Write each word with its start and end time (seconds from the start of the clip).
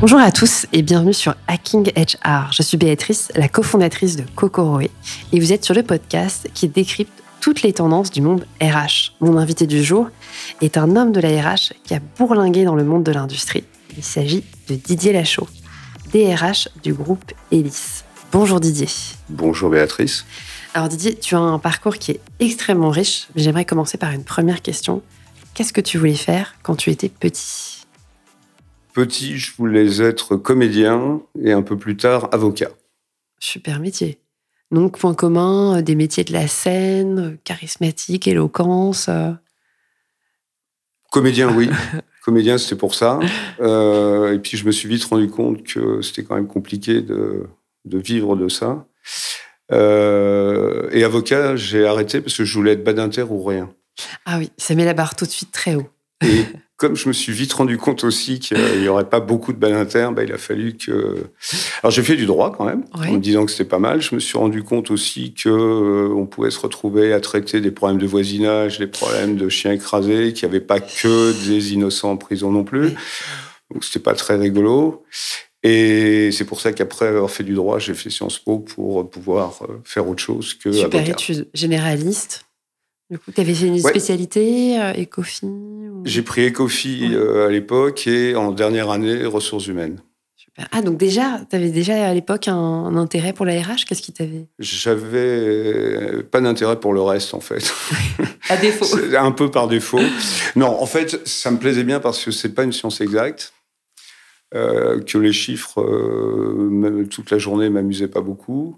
Bonjour 0.00 0.18
à 0.18 0.32
tous 0.32 0.66
et 0.72 0.80
bienvenue 0.80 1.12
sur 1.12 1.34
Hacking 1.46 1.92
HR. 1.94 2.52
Je 2.52 2.62
suis 2.62 2.78
Béatrice, 2.78 3.30
la 3.34 3.48
cofondatrice 3.48 4.16
de 4.16 4.24
Kokoroe, 4.34 4.88
et 5.30 5.38
vous 5.38 5.52
êtes 5.52 5.62
sur 5.62 5.74
le 5.74 5.82
podcast 5.82 6.48
qui 6.54 6.68
décrypte 6.68 7.12
toutes 7.42 7.60
les 7.60 7.74
tendances 7.74 8.10
du 8.10 8.22
monde 8.22 8.46
RH. 8.62 9.12
Mon 9.20 9.36
invité 9.36 9.66
du 9.66 9.84
jour 9.84 10.08
est 10.62 10.78
un 10.78 10.96
homme 10.96 11.12
de 11.12 11.20
la 11.20 11.28
RH 11.28 11.74
qui 11.84 11.92
a 11.92 12.00
bourlingué 12.18 12.64
dans 12.64 12.76
le 12.76 12.84
monde 12.84 13.04
de 13.04 13.12
l'industrie. 13.12 13.64
Il 13.94 14.02
s'agit 14.02 14.42
de 14.68 14.74
Didier 14.74 15.12
Lachaud, 15.12 15.48
DRH 16.14 16.70
du 16.82 16.94
groupe 16.94 17.32
Elis. 17.52 18.02
Bonjour 18.32 18.58
Didier. 18.58 18.88
Bonjour 19.28 19.68
Béatrice. 19.68 20.24
Alors 20.72 20.88
Didier, 20.88 21.14
tu 21.14 21.34
as 21.34 21.40
un 21.40 21.58
parcours 21.58 21.98
qui 21.98 22.12
est 22.12 22.20
extrêmement 22.38 22.88
riche, 22.88 23.28
mais 23.36 23.42
j'aimerais 23.42 23.66
commencer 23.66 23.98
par 23.98 24.12
une 24.12 24.24
première 24.24 24.62
question. 24.62 25.02
Qu'est-ce 25.52 25.74
que 25.74 25.82
tu 25.82 25.98
voulais 25.98 26.14
faire 26.14 26.54
quand 26.62 26.74
tu 26.74 26.88
étais 26.88 27.10
petit? 27.10 27.79
Petit, 28.92 29.38
je 29.38 29.54
voulais 29.56 30.02
être 30.02 30.36
comédien 30.36 31.22
et 31.42 31.52
un 31.52 31.62
peu 31.62 31.76
plus 31.76 31.96
tard 31.96 32.28
avocat. 32.32 32.70
Super 33.38 33.80
métier. 33.80 34.18
Donc, 34.70 34.98
point 34.98 35.14
commun, 35.14 35.78
euh, 35.78 35.82
des 35.82 35.94
métiers 35.94 36.24
de 36.24 36.32
la 36.32 36.46
scène, 36.46 37.18
euh, 37.18 37.36
charismatique, 37.44 38.28
éloquence. 38.28 39.08
Euh. 39.08 39.32
Comédien, 41.10 41.52
oui. 41.54 41.68
Comédien, 42.24 42.58
c'était 42.58 42.76
pour 42.76 42.94
ça. 42.94 43.18
et 43.58 44.38
puis, 44.42 44.56
je 44.56 44.66
me 44.66 44.70
suis 44.70 44.88
vite 44.88 45.04
rendu 45.04 45.28
compte 45.28 45.62
que 45.62 46.02
c'était 46.02 46.22
quand 46.22 46.34
même 46.34 46.46
compliqué 46.46 47.00
de, 47.00 47.48
vivre 47.86 48.36
de 48.36 48.48
ça. 48.48 48.86
et 49.72 51.04
avocat, 51.04 51.56
j'ai 51.56 51.86
arrêté 51.86 52.20
parce 52.20 52.36
que 52.36 52.44
je 52.44 52.54
voulais 52.54 52.72
être 52.72 52.84
badinter 52.84 53.22
ou 53.22 53.42
rien. 53.42 53.72
Ah 54.26 54.36
oui, 54.38 54.52
ça 54.58 54.74
met 54.74 54.84
la 54.84 54.92
barre 54.92 55.16
tout 55.16 55.24
de 55.24 55.30
suite 55.30 55.50
très 55.50 55.74
haut. 55.76 55.88
Et 56.22 56.44
comme 56.80 56.96
je 56.96 57.08
me 57.08 57.12
suis 57.12 57.34
vite 57.34 57.52
rendu 57.52 57.76
compte 57.76 58.04
aussi 58.04 58.40
qu'il 58.40 58.80
n'y 58.80 58.88
aurait 58.88 59.08
pas 59.08 59.20
beaucoup 59.20 59.52
de 59.52 59.58
badinter, 59.58 60.08
bah, 60.16 60.24
il 60.24 60.32
a 60.32 60.38
fallu 60.38 60.78
que. 60.78 61.26
Alors 61.82 61.90
j'ai 61.90 62.02
fait 62.02 62.16
du 62.16 62.24
droit 62.24 62.54
quand 62.56 62.64
même, 62.64 62.84
en 62.94 63.12
me 63.12 63.18
disant 63.18 63.44
que 63.44 63.50
c'était 63.50 63.68
pas 63.68 63.78
mal. 63.78 64.00
Je 64.00 64.14
me 64.14 64.20
suis 64.20 64.38
rendu 64.38 64.62
compte 64.62 64.90
aussi 64.90 65.34
que 65.34 65.50
euh, 65.50 66.14
on 66.16 66.24
pouvait 66.24 66.50
se 66.50 66.58
retrouver 66.58 67.12
à 67.12 67.20
traiter 67.20 67.60
des 67.60 67.70
problèmes 67.70 68.00
de 68.00 68.06
voisinage, 68.06 68.78
des 68.78 68.86
problèmes 68.86 69.36
de 69.36 69.50
chiens 69.50 69.72
écrasés, 69.72 70.32
qu'il 70.32 70.48
n'y 70.48 70.54
avait 70.54 70.64
pas 70.64 70.80
que 70.80 71.32
des 71.46 71.74
innocents 71.74 72.12
en 72.12 72.16
prison 72.16 72.50
non 72.50 72.64
plus. 72.64 72.94
Donc 73.70 73.84
c'était 73.84 74.00
pas 74.00 74.14
très 74.14 74.36
rigolo. 74.36 75.04
Et 75.62 76.30
c'est 76.32 76.46
pour 76.46 76.62
ça 76.62 76.72
qu'après 76.72 77.08
avoir 77.08 77.30
fait 77.30 77.44
du 77.44 77.52
droit, 77.52 77.78
j'ai 77.78 77.92
fait 77.92 78.08
Sciences 78.08 78.38
Po 78.38 78.58
pour 78.58 79.10
pouvoir 79.10 79.60
euh, 79.68 79.82
faire 79.84 80.08
autre 80.08 80.22
chose 80.22 80.54
que. 80.54 80.72
Super 80.72 81.06
étude 81.06 81.46
généraliste. 81.52 82.46
Du 83.10 83.18
coup, 83.18 83.32
tu 83.32 83.40
avais 83.40 83.54
fait 83.54 83.66
une 83.66 83.80
spécialité, 83.80 84.80
euh, 84.80 84.92
Ecofi 84.92 85.44
J'ai 86.04 86.22
pris 86.22 86.46
Ecofi 86.46 87.10
euh, 87.12 87.48
à 87.48 87.50
l'époque 87.50 88.06
et 88.06 88.36
en 88.36 88.52
dernière 88.52 88.88
année, 88.90 89.24
ressources 89.24 89.66
humaines. 89.66 90.00
Super. 90.36 90.68
Ah, 90.70 90.80
donc 90.80 90.96
déjà, 90.96 91.40
tu 91.50 91.56
avais 91.56 91.70
déjà 91.70 92.08
à 92.08 92.14
l'époque 92.14 92.46
un, 92.46 92.96
intérêt 92.96 93.32
pour 93.32 93.46
la 93.46 93.60
RH 93.60 93.84
Qu'est-ce 93.88 94.00
qui 94.00 94.12
t'avait? 94.12 94.46
J'avais 94.60 96.22
pas 96.22 96.40
d'intérêt 96.40 96.78
pour 96.78 96.92
le 96.92 97.02
reste, 97.02 97.34
en 97.34 97.40
fait. 97.40 97.72
à 98.48 98.56
défaut. 98.56 98.86
un 99.18 99.32
peu 99.32 99.50
par 99.50 99.66
défaut. 99.66 100.00
Non, 100.54 100.80
en 100.80 100.86
fait, 100.86 101.26
ça 101.26 101.50
me 101.50 101.58
plaisait 101.58 101.84
bien 101.84 101.98
parce 101.98 102.24
que 102.24 102.30
c'est 102.30 102.54
pas 102.54 102.62
une 102.62 102.72
science 102.72 103.00
exacte. 103.00 103.52
Euh, 104.52 105.00
que 105.00 105.16
les 105.16 105.32
chiffres, 105.32 105.80
euh, 105.80 107.06
toute 107.08 107.30
la 107.30 107.38
journée, 107.38 107.70
m'amusaient 107.70 108.08
pas 108.08 108.20
beaucoup. 108.20 108.76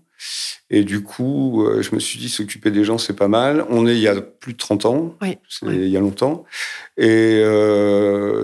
Et 0.69 0.85
du 0.85 1.03
coup, 1.03 1.65
euh, 1.65 1.81
je 1.81 1.95
me 1.95 2.01
suis 2.01 2.19
dit, 2.19 2.29
s'occuper 2.29 2.71
des 2.71 2.85
gens, 2.85 2.99
c'est 2.99 3.17
pas 3.17 3.27
mal. 3.27 3.65
On 3.71 3.87
est 3.87 3.95
il 3.95 4.03
y 4.03 4.09
a 4.09 4.21
plus 4.21 4.53
de 4.53 4.59
30 4.59 4.85
ans, 4.85 5.17
oui, 5.23 5.39
il 5.63 5.89
y 5.89 5.97
a 5.97 6.01
longtemps. 6.01 6.45
Et 6.99 7.43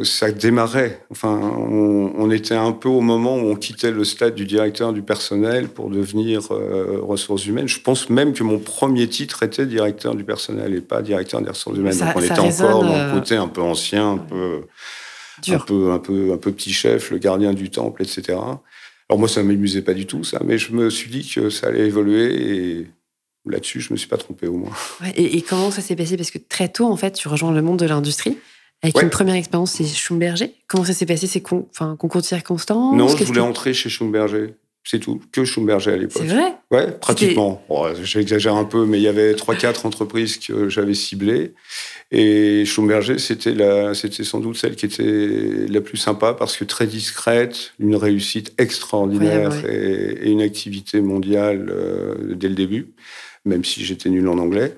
ça 0.05 0.33
démarrait. 0.33 1.05
Enfin, 1.11 1.39
on, 1.39 2.31
était 2.31 2.55
un 2.55 2.73
peu 2.73 2.89
au 2.89 3.01
moment 3.01 3.37
où 3.37 3.51
on 3.51 3.57
quittait 3.57 3.91
le 3.91 4.05
stade 4.05 4.35
du 4.35 4.47
directeur 4.47 4.93
du 4.93 5.03
personnel 5.03 5.69
pour 5.69 5.91
devenir 5.91 6.49
ressources 7.03 7.47
humaines. 7.47 7.69
Je 7.69 7.81
pense 7.81 8.09
même 8.11 8.33
que 8.33 8.43
mon 8.43 8.59
premier 8.59 9.07
titre 9.09 9.43
était 9.43 9.67
directeur 9.67 10.15
du 10.15 10.25
personnel 10.25 10.75
et 10.75 10.81
pas 10.81 11.03
directeur 11.03 11.43
des 11.43 11.51
ressources 11.51 11.77
humaines. 11.77 11.99
Donc 11.99 12.09
on 12.17 12.23
était 12.23 12.39
encore 12.39 12.85
dans 12.85 13.07
le 13.07 13.13
côté 13.13 13.37
un 13.37 13.49
peu 13.49 13.63
ancien, 13.63 14.13
un 14.13 14.19
peu, 14.19 14.63
un 15.49 15.59
peu, 15.59 15.93
un 15.93 15.99
peu, 15.99 16.33
un 16.33 16.37
peu 16.37 16.53
petit 16.53 16.73
chef, 16.73 17.11
le 17.11 17.19
gardien 17.19 17.53
du 17.53 17.71
temple, 17.71 18.03
etc. 18.03 18.39
Alors 19.11 19.19
moi, 19.19 19.29
ça 19.29 19.43
ne 19.43 19.49
m'amusait 19.49 19.83
pas 19.83 19.95
du 19.95 20.07
tout, 20.07 20.25
ça, 20.25 20.41
mais 20.45 20.59
je 20.59 20.73
me 20.73 20.91
suis 20.91 21.11
dit 21.11 21.29
que 21.29 21.51
ça 21.51 21.69
allait 21.69 21.87
évoluer 21.87 22.79
et 22.79 22.87
là-dessus, 23.47 23.81
je 23.81 23.89
ne 23.89 23.95
me 23.95 23.97
suis 23.97 24.09
pas 24.09 24.19
trompé 24.19 24.47
au 24.47 24.57
moins. 24.57 24.73
et, 25.17 25.41
comment 25.43 25.71
ça 25.71 25.81
s'est 25.81 25.97
passé? 25.97 26.17
Parce 26.17 26.31
que 26.31 26.39
très 26.39 26.69
tôt, 26.69 26.87
en 26.87 26.97
fait, 26.97 27.13
tu 27.13 27.29
rejoins 27.29 27.53
le 27.53 27.63
monde 27.63 27.79
de 27.79 27.87
l'industrie. 27.87 28.37
Avec 28.83 29.03
une 29.03 29.11
première 29.11 29.35
expérience, 29.35 29.73
c'est 29.73 29.87
Schumberger. 29.87 30.55
Comment 30.69 30.85
ça 30.85 30.93
s'est 30.93 31.07
passé? 31.07 31.27
C'est 31.27 31.41
con, 31.41 31.69
concours 31.99 32.21
de 32.21 32.27
circonstances? 32.27 32.97
Non, 32.97 33.09
je 33.09 33.25
voulais 33.25 33.41
entrer 33.41 33.75
chez 33.75 33.89
Schumberger. 33.89 34.55
C'est 34.91 35.01
tout, 35.01 35.21
que 35.33 35.45
Schumberger 35.45 35.91
à 35.91 35.97
l'époque. 35.99 36.23
C'est 36.27 36.35
vrai 36.35 36.55
Ouais, 36.71 36.91
pratiquement. 36.99 37.63
J'exagère 38.03 38.55
un 38.55 38.65
peu, 38.65 38.87
mais 38.87 38.97
il 38.97 39.03
y 39.03 39.09
avait 39.09 39.35
3-4 39.35 39.87
entreprises 39.87 40.39
que 40.39 40.71
j'avais 40.71 40.95
ciblées. 40.95 41.53
Et 42.11 42.65
Schumberger, 42.65 43.19
c'était 43.19 44.25
sans 44.25 44.41
doute 44.41 44.57
celle 44.57 44.77
qui 44.77 44.87
était 44.87 45.67
la 45.69 45.83
plus 45.83 45.99
sympa 45.99 46.33
parce 46.33 46.57
que 46.57 46.65
très 46.65 46.87
discrète, 46.87 47.75
une 47.79 47.97
réussite 47.97 48.55
extraordinaire 48.57 49.53
Et, 49.67 50.31
une 50.31 50.41
activité 50.41 51.03
mondiale 51.03 51.71
euh, 51.71 52.35
dès 52.35 52.49
le 52.49 52.55
début, 52.55 52.95
même 53.45 53.67
si 53.67 53.85
j'étais 53.85 54.09
nul 54.09 54.27
en 54.27 54.39
anglais. 54.39 54.75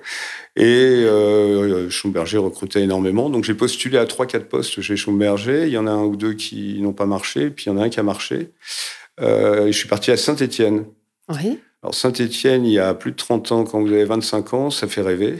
Et 0.57 0.65
euh, 1.05 1.89
Schumberger 1.89 2.39
recrutait 2.39 2.81
énormément. 2.81 3.29
Donc 3.29 3.45
j'ai 3.45 3.53
postulé 3.53 3.97
à 3.97 4.03
3-4 4.03 4.39
postes 4.41 4.81
chez 4.81 4.97
Schumberger. 4.97 5.67
Il 5.67 5.71
y 5.71 5.77
en 5.77 5.87
a 5.87 5.91
un 5.91 6.03
ou 6.03 6.17
deux 6.17 6.33
qui 6.33 6.81
n'ont 6.81 6.91
pas 6.91 7.05
marché, 7.05 7.49
puis 7.49 7.67
il 7.67 7.69
y 7.69 7.71
en 7.71 7.77
a 7.77 7.85
un 7.85 7.89
qui 7.89 8.01
a 8.01 8.03
marché. 8.03 8.49
Euh, 9.19 9.67
je 9.67 9.71
suis 9.71 9.87
parti 9.87 10.11
à 10.11 10.17
Saint-Étienne. 10.17 10.85
Oui. 11.29 11.59
Alors 11.83 11.95
Saint-Étienne, 11.95 12.65
il 12.65 12.73
y 12.73 12.79
a 12.79 12.93
plus 12.93 13.11
de 13.11 13.17
30 13.17 13.51
ans, 13.51 13.63
quand 13.63 13.81
vous 13.81 13.91
avez 13.91 14.05
25 14.05 14.53
ans, 14.53 14.69
ça 14.69 14.87
fait 14.87 15.01
rêver. 15.01 15.39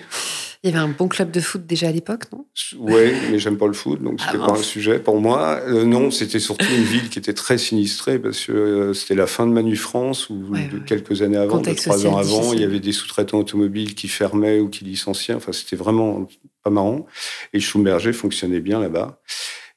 Il 0.63 0.69
y 0.69 0.73
avait 0.73 0.83
un 0.83 0.89
bon 0.89 1.07
club 1.07 1.31
de 1.31 1.39
foot 1.39 1.65
déjà 1.65 1.87
à 1.87 1.91
l'époque, 1.91 2.25
non? 2.31 2.45
Oui, 2.77 3.13
mais 3.31 3.39
j'aime 3.39 3.57
pas 3.57 3.65
le 3.65 3.73
foot, 3.73 3.99
donc 3.99 4.21
c'était 4.21 4.37
ah, 4.43 4.45
pas 4.45 4.53
un 4.53 4.61
sujet 4.61 4.99
pour 4.99 5.19
moi. 5.19 5.59
Euh, 5.67 5.85
non, 5.85 6.11
c'était 6.11 6.39
surtout 6.39 6.67
une 6.67 6.83
ville 6.83 7.09
qui 7.09 7.17
était 7.17 7.33
très 7.33 7.57
sinistrée 7.57 8.19
parce 8.19 8.45
que 8.45 8.51
euh, 8.51 8.93
c'était 8.93 9.15
la 9.15 9.25
fin 9.25 9.47
de 9.47 9.51
Manu 9.51 9.75
France 9.75 10.29
ou 10.29 10.51
quelques 10.85 11.23
années 11.23 11.37
avant, 11.37 11.61
trois 11.61 12.05
ans 12.05 12.17
avant, 12.17 12.53
il 12.53 12.61
y 12.61 12.63
avait 12.63 12.79
des 12.79 12.91
sous-traitants 12.91 13.39
automobiles 13.39 13.95
qui 13.95 14.07
fermaient 14.07 14.59
ou 14.59 14.69
qui 14.69 14.83
licenciaient. 14.83 15.33
Enfin, 15.33 15.51
c'était 15.51 15.75
vraiment 15.75 16.27
pas 16.63 16.69
marrant. 16.69 17.07
Et 17.53 17.59
Schumberger 17.59 18.13
fonctionnait 18.13 18.59
bien 18.59 18.79
là-bas. 18.79 19.19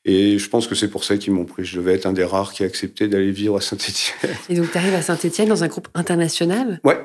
Et 0.04 0.38
je 0.38 0.48
pense 0.48 0.66
que 0.66 0.74
c'est 0.74 0.88
pour 0.88 1.04
ça 1.04 1.16
qu'ils 1.16 1.32
m'ont 1.32 1.46
pris. 1.46 1.64
Je 1.64 1.78
devais 1.78 1.94
être 1.94 2.06
un 2.06 2.12
des 2.12 2.24
rares 2.24 2.52
qui 2.52 2.62
a 2.62 2.66
accepté 2.66 3.08
d'aller 3.08 3.30
vivre 3.30 3.56
à 3.56 3.60
Saint-Etienne. 3.60 4.36
Et 4.50 4.54
donc, 4.54 4.70
tu 4.70 4.76
arrives 4.76 4.94
à 4.94 5.02
Saint-Etienne 5.02 5.48
dans 5.48 5.64
un 5.64 5.68
groupe 5.68 5.88
international 5.94 6.80
Ouais. 6.84 6.98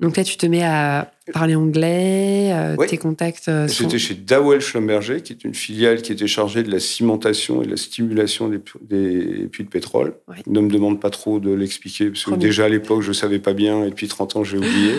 Donc 0.00 0.16
là, 0.16 0.24
tu 0.24 0.36
te 0.36 0.46
mets 0.46 0.64
à 0.64 1.12
parler 1.32 1.54
anglais, 1.54 2.50
euh, 2.52 2.76
tes 2.86 2.98
contacts. 2.98 3.46
Euh, 3.46 3.68
J'étais 3.68 4.00
chez 4.00 4.14
Dawel 4.14 4.60
Schlumberger, 4.60 5.22
qui 5.22 5.32
est 5.32 5.44
une 5.44 5.54
filiale 5.54 6.02
qui 6.02 6.10
était 6.10 6.26
chargée 6.26 6.64
de 6.64 6.72
la 6.72 6.80
cimentation 6.80 7.62
et 7.62 7.66
de 7.66 7.70
la 7.70 7.76
stimulation 7.76 8.48
des, 8.48 8.58
puits 8.58 9.64
de 9.64 9.68
pétrole. 9.68 10.16
Ne 10.48 10.60
me 10.60 10.68
demande 10.68 11.00
pas 11.00 11.10
trop 11.10 11.38
de 11.38 11.52
l'expliquer, 11.52 12.10
parce 12.10 12.24
que 12.24 12.34
déjà 12.34 12.64
à 12.64 12.68
l'époque, 12.68 13.02
je 13.02 13.08
ne 13.08 13.14
savais 13.14 13.38
pas 13.38 13.52
bien, 13.52 13.84
et 13.84 13.90
depuis 13.90 14.08
30 14.08 14.36
ans, 14.36 14.44
j'ai 14.44 14.58
oublié. 14.58 14.94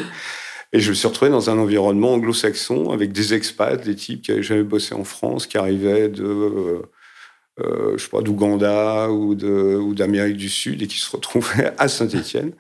Et 0.71 0.79
je 0.79 0.89
me 0.89 0.95
suis 0.95 1.07
retrouvé 1.07 1.29
dans 1.29 1.49
un 1.49 1.57
environnement 1.59 2.13
anglo-saxon 2.13 2.91
avec 2.91 3.11
des 3.11 3.33
expats, 3.33 3.83
des 3.83 3.95
types 3.95 4.21
qui 4.21 4.31
n'avaient 4.31 4.41
jamais 4.41 4.63
bossé 4.63 4.95
en 4.95 5.03
France, 5.03 5.47
qui 5.47 5.57
arrivaient 5.57 6.07
de. 6.07 6.81
Euh, 7.59 7.97
je 7.97 8.03
sais 8.03 8.09
pas, 8.09 8.21
d'Ouganda 8.21 9.09
ou 9.11 9.35
d'Amérique 9.93 10.37
du 10.37 10.49
Sud 10.49 10.81
et 10.81 10.87
qui 10.87 10.97
se 10.97 11.11
retrouvaient 11.11 11.73
à 11.77 11.87
Saint-Étienne. 11.87 12.51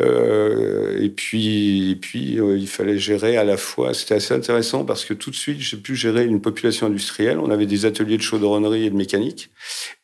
Euh, 0.00 0.98
et 1.00 1.10
puis, 1.10 1.90
et 1.90 1.96
puis 1.96 2.40
euh, 2.40 2.56
il 2.56 2.68
fallait 2.68 2.98
gérer 2.98 3.36
à 3.36 3.44
la 3.44 3.56
fois. 3.56 3.92
C'était 3.94 4.14
assez 4.14 4.32
intéressant 4.32 4.84
parce 4.84 5.04
que 5.04 5.14
tout 5.14 5.30
de 5.30 5.36
suite, 5.36 5.60
j'ai 5.60 5.76
pu 5.76 5.94
gérer 5.94 6.24
une 6.24 6.40
population 6.40 6.86
industrielle. 6.86 7.38
On 7.38 7.50
avait 7.50 7.66
des 7.66 7.84
ateliers 7.84 8.16
de 8.16 8.22
chaudronnerie 8.22 8.86
et 8.86 8.90
de 8.90 8.96
mécanique. 8.96 9.50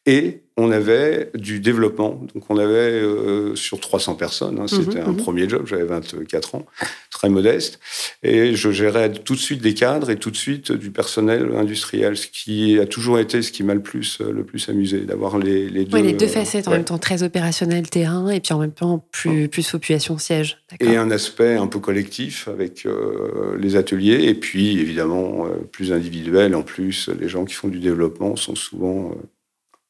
Et 0.06 0.42
on 0.56 0.70
avait 0.70 1.30
du 1.34 1.60
développement. 1.60 2.20
Donc, 2.34 2.44
on 2.48 2.56
avait 2.56 2.72
euh, 2.72 3.54
sur 3.54 3.78
300 3.78 4.14
personnes. 4.14 4.58
Hein, 4.58 4.66
c'était 4.66 5.00
mhm, 5.02 5.08
un 5.08 5.12
mhm. 5.12 5.16
premier 5.16 5.48
job. 5.48 5.66
J'avais 5.66 5.84
24 5.84 6.54
ans, 6.54 6.66
très 7.10 7.28
modeste. 7.28 7.78
Et 8.22 8.56
je 8.56 8.70
gérais 8.70 9.12
tout 9.12 9.34
de 9.34 9.38
suite 9.38 9.60
des 9.60 9.74
cadres 9.74 10.10
et 10.10 10.16
tout 10.16 10.30
de 10.30 10.36
suite 10.36 10.72
du 10.72 10.90
personnel 10.90 11.50
industriel, 11.54 12.16
ce 12.16 12.26
qui 12.26 12.78
a 12.78 12.86
toujours 12.86 13.18
été 13.18 13.42
ce 13.42 13.52
qui 13.52 13.62
m'a 13.62 13.74
le 13.74 13.82
plus, 13.82 14.20
le 14.20 14.44
plus 14.44 14.68
amusé, 14.70 15.00
d'avoir 15.00 15.38
les, 15.38 15.68
les, 15.68 15.84
deux. 15.84 16.00
les 16.00 16.14
deux 16.14 16.26
facettes 16.26 16.68
en 16.68 16.72
même 16.72 16.84
temps, 16.84 16.98
très 16.98 17.22
opérationnel 17.22 17.88
terrain 17.90 18.30
et 18.30 18.40
puis 18.40 18.54
en 18.54 18.58
même 18.58 18.72
temps 18.72 19.06
plus, 19.12 19.48
plus 19.48 19.62
population 19.78 20.18
siège. 20.18 20.58
Et 20.80 20.96
un 20.96 21.10
aspect 21.10 21.56
un 21.56 21.68
peu 21.68 21.78
collectif 21.78 22.48
avec 22.48 22.84
euh, 22.84 23.56
les 23.58 23.76
ateliers 23.76 24.24
et 24.24 24.34
puis 24.34 24.80
évidemment 24.80 25.46
euh, 25.46 25.50
plus 25.70 25.92
individuel. 25.92 26.56
En 26.56 26.62
plus, 26.62 27.08
les 27.08 27.28
gens 27.28 27.44
qui 27.44 27.54
font 27.54 27.68
du 27.68 27.78
développement 27.78 28.34
sont 28.34 28.56
souvent 28.56 29.14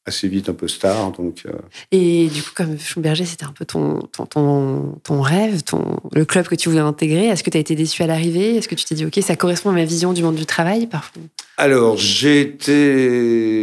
assez 0.05 0.29
vite 0.29 0.49
un 0.49 0.55
peu 0.55 0.69
star. 0.69 1.13
Donc, 1.13 1.45
euh. 1.47 1.53
Et 1.93 2.27
du 2.29 2.43
coup, 2.43 2.51
comme 2.55 2.79
Schumberger, 2.79 3.25
c'était 3.25 3.45
un 3.45 3.53
peu 3.53 3.65
ton, 3.65 4.01
ton, 4.27 4.99
ton, 5.03 5.21
rêve, 5.21 5.63
ton, 5.63 5.97
le 6.13 6.25
club 6.25 6.49
que 6.49 6.55
tu 6.55 6.69
voulais 6.69 6.81
intégrer. 6.81 7.27
Est-ce 7.27 7.43
que 7.43 7.51
tu 7.51 7.57
as 7.57 7.61
été 7.61 7.75
déçu 7.75 8.03
à 8.03 8.07
l'arrivée? 8.07 8.57
Est-ce 8.57 8.69
que 8.69 8.75
tu 8.75 8.85
t'es 8.85 8.95
dit, 8.95 9.07
OK, 9.07 9.19
ça 9.23 9.37
correspond 9.37 9.71
à 9.71 9.75
ma 9.75 9.85
vision 9.85 10.13
du 10.13 10.23
monde 10.23 10.37
du 10.37 10.47
travail 10.47 10.87
parfois? 10.87 11.23
Alors, 11.57 11.97
j'ai 11.97 12.41
été. 12.41 13.61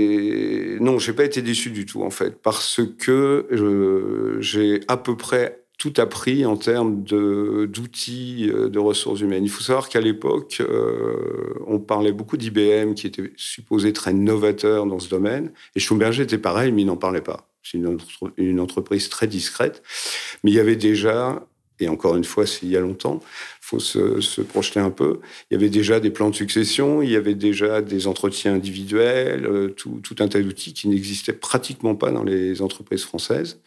non, 0.80 0.98
j'ai 1.00 1.14
pas 1.14 1.26
été 1.26 1.42
déçu 1.42 1.70
du 1.72 1.86
tout 1.86 2.04
en 2.04 2.10
fait, 2.10 2.42
parce 2.42 2.82
que 2.98 4.38
j'ai 4.40 4.82
à 4.88 4.98
peu 4.98 5.16
près 5.18 5.65
tout 5.78 5.94
appris 5.98 6.46
en 6.46 6.58
termes 6.58 7.04
d'outils 7.04 8.48
de, 8.48 8.68
de, 8.68 8.80
ressources 8.80 9.22
humaines. 9.22 9.44
Il 9.44 9.50
faut 9.50 9.64
savoir 9.64 9.90
qu'à 9.90 10.02
l'époque, 10.02 10.62
on 11.68 11.80
parlait 11.80 12.12
beaucoup 12.12 12.38
d'IBM 12.38 12.94
qui 12.94 13.08
était 13.08 13.34
supposé 13.36 13.94
très 13.94 14.14
novateur 14.14 14.86
dans 14.86 15.00
ce 15.00 15.10
domaine, 15.10 15.52
et 15.76 15.80
Schlumberger 15.80 16.24
était 16.24 16.38
pareil, 16.38 16.72
mais 16.72 16.84
il 16.84 16.86
n'en 16.86 16.98
parlait 16.98 17.22
pas. 17.22 17.50
C'est 17.64 17.78
une, 17.78 17.98
une, 18.38 18.60
entreprise 18.60 19.10
très 19.10 19.28
discrète, 19.28 19.82
mais 20.44 20.52
il 20.52 20.54
y 20.54 20.60
avait 20.60 20.76
déjà 20.76 21.48
et 21.80 21.88
encore 21.90 22.16
une 22.16 22.24
fois, 22.24 22.46
c'est 22.46 22.64
il 22.64 22.70
y 22.70 22.78
a 22.78 22.80
longtemps, 22.80 23.22
faut 23.60 23.80
se, 23.80 24.22
se, 24.22 24.42
projeter 24.42 24.80
un 24.80 24.92
peu. 24.92 25.20
Il 25.50 25.56
y 25.56 25.58
avait 25.58 25.70
déjà 25.70 26.00
des 26.00 26.10
plans 26.10 26.30
de 26.30 26.36
succession, 26.36 27.02
il 27.02 27.10
y 27.10 27.16
avait 27.16 27.36
déjà 27.36 27.82
des 27.82 28.08
entretiens 28.08 28.54
individuels, 28.54 29.46
euh, 29.46 29.70
tout, 29.70 30.00
tout 30.04 30.16
un 30.20 30.28
tas 30.28 30.40
d'outils 30.42 30.74
qui 30.74 30.88
n'existaient 30.88 31.34
pratiquement 31.34 31.96
pas 31.96 32.12
dans 32.12 32.24
les 32.24 32.62
entreprises 32.62 33.04
françaises, 33.04 33.60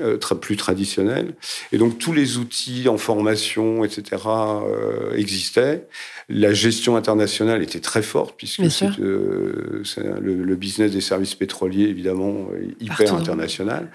euh, 0.00 0.18
plus 0.18 0.56
traditionnelles. 0.56 1.34
Et 1.72 1.78
donc 1.78 1.98
tous 1.98 2.12
les 2.12 2.36
outils 2.36 2.88
en 2.88 2.98
formation, 2.98 3.84
etc., 3.84 4.22
euh, 4.26 5.16
existaient. 5.16 5.86
La 6.28 6.52
gestion 6.52 6.96
internationale 6.96 7.62
était 7.62 7.80
très 7.80 8.02
forte, 8.02 8.34
puisque 8.36 8.60
euh, 9.00 9.82
le, 10.20 10.34
le, 10.44 10.56
business 10.56 10.92
des 10.92 11.00
services 11.00 11.34
pétroliers, 11.34 11.84
évidemment, 11.84 12.48
hyper 12.80 13.14
international. 13.14 13.90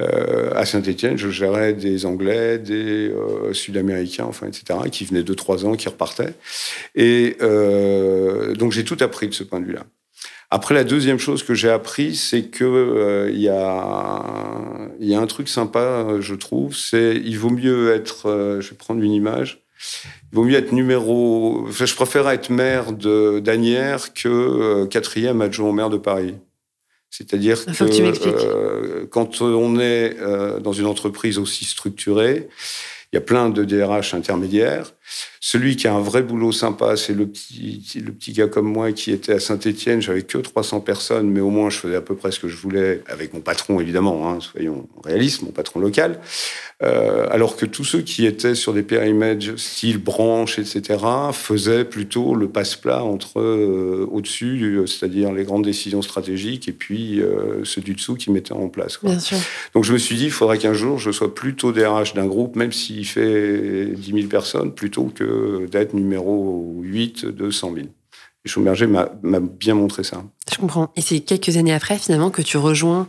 Euh, 0.00 0.50
à 0.54 0.64
Saint-Étienne, 0.64 1.16
je 1.16 1.28
gérais 1.28 1.72
des 1.72 2.04
Anglais, 2.04 2.58
des 2.58 3.10
euh, 3.10 3.52
Sud-Américains, 3.52 4.24
enfin, 4.24 4.48
etc., 4.48 4.80
qui 4.90 5.04
venaient 5.04 5.22
de 5.22 5.34
trois 5.34 5.64
ans, 5.66 5.76
qui 5.76 5.88
repartaient. 5.88 6.34
Et 6.96 7.36
euh, 7.42 8.54
donc 8.54 8.72
j'ai 8.72 8.84
tout 8.84 8.96
appris 9.00 9.28
de 9.28 9.34
ce 9.34 9.44
point 9.44 9.60
de 9.60 9.66
vue-là. 9.66 9.84
Après, 10.50 10.74
la 10.74 10.84
deuxième 10.84 11.18
chose 11.18 11.42
que 11.42 11.54
j'ai 11.54 11.70
appris, 11.70 12.14
c'est 12.14 12.44
que 12.44 13.28
il 13.32 13.40
y, 13.40 13.48
a, 13.48 14.22
y 15.00 15.14
a 15.14 15.20
un 15.20 15.26
truc 15.26 15.48
sympa, 15.48 16.06
je 16.20 16.34
trouve, 16.34 16.76
c'est 16.76 17.16
il 17.16 17.38
vaut 17.38 17.50
mieux 17.50 17.92
être, 17.92 18.58
je 18.60 18.70
vais 18.70 18.76
prendre 18.76 19.02
une 19.02 19.12
image, 19.12 19.64
il 20.32 20.36
vaut 20.36 20.44
mieux 20.44 20.54
être 20.56 20.70
numéro. 20.70 21.64
Enfin, 21.66 21.86
je 21.86 21.94
préfère 21.94 22.28
être 22.28 22.50
maire 22.50 22.92
de 22.92 23.40
d'Anières 23.40 24.12
que 24.12 24.84
quatrième 24.84 25.40
adjoint 25.40 25.70
au 25.70 25.72
maire 25.72 25.90
de 25.90 25.98
Paris. 25.98 26.34
C'est-à-dire 27.16 27.64
que, 27.64 27.84
euh, 28.26 29.06
quand 29.08 29.40
on 29.40 29.78
est 29.78 30.16
euh, 30.18 30.58
dans 30.58 30.72
une 30.72 30.86
entreprise 30.86 31.38
aussi 31.38 31.64
structurée, 31.64 32.48
il 33.12 33.14
y 33.14 33.18
a 33.18 33.20
plein 33.20 33.50
de 33.50 33.62
DRH 33.62 34.14
intermédiaires. 34.14 34.90
Celui 35.40 35.76
qui 35.76 35.86
a 35.86 35.94
un 35.94 36.00
vrai 36.00 36.22
boulot 36.22 36.52
sympa, 36.52 36.96
c'est 36.96 37.12
le 37.12 37.26
petit, 37.26 37.82
le 38.04 38.12
petit 38.12 38.32
gars 38.32 38.48
comme 38.48 38.66
moi 38.66 38.92
qui 38.92 39.12
était 39.12 39.34
à 39.34 39.40
Saint-Etienne. 39.40 40.00
J'avais 40.00 40.22
que 40.22 40.38
300 40.38 40.80
personnes, 40.80 41.30
mais 41.30 41.40
au 41.40 41.50
moins 41.50 41.70
je 41.70 41.78
faisais 41.78 41.96
à 41.96 42.00
peu 42.00 42.16
près 42.16 42.32
ce 42.32 42.40
que 42.40 42.48
je 42.48 42.56
voulais, 42.56 43.02
avec 43.08 43.34
mon 43.34 43.40
patron 43.40 43.80
évidemment, 43.80 44.30
hein, 44.30 44.38
soyons 44.40 44.88
réalistes, 45.04 45.42
mon 45.42 45.50
patron 45.50 45.80
local. 45.80 46.20
Euh, 46.82 47.26
alors 47.30 47.56
que 47.56 47.66
tous 47.66 47.84
ceux 47.84 48.00
qui 48.00 48.26
étaient 48.26 48.54
sur 48.54 48.72
des 48.72 48.82
périmètres 48.82 49.58
style 49.58 49.98
branche, 49.98 50.58
etc., 50.58 50.98
faisaient 51.32 51.84
plutôt 51.84 52.34
le 52.34 52.48
passe-plat 52.48 53.04
entre 53.04 53.40
euh, 53.40 54.06
au-dessus, 54.10 54.80
c'est-à-dire 54.86 55.32
les 55.32 55.44
grandes 55.44 55.64
décisions 55.64 56.02
stratégiques, 56.02 56.68
et 56.68 56.72
puis 56.72 57.20
euh, 57.20 57.64
ceux 57.64 57.80
du 57.80 57.94
dessous 57.94 58.16
qui 58.16 58.30
mettaient 58.30 58.52
en 58.52 58.68
place. 58.68 58.96
Quoi. 58.96 59.10
Bien 59.10 59.20
sûr. 59.20 59.38
Donc 59.74 59.84
je 59.84 59.92
me 59.92 59.98
suis 59.98 60.16
dit, 60.16 60.24
il 60.24 60.30
faudrait 60.30 60.58
qu'un 60.58 60.74
jour 60.74 60.98
je 60.98 61.10
sois 61.10 61.34
plutôt 61.34 61.72
DRH 61.72 62.14
d'un 62.14 62.26
groupe, 62.26 62.56
même 62.56 62.72
s'il 62.72 63.06
fait 63.06 63.86
10 63.86 64.12
000 64.12 64.26
personnes, 64.28 64.72
plutôt 64.74 64.93
que 65.14 65.66
d'être 65.66 65.94
numéro 65.94 66.78
8 66.82 67.26
de 67.26 67.50
100 67.50 67.74
000. 67.74 67.86
Et 68.44 68.48
Schumberger 68.48 68.86
m'a 68.86 69.08
bien 69.40 69.74
montré 69.74 70.04
ça. 70.04 70.22
Je 70.52 70.58
comprends. 70.58 70.92
Et 70.96 71.00
c'est 71.00 71.20
quelques 71.20 71.56
années 71.56 71.72
après, 71.72 71.98
finalement, 71.98 72.30
que 72.30 72.42
tu 72.42 72.58
rejoins 72.58 73.08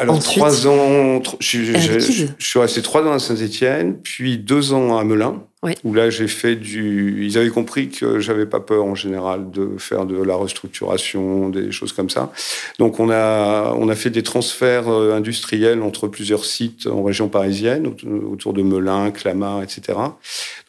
alors, 0.00 0.18
trois 0.18 0.66
ans, 0.66 1.22
je, 1.40 2.34
suis 2.38 2.58
resté 2.58 2.80
trois 2.80 3.02
ans 3.02 3.12
à 3.12 3.18
Saint-Etienne, 3.18 3.98
puis 4.02 4.38
deux 4.38 4.72
ans 4.72 4.96
à 4.96 5.04
Melun, 5.04 5.42
où 5.84 5.92
là, 5.92 6.08
j'ai 6.08 6.26
fait 6.26 6.56
du. 6.56 7.26
Ils 7.26 7.36
avaient 7.36 7.50
compris 7.50 7.90
que 7.90 8.18
j'avais 8.18 8.46
pas 8.46 8.60
peur, 8.60 8.86
en 8.86 8.94
général, 8.94 9.50
de 9.50 9.76
faire 9.76 10.06
de 10.06 10.16
la 10.22 10.36
restructuration, 10.36 11.50
des 11.50 11.70
choses 11.70 11.92
comme 11.92 12.08
ça. 12.08 12.32
Donc, 12.78 12.98
on 12.98 13.10
a, 13.10 13.74
on 13.74 13.90
a 13.90 13.94
fait 13.94 14.08
des 14.08 14.22
transferts 14.22 14.88
euh, 14.88 15.14
industriels 15.14 15.82
entre 15.82 16.08
plusieurs 16.08 16.46
sites 16.46 16.86
en 16.86 17.02
région 17.02 17.28
parisienne, 17.28 17.92
autour 18.32 18.54
de 18.54 18.62
Melun, 18.62 19.10
Clamart, 19.10 19.62
etc. 19.62 19.98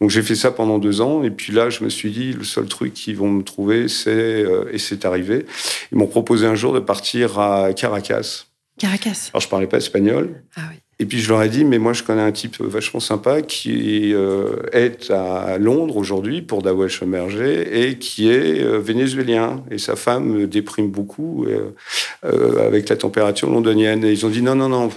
Donc, 0.01 0.09
j'ai 0.09 0.23
fait 0.23 0.35
ça 0.35 0.51
pendant 0.51 0.77
deux 0.77 0.99
ans. 0.99 1.23
Et 1.23 1.31
puis 1.31 1.53
là, 1.53 1.69
je 1.69 1.85
me 1.85 1.89
suis 1.89 2.11
dit, 2.11 2.33
le 2.33 2.43
seul 2.43 2.65
truc 2.65 2.93
qu'ils 2.93 3.15
vont 3.15 3.29
me 3.29 3.43
trouver, 3.43 3.87
c'est. 3.87 4.09
Euh, 4.09 4.65
et 4.73 4.77
c'est 4.77 5.05
arrivé. 5.05 5.45
Ils 5.93 5.97
m'ont 5.97 6.07
proposé 6.07 6.47
un 6.47 6.55
jour 6.55 6.73
de 6.73 6.79
partir 6.79 7.39
à 7.39 7.71
Caracas 7.73 8.47
Caracas. 8.81 9.29
Alors, 9.31 9.41
je 9.41 9.47
parlais 9.47 9.67
pas 9.67 9.77
espagnol. 9.77 10.43
Ah 10.55 10.61
oui. 10.71 10.77
Et 10.97 11.05
puis, 11.05 11.19
je 11.19 11.29
leur 11.29 11.41
ai 11.43 11.49
dit, 11.49 11.65
mais 11.65 11.77
moi, 11.77 11.93
je 11.93 12.03
connais 12.03 12.21
un 12.21 12.31
type 12.31 12.59
vachement 12.61 12.99
sympa 12.99 13.41
qui 13.41 14.13
euh, 14.13 14.57
est 14.71 15.11
à 15.11 15.57
Londres 15.59 15.97
aujourd'hui 15.97 16.41
pour 16.41 16.61
Dawel 16.61 16.89
Schomerger 16.89 17.89
et 17.89 17.97
qui 17.97 18.29
est 18.29 18.61
euh, 18.61 18.79
vénézuélien. 18.79 19.63
Et 19.71 19.77
sa 19.77 19.95
femme 19.95 20.45
déprime 20.47 20.89
beaucoup 20.89 21.45
euh, 21.45 22.65
avec 22.67 22.89
la 22.89 22.97
température 22.97 23.49
londonienne. 23.49 24.03
Et 24.03 24.11
ils 24.11 24.25
ont 24.25 24.29
dit, 24.29 24.41
non, 24.41 24.55
non, 24.55 24.69
non. 24.69 24.89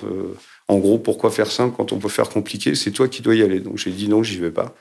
en 0.69 0.79
gros, 0.79 0.99
pourquoi 0.99 1.31
faire 1.31 1.51
simple 1.51 1.75
quand 1.77 1.93
on 1.93 1.99
peut 1.99 2.09
faire 2.09 2.29
compliqué? 2.29 2.75
C'est 2.75 2.91
toi 2.91 3.09
qui 3.09 3.23
dois 3.23 3.35
y 3.35 3.43
aller. 3.43 3.61
Donc, 3.61 3.79
j'ai 3.79 3.91
dit, 3.91 4.09
non, 4.09 4.23
j'y 4.23 4.39
vais 4.39 4.51
pas. 4.51 4.75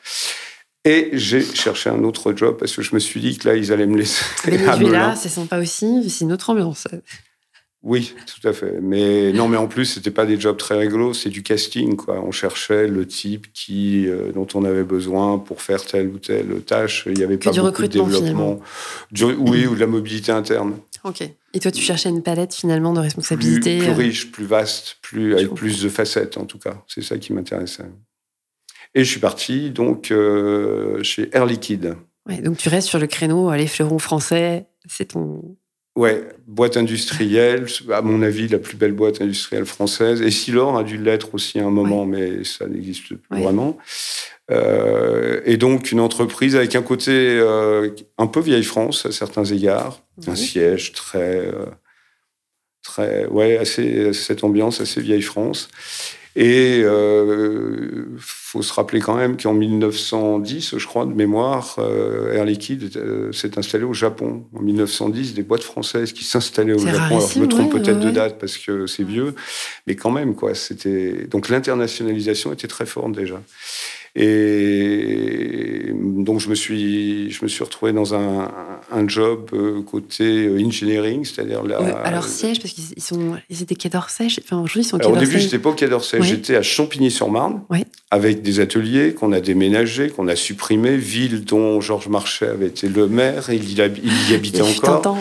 Et 0.85 1.11
j'ai 1.13 1.41
cherché 1.41 1.89
un 1.89 2.03
autre 2.03 2.33
job 2.35 2.57
parce 2.57 2.75
que 2.75 2.81
je 2.81 2.93
me 2.93 2.99
suis 2.99 3.21
dit 3.21 3.37
que 3.37 3.47
là, 3.47 3.55
ils 3.55 3.71
allaient 3.71 3.85
me 3.85 3.97
laisser. 3.97 4.25
Venezuela, 4.45 5.15
c'est 5.15 5.29
sympa 5.29 5.59
aussi, 5.59 6.09
c'est 6.09 6.25
une 6.25 6.33
autre 6.33 6.49
ambiance. 6.49 6.87
Oui, 7.83 8.15
tout 8.25 8.47
à 8.47 8.53
fait. 8.53 8.79
Mais 8.81 9.33
non, 9.33 9.49
mais 9.49 9.57
en 9.57 9.67
plus, 9.67 9.85
c'était 9.85 10.09
pas 10.09 10.25
des 10.25 10.39
jobs 10.39 10.55
très 10.55 10.77
rigolos, 10.77 11.13
c'est 11.13 11.29
du 11.29 11.43
casting, 11.43 11.97
quoi. 11.97 12.23
On 12.25 12.31
cherchait 12.31 12.87
le 12.87 13.05
type 13.05 13.47
qui, 13.53 14.07
euh, 14.07 14.31
dont 14.31 14.47
on 14.53 14.63
avait 14.63 14.85
besoin 14.85 15.37
pour 15.37 15.61
faire 15.61 15.83
telle 15.83 16.07
ou 16.07 16.17
telle 16.17 16.61
tâche. 16.61 17.05
Il 17.11 17.19
y 17.19 17.23
avait 17.25 17.37
pas 17.37 17.51
du 17.51 17.59
beaucoup 17.59 17.81
de 17.81 17.87
développement. 17.87 18.61
oui, 19.21 19.67
ou 19.67 19.75
de 19.75 19.79
la 19.81 19.87
mobilité 19.87 20.31
interne. 20.31 20.77
Ok. 21.03 21.29
Et 21.53 21.59
toi, 21.59 21.71
tu 21.71 21.81
cherchais 21.81 22.07
une 22.07 22.23
palette 22.23 22.53
finalement 22.53 22.93
de 22.93 23.01
responsabilités 23.01 23.79
plus, 23.79 23.85
plus, 23.85 23.91
euh, 23.91 23.95
riche, 23.95 24.31
plus 24.31 24.45
vaste, 24.45 24.97
plus 25.01 25.33
avec 25.33 25.53
plus 25.53 25.83
de 25.83 25.89
facettes 25.89 26.37
en 26.37 26.45
tout 26.45 26.59
cas. 26.59 26.81
C'est 26.87 27.03
ça 27.03 27.17
qui 27.17 27.33
m'intéressait. 27.33 27.83
Et 28.95 29.03
je 29.03 29.09
suis 29.09 29.19
parti 29.19 29.71
donc 29.71 30.09
euh, 30.11 31.03
chez 31.03 31.29
Air 31.33 31.45
Liquide. 31.45 31.97
Ouais, 32.29 32.41
donc 32.41 32.57
tu 32.57 32.69
restes 32.69 32.87
sur 32.87 32.99
le 32.99 33.07
créneau, 33.07 33.51
les 33.51 33.67
fleurons 33.67 33.99
français, 33.99 34.67
c'est 34.87 35.09
ton 35.09 35.57
Ouais, 35.95 36.27
boîte 36.47 36.75
industrielle, 36.75 37.67
à 37.91 38.01
mon 38.01 38.23
avis, 38.23 38.47
la 38.47 38.57
plus 38.57 38.77
belle 38.77 38.93
boîte 38.93 39.21
industrielle 39.21 39.65
française. 39.65 40.23
Et 40.23 40.31
Silor 40.31 40.75
a 40.75 40.83
dû 40.83 40.97
l'être 40.97 41.35
aussi 41.35 41.59
à 41.59 41.65
un 41.65 41.69
moment, 41.69 42.05
mais 42.05 42.43
ça 42.43 42.65
n'existe 42.65 43.05
plus 43.05 43.19
vraiment. 43.29 43.77
Euh, 44.49 45.41
et 45.45 45.57
donc, 45.57 45.91
une 45.91 45.99
entreprise 45.99 46.55
avec 46.55 46.75
un 46.75 46.81
côté 46.81 47.11
euh, 47.11 47.91
un 48.17 48.25
peu 48.25 48.39
vieille 48.39 48.63
France 48.63 49.05
à 49.05 49.11
certains 49.11 49.45
égards, 49.45 50.01
un 50.25 50.35
siège 50.35 50.93
très, 50.93 51.47
euh, 51.47 51.65
très, 52.81 53.27
ouais, 53.27 53.57
assez, 53.57 54.13
cette 54.13 54.43
ambiance 54.43 54.81
assez 54.81 54.99
vieille 54.99 55.21
France. 55.21 55.69
Et 56.35 56.79
il 56.79 56.85
euh, 56.85 58.05
faut 58.17 58.63
se 58.63 58.73
rappeler 58.73 59.01
quand 59.01 59.15
même 59.15 59.37
qu'en 59.37 59.53
1910, 59.53 60.77
je 60.77 60.87
crois, 60.87 61.05
de 61.05 61.13
mémoire, 61.13 61.75
euh, 61.77 62.33
Air 62.33 62.45
Liquide 62.45 62.89
euh, 62.95 63.31
s'est 63.31 63.59
installé 63.59 63.83
au 63.83 63.93
Japon. 63.93 64.43
En 64.55 64.61
1910, 64.61 65.35
des 65.35 65.43
boîtes 65.43 65.61
françaises 65.61 66.11
qui 66.11 66.23
s'installaient 66.23 66.73
au 66.73 66.79
Japon. 66.79 67.17
Alors, 67.17 67.29
je 67.29 67.39
me 67.39 67.47
trompe 67.47 67.71
peut-être 67.71 67.99
de 67.99 68.09
date 68.09 68.39
parce 68.39 68.57
que 68.57 68.87
c'est 68.87 69.03
vieux, 69.03 69.35
mais 69.85 69.95
quand 69.95 70.09
même, 70.09 70.33
quoi. 70.33 70.55
C'était 70.55 71.27
donc 71.27 71.49
l'internationalisation 71.49 72.51
était 72.51 72.67
très 72.67 72.87
forte 72.87 73.11
déjà. 73.11 73.39
Et 74.15 75.91
donc, 75.95 76.39
je 76.39 76.47
me 76.49 76.55
suis, 76.55 77.31
je 77.31 77.43
me 77.43 77.47
suis 77.47 77.63
retrouvé 77.63 77.93
dans 77.93 78.13
un, 78.13 78.51
un 78.91 79.07
job 79.07 79.49
euh, 79.53 79.81
côté 79.81 80.45
euh, 80.45 80.63
engineering, 80.63 81.25
c'est-à-dire 81.25 81.63
là. 81.63 81.79
alors, 82.03 82.25
siège, 82.25 82.61
parce 82.61 82.73
qu'ils 82.73 83.01
sont, 83.01 83.37
ils 83.49 83.63
étaient 83.63 83.73
Quai 83.75 83.89
d'Orsay. 83.89 84.27
Enfin, 84.43 84.57
aujourd'hui, 84.57 84.81
ils 84.81 84.85
sont 84.85 84.99
Quai 84.99 85.07
Au 85.07 85.17
début, 85.17 85.39
j'étais 85.39 85.57
pas 85.57 85.69
au 85.69 85.73
Quai 85.73 85.87
d'Orsay. 85.89 86.21
J'étais 86.21 86.55
à 86.55 86.61
Champigny-sur-Marne, 86.61 87.63
avec 88.11 88.43
des 88.43 88.59
ateliers 88.59 89.13
qu'on 89.15 89.31
a 89.31 89.41
déménagés, 89.41 90.09
qu'on 90.09 90.27
a 90.27 90.35
supprimés, 90.35 90.95
ville 90.95 91.43
dont 91.43 91.81
Georges 91.81 92.07
Marchais 92.07 92.47
avait 92.47 92.67
été 92.67 92.87
le 92.87 93.07
maire, 93.07 93.49
et 93.49 93.55
il 93.55 93.67
y, 93.67 93.81
il 93.81 94.31
y 94.31 94.35
habitait 94.35 94.61
encore. 94.61 95.17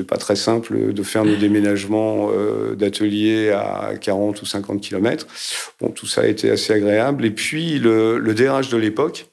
C'était 0.00 0.08
pas 0.08 0.16
très 0.16 0.36
simple 0.36 0.94
de 0.94 1.02
faire 1.02 1.26
nos 1.26 1.36
déménagements 1.36 2.30
euh, 2.32 2.74
d'ateliers 2.74 3.50
à 3.50 3.92
40 4.00 4.40
ou 4.40 4.46
50 4.46 4.80
km. 4.80 5.26
Bon, 5.78 5.90
tout 5.90 6.06
ça 6.06 6.22
a 6.22 6.26
été 6.26 6.50
assez 6.50 6.72
agréable. 6.72 7.26
Et 7.26 7.30
puis, 7.30 7.78
le, 7.78 8.18
le 8.18 8.34
DRH 8.34 8.70
de 8.70 8.78
l'époque, 8.78 9.26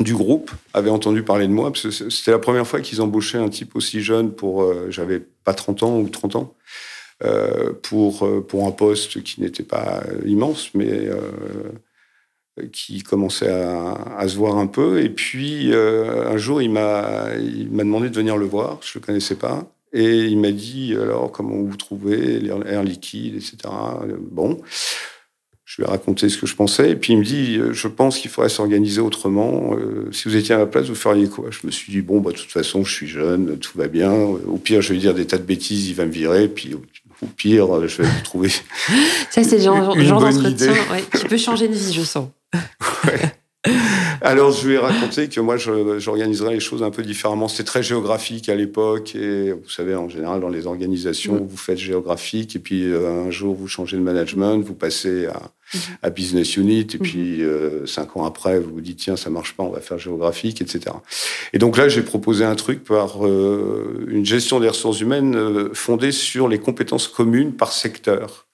du 0.00 0.14
groupe 0.14 0.50
avait 0.72 0.88
entendu 0.88 1.22
parler 1.22 1.46
de 1.46 1.52
moi, 1.52 1.70
parce 1.70 1.82
que 1.82 1.90
c'était 2.10 2.30
la 2.30 2.38
première 2.38 2.66
fois 2.66 2.80
qu'ils 2.80 3.02
embauchaient 3.02 3.38
un 3.38 3.50
type 3.50 3.76
aussi 3.76 4.00
jeune 4.00 4.32
pour, 4.32 4.62
euh, 4.62 4.86
j'avais 4.88 5.20
pas 5.44 5.52
30 5.52 5.82
ans 5.82 5.98
ou 5.98 6.08
30 6.08 6.36
ans, 6.36 6.54
euh, 7.22 7.72
pour, 7.82 8.26
euh, 8.26 8.40
pour 8.40 8.66
un 8.66 8.70
poste 8.70 9.22
qui 9.22 9.42
n'était 9.42 9.62
pas 9.62 10.02
immense, 10.24 10.72
mais 10.74 11.08
qui 12.72 13.02
commençait 13.02 13.50
à, 13.50 13.92
à, 14.16 14.28
se 14.28 14.36
voir 14.36 14.56
un 14.56 14.66
peu. 14.66 15.02
Et 15.02 15.08
puis, 15.10 15.72
un 15.74 16.36
jour, 16.36 16.62
il 16.62 16.70
m'a 16.70 17.28
demandé 17.36 18.08
de 18.08 18.16
venir 18.16 18.36
le 18.38 18.46
voir, 18.46 18.78
je 18.82 18.98
le 18.98 19.04
connaissais 19.04 19.36
pas. 19.36 19.66
Et 19.92 20.24
il 20.24 20.38
m'a 20.38 20.52
dit, 20.52 20.94
alors, 20.94 21.30
comment 21.30 21.56
vous 21.62 21.76
trouvez 21.76 22.40
l'air 22.40 22.82
liquide, 22.82 23.34
etc. 23.34 23.56
Bon, 24.30 24.58
je 25.64 25.76
lui 25.76 25.84
ai 25.84 25.90
raconté 25.90 26.28
ce 26.28 26.38
que 26.38 26.46
je 26.46 26.54
pensais. 26.56 26.90
Et 26.90 26.96
puis 26.96 27.12
il 27.12 27.18
me 27.18 27.24
dit, 27.24 27.60
je 27.72 27.88
pense 27.88 28.18
qu'il 28.18 28.30
faudrait 28.30 28.48
s'organiser 28.48 29.00
autrement. 29.00 29.76
si 30.10 30.28
vous 30.28 30.36
étiez 30.36 30.54
à 30.54 30.58
ma 30.58 30.66
place, 30.66 30.86
vous 30.86 30.94
feriez 30.94 31.28
quoi? 31.28 31.50
Je 31.50 31.66
me 31.66 31.70
suis 31.70 31.92
dit, 31.92 32.00
bon, 32.00 32.20
bah, 32.20 32.32
de 32.32 32.36
toute 32.36 32.50
façon, 32.50 32.84
je 32.84 32.92
suis 32.92 33.06
jeune, 33.06 33.58
tout 33.58 33.76
va 33.76 33.88
bien. 33.88 34.12
Au 34.12 34.56
pire, 34.56 34.80
je 34.80 34.94
vais 34.94 34.98
dire 34.98 35.14
des 35.14 35.26
tas 35.26 35.38
de 35.38 35.44
bêtises, 35.44 35.88
il 35.88 35.94
va 35.94 36.06
me 36.06 36.12
virer. 36.12 36.48
Puis 36.48 36.74
au 37.22 37.26
pire, 37.26 37.86
je 37.88 38.02
vais 38.02 38.08
trouver. 38.24 38.48
Ça, 39.30 39.44
c'est 39.44 39.58
le 39.58 39.62
genre, 39.62 39.98
genre 40.00 40.20
d'entretien 40.20 40.74
qui 41.16 41.24
peut 41.26 41.36
changer 41.36 41.66
une 41.66 41.72
vie, 41.72 41.92
je 41.92 42.02
sens. 42.02 42.28
Alors, 44.24 44.52
je 44.52 44.68
lui 44.68 44.74
ai 44.74 44.78
raconté 44.78 45.28
que 45.28 45.40
moi, 45.40 45.56
j'organiserais 45.56 46.54
les 46.54 46.60
choses 46.60 46.84
un 46.84 46.90
peu 46.90 47.02
différemment. 47.02 47.48
C'était 47.48 47.64
très 47.64 47.82
géographique 47.82 48.48
à 48.48 48.54
l'époque. 48.54 49.16
Et 49.16 49.50
vous 49.50 49.68
savez, 49.68 49.96
en 49.96 50.08
général, 50.08 50.40
dans 50.40 50.48
les 50.48 50.66
organisations, 50.66 51.34
mm. 51.34 51.46
vous 51.48 51.56
faites 51.56 51.78
géographique. 51.78 52.54
Et 52.54 52.60
puis, 52.60 52.84
euh, 52.84 53.26
un 53.26 53.30
jour, 53.30 53.56
vous 53.56 53.66
changez 53.66 53.96
de 53.96 54.02
management, 54.02 54.62
vous 54.64 54.74
passez 54.74 55.26
à, 55.26 55.50
mm-hmm. 55.74 56.10
business 56.10 56.56
unit. 56.56 56.80
Et 56.80 56.84
mm-hmm. 56.84 56.98
puis, 56.98 57.42
euh, 57.42 57.84
cinq 57.86 58.16
ans 58.16 58.24
après, 58.24 58.60
vous 58.60 58.74
vous 58.74 58.80
dites, 58.80 58.98
tiens, 58.98 59.16
ça 59.16 59.28
marche 59.28 59.54
pas, 59.54 59.64
on 59.64 59.70
va 59.70 59.80
faire 59.80 59.98
géographique, 59.98 60.62
etc. 60.62 60.94
Et 61.52 61.58
donc 61.58 61.76
là, 61.76 61.88
j'ai 61.88 62.02
proposé 62.02 62.44
un 62.44 62.54
truc 62.54 62.84
par 62.84 63.26
euh, 63.26 64.06
une 64.08 64.24
gestion 64.24 64.60
des 64.60 64.68
ressources 64.68 65.00
humaines 65.00 65.36
fondée 65.72 66.12
sur 66.12 66.46
les 66.46 66.60
compétences 66.60 67.08
communes 67.08 67.54
par 67.54 67.72
secteur. 67.72 68.46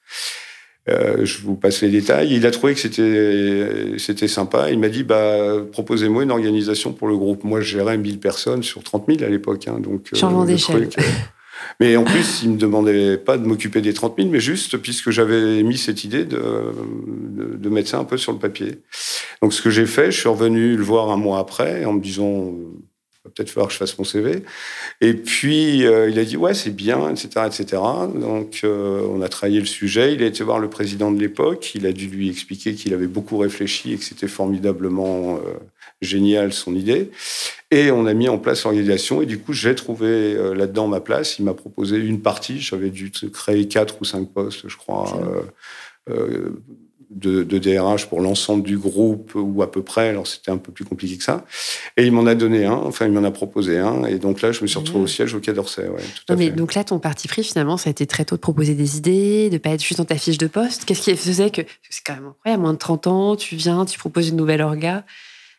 Euh, 0.88 1.24
je 1.24 1.42
vous 1.42 1.54
passe 1.54 1.82
les 1.82 1.90
détails. 1.90 2.34
Il 2.34 2.46
a 2.46 2.50
trouvé 2.50 2.74
que 2.74 2.80
c'était 2.80 3.98
c'était 3.98 4.28
sympa. 4.28 4.70
Il 4.70 4.78
m'a 4.78 4.88
dit 4.88 5.04
bah 5.04 5.56
proposez-moi 5.72 6.22
une 6.22 6.30
organisation 6.30 6.92
pour 6.92 7.08
le 7.08 7.16
groupe. 7.16 7.44
Moi, 7.44 7.60
je 7.60 7.76
gérais 7.76 7.98
1000 7.98 8.18
personnes 8.18 8.62
sur 8.62 8.82
30 8.82 9.04
000 9.08 9.24
à 9.24 9.28
l'époque, 9.28 9.68
hein, 9.68 9.78
donc. 9.80 10.08
Euh, 10.12 10.16
Changement 10.16 10.44
d'échelle. 10.44 10.88
Mais 11.80 11.96
en 11.96 12.04
plus, 12.04 12.42
il 12.44 12.50
me 12.50 12.56
demandait 12.56 13.18
pas 13.18 13.36
de 13.36 13.46
m'occuper 13.46 13.80
des 13.80 13.92
30 13.92 14.14
000, 14.16 14.30
mais 14.30 14.40
juste 14.40 14.78
puisque 14.78 15.10
j'avais 15.10 15.62
mis 15.62 15.76
cette 15.76 16.02
idée 16.04 16.24
de, 16.24 16.40
de, 17.06 17.56
de, 17.56 17.68
mettre 17.68 17.88
ça 17.88 17.98
un 17.98 18.04
peu 18.04 18.16
sur 18.16 18.32
le 18.32 18.38
papier. 18.38 18.82
Donc, 19.42 19.52
ce 19.52 19.60
que 19.60 19.70
j'ai 19.70 19.86
fait, 19.86 20.10
je 20.10 20.18
suis 20.20 20.28
revenu 20.28 20.76
le 20.76 20.82
voir 20.82 21.10
un 21.10 21.16
mois 21.16 21.38
après 21.38 21.84
en 21.84 21.92
me 21.92 22.00
disant 22.00 22.52
peut-être 23.34 23.50
falloir 23.50 23.68
que 23.68 23.72
je 23.72 23.78
fasse 23.78 23.98
mon 23.98 24.04
CV. 24.04 24.42
Et 25.00 25.14
puis, 25.14 25.86
euh, 25.86 26.08
il 26.10 26.18
a 26.18 26.24
dit, 26.24 26.36
ouais, 26.36 26.54
c'est 26.54 26.74
bien, 26.74 27.10
etc., 27.10 27.46
etc. 27.46 27.82
Donc, 28.14 28.60
euh, 28.64 29.06
on 29.10 29.20
a 29.22 29.28
travaillé 29.28 29.60
le 29.60 29.66
sujet. 29.66 30.14
Il 30.14 30.22
a 30.22 30.26
été 30.26 30.44
voir 30.44 30.58
le 30.58 30.68
président 30.70 31.10
de 31.10 31.20
l'époque. 31.20 31.74
Il 31.74 31.86
a 31.86 31.92
dû 31.92 32.06
lui 32.06 32.28
expliquer 32.28 32.74
qu'il 32.74 32.94
avait 32.94 33.06
beaucoup 33.06 33.38
réfléchi 33.38 33.92
et 33.92 33.96
que 33.96 34.04
c'était 34.04 34.28
formidablement 34.28 35.36
euh, 35.36 35.54
génial 36.00 36.52
son 36.52 36.74
idée. 36.74 37.10
Et 37.70 37.90
on 37.90 38.06
a 38.06 38.14
mis 38.14 38.28
en 38.28 38.38
place 38.38 38.64
l'organisation. 38.64 39.22
Et 39.22 39.26
du 39.26 39.38
coup, 39.38 39.52
j'ai 39.52 39.74
trouvé 39.74 40.34
là-dedans 40.54 40.88
ma 40.88 41.00
place. 41.00 41.38
Il 41.38 41.44
m'a 41.44 41.54
proposé 41.54 41.98
une 41.98 42.22
partie. 42.22 42.60
J'avais 42.60 42.90
dû 42.90 43.10
créer 43.10 43.68
quatre 43.68 44.00
ou 44.00 44.04
cinq 44.04 44.32
postes, 44.32 44.68
je 44.68 44.76
crois 44.76 45.20
de, 47.10 47.42
DRH 47.42 48.06
pour 48.06 48.20
l'ensemble 48.20 48.62
du 48.62 48.78
groupe 48.78 49.32
ou 49.34 49.62
à 49.62 49.70
peu 49.70 49.82
près. 49.82 50.08
Alors 50.08 50.26
c'était 50.26 50.50
un 50.50 50.58
peu 50.58 50.72
plus 50.72 50.84
compliqué 50.84 51.16
que 51.16 51.24
ça. 51.24 51.44
Et 51.96 52.04
il 52.04 52.12
m'en 52.12 52.26
a 52.26 52.34
donné 52.34 52.66
un, 52.66 52.74
enfin 52.74 53.06
il 53.06 53.12
m'en 53.12 53.24
a 53.24 53.30
proposé 53.30 53.78
un. 53.78 54.04
Et 54.04 54.18
donc 54.18 54.42
là, 54.42 54.52
je 54.52 54.62
me 54.62 54.66
suis 54.66 54.78
retrouvé 54.78 55.04
au 55.04 55.06
siège 55.06 55.34
au 55.34 55.40
Quai 55.40 55.52
d'Orsay. 55.52 55.88
mais 56.36 56.50
donc 56.50 56.74
là, 56.74 56.84
ton 56.84 56.98
parti 56.98 57.28
pris 57.28 57.44
finalement, 57.44 57.76
ça 57.76 57.88
a 57.88 57.90
été 57.90 58.06
très 58.06 58.24
tôt 58.24 58.36
de 58.36 58.40
proposer 58.40 58.74
des 58.74 58.96
idées, 58.96 59.50
de 59.50 59.58
pas 59.58 59.70
être 59.70 59.82
juste 59.82 59.98
dans 59.98 60.04
ta 60.04 60.16
fiche 60.16 60.38
de 60.38 60.46
poste. 60.46 60.84
Qu'est-ce 60.84 61.02
qui 61.02 61.16
faisait 61.16 61.50
que 61.50 61.62
c'est 61.88 62.02
quand 62.04 62.14
même 62.14 62.26
incroyable, 62.26 62.60
à 62.60 62.62
moins 62.62 62.72
de 62.72 62.78
30 62.78 63.06
ans, 63.06 63.36
tu 63.36 63.56
viens, 63.56 63.84
tu 63.84 63.98
proposes 63.98 64.28
une 64.28 64.36
nouvelle 64.36 64.62
orga. 64.62 65.04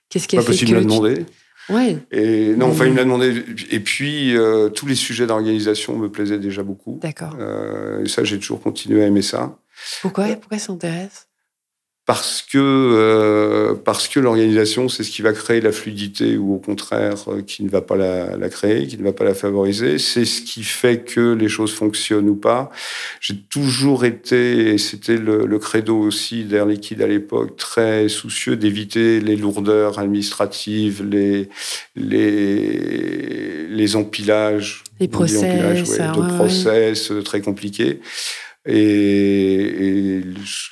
Qu'est-ce 0.09 0.27
qui 0.27 0.37
a 0.37 0.39
pas 0.39 0.45
fait 0.45 0.51
possible 0.51 0.71
que 0.71 0.75
de 0.77 0.83
demander. 0.83 1.25
Ouais. 1.69 1.97
Et 2.11 2.55
non, 2.55 2.67
enfin, 2.67 2.85
il 2.85 2.93
me 2.93 2.97
l'a 2.97 3.03
demandé. 3.03 3.43
Et 3.69 3.79
puis, 3.79 4.35
euh, 4.35 4.69
tous 4.69 4.87
les 4.87 4.95
sujets 4.95 5.27
d'organisation 5.27 5.95
me 5.95 6.09
plaisaient 6.09 6.39
déjà 6.39 6.63
beaucoup. 6.63 6.97
D'accord. 7.01 7.35
Euh, 7.39 8.03
et 8.03 8.09
ça, 8.09 8.23
j'ai 8.23 8.39
toujours 8.39 8.59
continué 8.59 9.03
à 9.03 9.07
aimer 9.07 9.21
ça. 9.21 9.59
Pourquoi? 10.01 10.27
Pourquoi 10.35 10.57
ça 10.57 10.67
t'intéresse? 10.67 11.28
Parce 12.09 12.41
que 12.41 12.57
euh, 12.57 13.75
parce 13.75 14.07
que 14.07 14.19
l'organisation 14.19 14.89
c'est 14.89 15.03
ce 15.03 15.11
qui 15.11 15.21
va 15.21 15.31
créer 15.31 15.61
la 15.61 15.71
fluidité 15.71 16.37
ou 16.37 16.55
au 16.55 16.57
contraire 16.57 17.17
euh, 17.27 17.43
qui 17.43 17.63
ne 17.63 17.69
va 17.69 17.81
pas 17.81 17.95
la, 17.95 18.49
créer, 18.49 18.87
qui 18.87 18.97
ne 18.97 19.03
va 19.03 19.13
pas 19.13 19.25
la 19.25 19.35
favoriser. 19.35 19.99
C'est 19.99 20.25
ce 20.25 20.41
qui 20.41 20.63
fait 20.63 21.01
que 21.05 21.33
les 21.35 21.47
choses 21.47 21.71
fonctionnent 21.71 22.27
ou 22.27 22.35
pas. 22.35 22.71
J'ai 23.21 23.35
toujours 23.35 24.05
été, 24.05 24.73
et 24.73 24.79
c'était 24.79 25.17
le, 25.17 25.59
credo 25.59 25.99
aussi 25.99 26.45
d'Air 26.45 26.65
Liquide 26.65 27.03
à 27.03 27.07
l'époque, 27.07 27.57
très 27.57 28.09
soucieux 28.09 28.55
d'éviter 28.55 29.19
les 29.19 29.35
lourdeurs 29.35 29.99
administratives, 29.99 31.05
les 31.07 31.47
les 31.95 33.67
les 33.69 33.95
empilages, 33.95 34.83
les 34.99 35.09
process, 35.09 35.99
de 35.99 36.37
process 36.37 37.11
très 37.23 37.41
compliqués. 37.41 37.99
Et, 38.71 40.21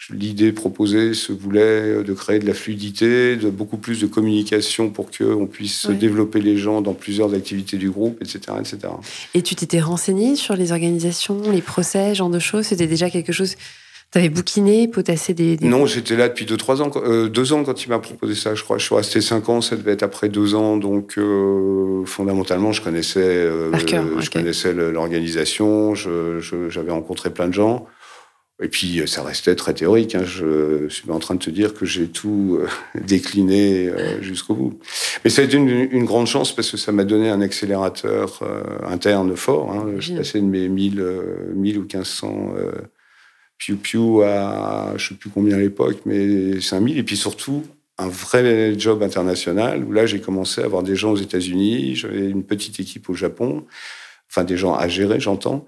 l'idée 0.10 0.52
proposée 0.52 1.14
se 1.14 1.34
voulait 1.34 2.04
de 2.04 2.14
créer 2.14 2.40
de 2.40 2.46
la 2.46 2.54
fluidité, 2.54 3.36
de 3.36 3.50
beaucoup 3.50 3.78
plus 3.78 4.00
de 4.00 4.08
communication 4.08 4.90
pour 4.90 5.10
qu'on 5.12 5.48
puisse 5.48 5.88
développer 5.90 6.40
les 6.40 6.58
gens 6.58 6.82
dans 6.82 6.94
plusieurs 6.94 7.34
activités 7.34 7.78
du 7.78 7.90
groupe, 7.90 8.22
etc. 8.22 8.58
etc. 8.60 8.94
Et 9.34 9.42
tu 9.42 9.56
t'étais 9.56 9.82
renseigné 9.82 10.36
sur 10.36 10.56
les 10.56 10.72
organisations, 10.72 11.52
les 11.52 11.62
procès, 11.62 12.16
genre 12.16 12.30
de 12.30 12.40
choses? 12.40 12.68
C'était 12.68 12.88
déjà 12.88 13.10
quelque 13.10 13.34
chose 13.34 13.56
T'avais 14.12 14.30
bouquiné, 14.30 14.88
potassé 14.88 15.34
des, 15.34 15.58
Non, 15.62 15.86
j'étais 15.86 16.16
là 16.16 16.30
depuis 16.30 16.46
2-3 16.46 16.82
ans. 16.82 16.92
Euh, 16.96 17.28
deux 17.28 17.52
ans 17.52 17.66
quand 17.66 17.84
il 17.84 17.90
m'a 17.90 18.00
proposé 18.00 18.36
ça, 18.36 18.56
je 18.56 18.64
crois. 18.64 18.78
Je 18.78 18.86
suis 18.86 18.96
resté 18.96 19.20
5 19.20 19.50
ans, 19.50 19.60
ça 19.60 19.76
devait 19.76 19.92
être 19.92 20.04
après 20.04 20.30
2 20.30 20.56
ans. 20.56 20.78
Donc, 20.78 21.18
euh, 21.18 22.06
fondamentalement, 22.06 22.72
je 22.72 22.82
connaissais, 22.82 23.20
euh, 23.20 23.70
je 23.78 24.30
connaissais 24.30 24.74
l'organisation, 24.74 25.94
j'avais 25.94 26.92
rencontré 26.92 27.32
plein 27.32 27.50
de 27.50 27.54
gens. 27.54 27.86
Et 28.64 28.70
puis, 28.70 29.04
ça 29.08 29.24
restait 29.24 29.56
très 29.56 29.74
théorique. 29.74 30.16
Hein. 30.16 30.24
Je 30.24 30.88
suis 30.88 31.12
en 31.12 31.20
train 31.20 31.36
de 31.36 31.44
te 31.44 31.50
dire 31.50 31.74
que 31.74 31.86
j'ai 31.86 32.08
tout 32.08 32.60
décliné 33.06 33.92
jusqu'au 34.22 34.56
bout. 34.56 34.80
Mais 35.26 35.30
ça 35.30 35.42
a 35.42 35.46
été 35.46 35.58
une, 35.58 36.06
grande 36.06 36.28
chance 36.28 36.56
parce 36.56 36.72
que 36.72 36.78
ça 36.78 36.94
m'a 36.94 37.04
donné 37.04 37.30
un 37.30 37.42
accélérateur 37.42 38.42
interne 38.88 39.36
fort. 39.36 39.74
Hein. 39.74 39.96
Je 40.00 40.14
passé 40.14 40.40
de 40.40 40.46
mes 40.46 40.70
1000, 40.70 41.06
1000 41.56 41.78
ou 41.78 41.82
1500 41.82 42.54
Piu 43.58 43.76
Piu 43.76 44.24
à, 44.24 44.94
je 44.98 45.10
sais 45.10 45.16
plus 45.16 45.30
combien 45.30 45.58
à 45.58 45.60
l'époque, 45.60 46.00
mais 46.06 46.60
5000. 46.62 46.98
Et 46.98 47.04
puis 47.04 47.18
surtout, 47.18 47.64
un 47.98 48.08
vrai 48.08 48.78
job 48.78 49.02
international 49.02 49.84
où 49.84 49.92
là, 49.92 50.06
j'ai 50.06 50.20
commencé 50.20 50.62
à 50.62 50.66
avoir 50.66 50.84
des 50.84 50.96
gens 50.96 51.12
aux 51.12 51.18
États-Unis, 51.18 51.96
j'avais 51.96 52.30
une 52.30 52.44
petite 52.44 52.80
équipe 52.80 53.10
au 53.10 53.14
Japon, 53.14 53.66
enfin 54.30 54.44
des 54.44 54.58
gens 54.58 54.76
à 54.76 54.88
gérer, 54.88 55.20
j'entends. 55.20 55.66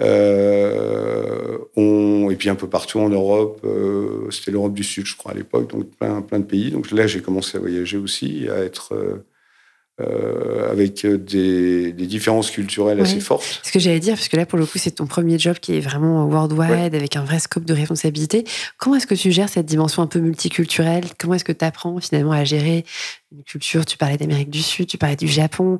Euh, 0.00 1.58
et 2.32 2.36
puis 2.36 2.48
un 2.48 2.54
peu 2.54 2.68
partout 2.68 2.98
en 2.98 3.08
Europe, 3.08 3.60
euh, 3.64 4.30
c'était 4.30 4.50
l'Europe 4.50 4.72
du 4.72 4.84
Sud, 4.84 5.06
je 5.06 5.16
crois, 5.16 5.32
à 5.32 5.34
l'époque, 5.34 5.70
donc 5.70 5.90
plein, 5.96 6.22
plein 6.22 6.38
de 6.38 6.44
pays. 6.44 6.70
Donc 6.70 6.90
là, 6.90 7.06
j'ai 7.06 7.20
commencé 7.20 7.58
à 7.58 7.60
voyager 7.60 7.98
aussi, 7.98 8.48
à 8.48 8.58
être. 8.58 8.94
Euh, 8.94 9.26
euh, 10.00 10.70
avec 10.72 11.04
euh, 11.04 11.18
des, 11.18 11.92
différences 11.92 12.50
culturelles 12.50 12.98
assez 13.00 13.20
fortes. 13.20 13.60
Ce 13.62 13.70
que 13.70 13.78
j'allais 13.78 14.00
dire, 14.00 14.14
parce 14.14 14.28
que 14.28 14.38
là, 14.38 14.46
pour 14.46 14.58
le 14.58 14.64
coup, 14.64 14.78
c'est 14.78 14.92
ton 14.92 15.06
premier 15.06 15.38
job 15.38 15.58
qui 15.60 15.76
est 15.76 15.80
vraiment 15.80 16.24
worldwide, 16.24 16.94
avec 16.94 17.14
un 17.16 17.24
vrai 17.24 17.38
scope 17.38 17.66
de 17.66 17.74
responsabilité. 17.74 18.44
Comment 18.78 18.96
est-ce 18.96 19.06
que 19.06 19.14
tu 19.14 19.30
gères 19.30 19.50
cette 19.50 19.66
dimension 19.66 20.02
un 20.02 20.06
peu 20.06 20.18
multiculturelle? 20.18 21.04
Comment 21.18 21.34
est-ce 21.34 21.44
que 21.44 21.52
tu 21.52 21.64
apprends 21.64 22.00
finalement 22.00 22.32
à 22.32 22.42
gérer 22.44 22.86
une 23.32 23.44
culture? 23.44 23.84
Tu 23.84 23.98
parlais 23.98 24.16
d'Amérique 24.16 24.48
du 24.48 24.62
Sud, 24.62 24.86
tu 24.86 24.96
parlais 24.96 25.16
du 25.16 25.28
Japon. 25.28 25.76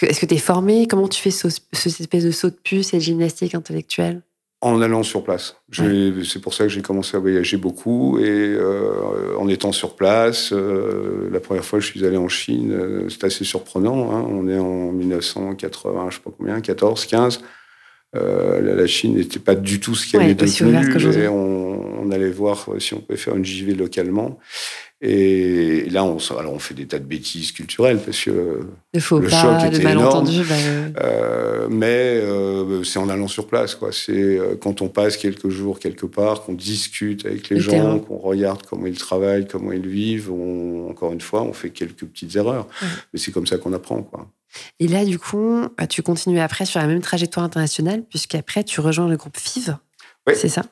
Est-ce 0.00 0.20
que 0.20 0.26
tu 0.26 0.34
es 0.34 0.38
formé 0.38 0.86
Comment 0.86 1.06
tu 1.06 1.20
fais 1.20 1.30
ce, 1.30 1.48
cette 1.72 2.00
espèce 2.00 2.24
de 2.24 2.30
saut 2.30 2.48
de 2.48 2.56
puce, 2.56 2.88
cette 2.88 3.02
gymnastique 3.02 3.54
intellectuelle? 3.54 4.22
En 4.64 4.80
allant 4.80 5.02
sur 5.02 5.22
place. 5.22 5.56
C'est 5.70 6.40
pour 6.40 6.54
ça 6.54 6.64
que 6.64 6.70
j'ai 6.70 6.80
commencé 6.80 7.16
à 7.16 7.20
voyager 7.20 7.58
beaucoup 7.58 8.18
et 8.18 8.24
euh, 8.24 9.36
en 9.38 9.46
étant 9.48 9.72
sur 9.72 9.94
place. 9.94 10.52
Euh, 10.52 11.28
la 11.30 11.38
première 11.38 11.64
fois 11.64 11.80
que 11.80 11.84
je 11.84 11.90
suis 11.90 12.04
allé 12.06 12.16
en 12.16 12.28
Chine, 12.28 12.72
euh, 12.72 13.08
c'est 13.10 13.24
assez 13.24 13.44
surprenant. 13.44 14.10
Hein. 14.10 14.26
On 14.26 14.48
est 14.48 14.58
en 14.58 14.90
1980, 14.90 16.06
je 16.08 16.16
sais 16.16 16.22
pas 16.22 16.30
combien, 16.36 16.60
14, 16.62 17.04
15. 17.04 17.40
la 18.14 18.86
Chine 18.86 19.16
n'était 19.16 19.38
pas 19.38 19.54
du 19.54 19.80
tout 19.80 19.94
ce 19.94 20.10
qu'elle 20.10 20.30
est 20.30 20.34
devenue. 20.34 21.28
On, 21.28 22.00
on, 22.02 22.10
allait 22.10 22.30
voir 22.30 22.70
si 22.78 22.94
on 22.94 23.00
pouvait 23.00 23.18
faire 23.18 23.36
une 23.36 23.44
JV 23.44 23.74
localement. 23.74 24.38
Et 25.00 25.88
là, 25.90 26.04
on, 26.04 26.18
alors 26.38 26.54
on 26.54 26.58
fait 26.58 26.72
des 26.72 26.86
tas 26.86 26.98
de 26.98 27.04
bêtises 27.04 27.52
culturelles 27.52 27.98
parce 27.98 28.24
que 28.24 28.60
le, 28.94 29.00
faux 29.00 29.18
le 29.18 29.28
choc 29.28 29.62
était 29.66 29.90
énorme. 29.90 30.24
Bah, 30.24 30.54
euh, 31.02 31.68
mais 31.68 32.20
euh, 32.22 32.84
c'est 32.84 32.98
en 32.98 33.08
allant 33.08 33.28
sur 33.28 33.46
place, 33.46 33.74
quoi. 33.74 33.90
C'est 33.92 34.12
euh, 34.12 34.56
quand 34.58 34.82
on 34.82 34.88
passe 34.88 35.16
quelques 35.16 35.50
jours 35.50 35.78
quelque 35.78 36.06
part, 36.06 36.42
qu'on 36.42 36.54
discute 36.54 37.26
avec 37.26 37.50
les 37.50 37.60
gens, 37.60 37.98
qu'on 37.98 38.18
regarde 38.18 38.62
comment 38.68 38.86
ils 38.86 38.96
travaillent, 38.96 39.46
comment 39.46 39.72
ils 39.72 39.86
vivent. 39.86 40.32
encore 40.88 41.12
une 41.12 41.20
fois, 41.20 41.42
on 41.42 41.52
fait 41.52 41.70
quelques 41.70 42.06
petites 42.06 42.36
erreurs, 42.36 42.66
mais 43.12 43.18
c'est 43.18 43.32
comme 43.32 43.46
ça 43.46 43.58
qu'on 43.58 43.72
apprend, 43.72 44.02
quoi. 44.02 44.28
Et 44.78 44.86
là, 44.86 45.04
du 45.04 45.18
coup, 45.18 45.66
tu 45.90 46.02
continues 46.02 46.38
après 46.38 46.64
sur 46.64 46.80
la 46.80 46.86
même 46.86 47.00
trajectoire 47.00 47.44
internationale, 47.44 48.04
puisqu'après, 48.08 48.62
tu 48.62 48.80
rejoins 48.80 49.08
le 49.08 49.16
groupe 49.16 49.36
FIV. 49.36 49.76
Oui. 50.28 50.34
C'est 50.36 50.48
ça? 50.48 50.62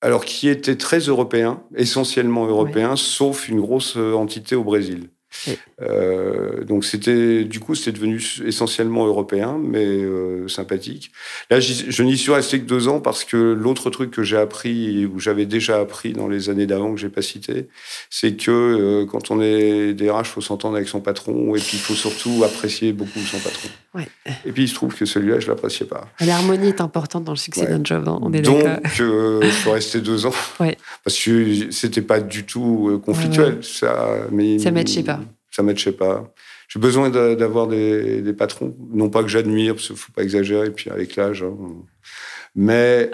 Alors 0.00 0.24
qui 0.24 0.48
était 0.48 0.76
très 0.76 0.98
européen, 0.98 1.62
essentiellement 1.74 2.46
européen, 2.46 2.96
sauf 2.96 3.48
une 3.48 3.60
grosse 3.60 3.96
euh, 3.96 4.14
entité 4.14 4.54
au 4.54 4.64
Brésil. 4.64 5.10
Euh, 5.82 6.64
donc 6.64 6.84
c'était, 6.84 7.44
du 7.44 7.60
coup, 7.60 7.74
c'était 7.74 7.92
devenu 7.92 8.22
essentiellement 8.44 9.06
européen, 9.06 9.58
mais 9.62 9.84
euh, 9.84 10.48
sympathique. 10.48 11.12
Là, 11.50 11.60
je 11.60 12.02
n'y 12.02 12.16
suis 12.16 12.32
resté 12.32 12.60
que 12.60 12.64
deux 12.64 12.88
ans 12.88 13.00
parce 13.00 13.24
que 13.24 13.36
l'autre 13.36 13.90
truc 13.90 14.10
que 14.10 14.22
j'ai 14.22 14.38
appris 14.38 15.06
ou 15.06 15.20
j'avais 15.20 15.46
déjà 15.46 15.80
appris 15.80 16.12
dans 16.12 16.28
les 16.28 16.48
années 16.50 16.66
d'avant 16.66 16.94
que 16.94 17.00
j'ai 17.00 17.08
pas 17.08 17.22
cité, 17.22 17.68
c'est 18.10 18.36
que 18.36 18.50
euh, 18.50 19.06
quand 19.06 19.30
on 19.30 19.40
est 19.40 19.92
DRH, 19.92 20.28
il 20.28 20.32
faut 20.32 20.40
s'entendre 20.40 20.76
avec 20.76 20.88
son 20.88 21.00
patron 21.00 21.54
et 21.54 21.60
puis 21.60 21.74
il 21.74 21.80
faut 21.80 21.94
surtout 21.94 22.42
apprécier 22.44 22.92
beaucoup 22.92 23.20
son 23.20 23.38
patron. 23.38 23.68
Et 24.44 24.52
puis 24.52 24.64
il 24.64 24.68
se 24.68 24.74
trouve 24.74 24.94
que 24.94 25.06
celui-là, 25.06 25.40
je 25.40 25.48
l'appréciais 25.48 25.86
pas. 25.86 26.06
L'harmonie 26.20 26.68
est 26.68 26.80
importante 26.80 27.24
dans 27.24 27.32
le 27.32 27.38
succès 27.38 27.66
d'un 27.66 27.82
job, 27.82 28.04
on 28.06 28.32
est 28.32 28.42
Donc, 28.42 28.62
je 28.92 29.50
suis 29.50 29.70
resté 29.70 30.00
deux 30.00 30.26
ans 30.26 30.34
parce 31.04 31.18
que 31.18 31.70
c'était 31.70 32.02
pas 32.02 32.20
du 32.20 32.44
tout 32.44 33.00
conflictuel. 33.04 33.58
Ça, 33.62 34.26
mais 34.30 34.58
ça 34.58 34.70
matchait 34.70 35.02
pas 35.02 35.20
ça 35.56 35.62
ne 35.62 35.68
matchait 35.68 35.92
pas. 35.92 36.34
J'ai 36.68 36.78
besoin 36.78 37.08
d'avoir 37.08 37.66
des, 37.66 38.34
patrons, 38.36 38.76
non 38.92 39.08
pas 39.08 39.22
que 39.22 39.28
j'admire, 39.28 39.74
parce 39.74 39.86
qu'il 39.86 39.94
ne 39.94 39.98
faut 39.98 40.12
pas 40.12 40.22
exagérer, 40.22 40.70
puis 40.70 40.90
avec 40.90 41.16
l'âge, 41.16 41.42
hein. 41.42 41.56
mais 42.54 43.10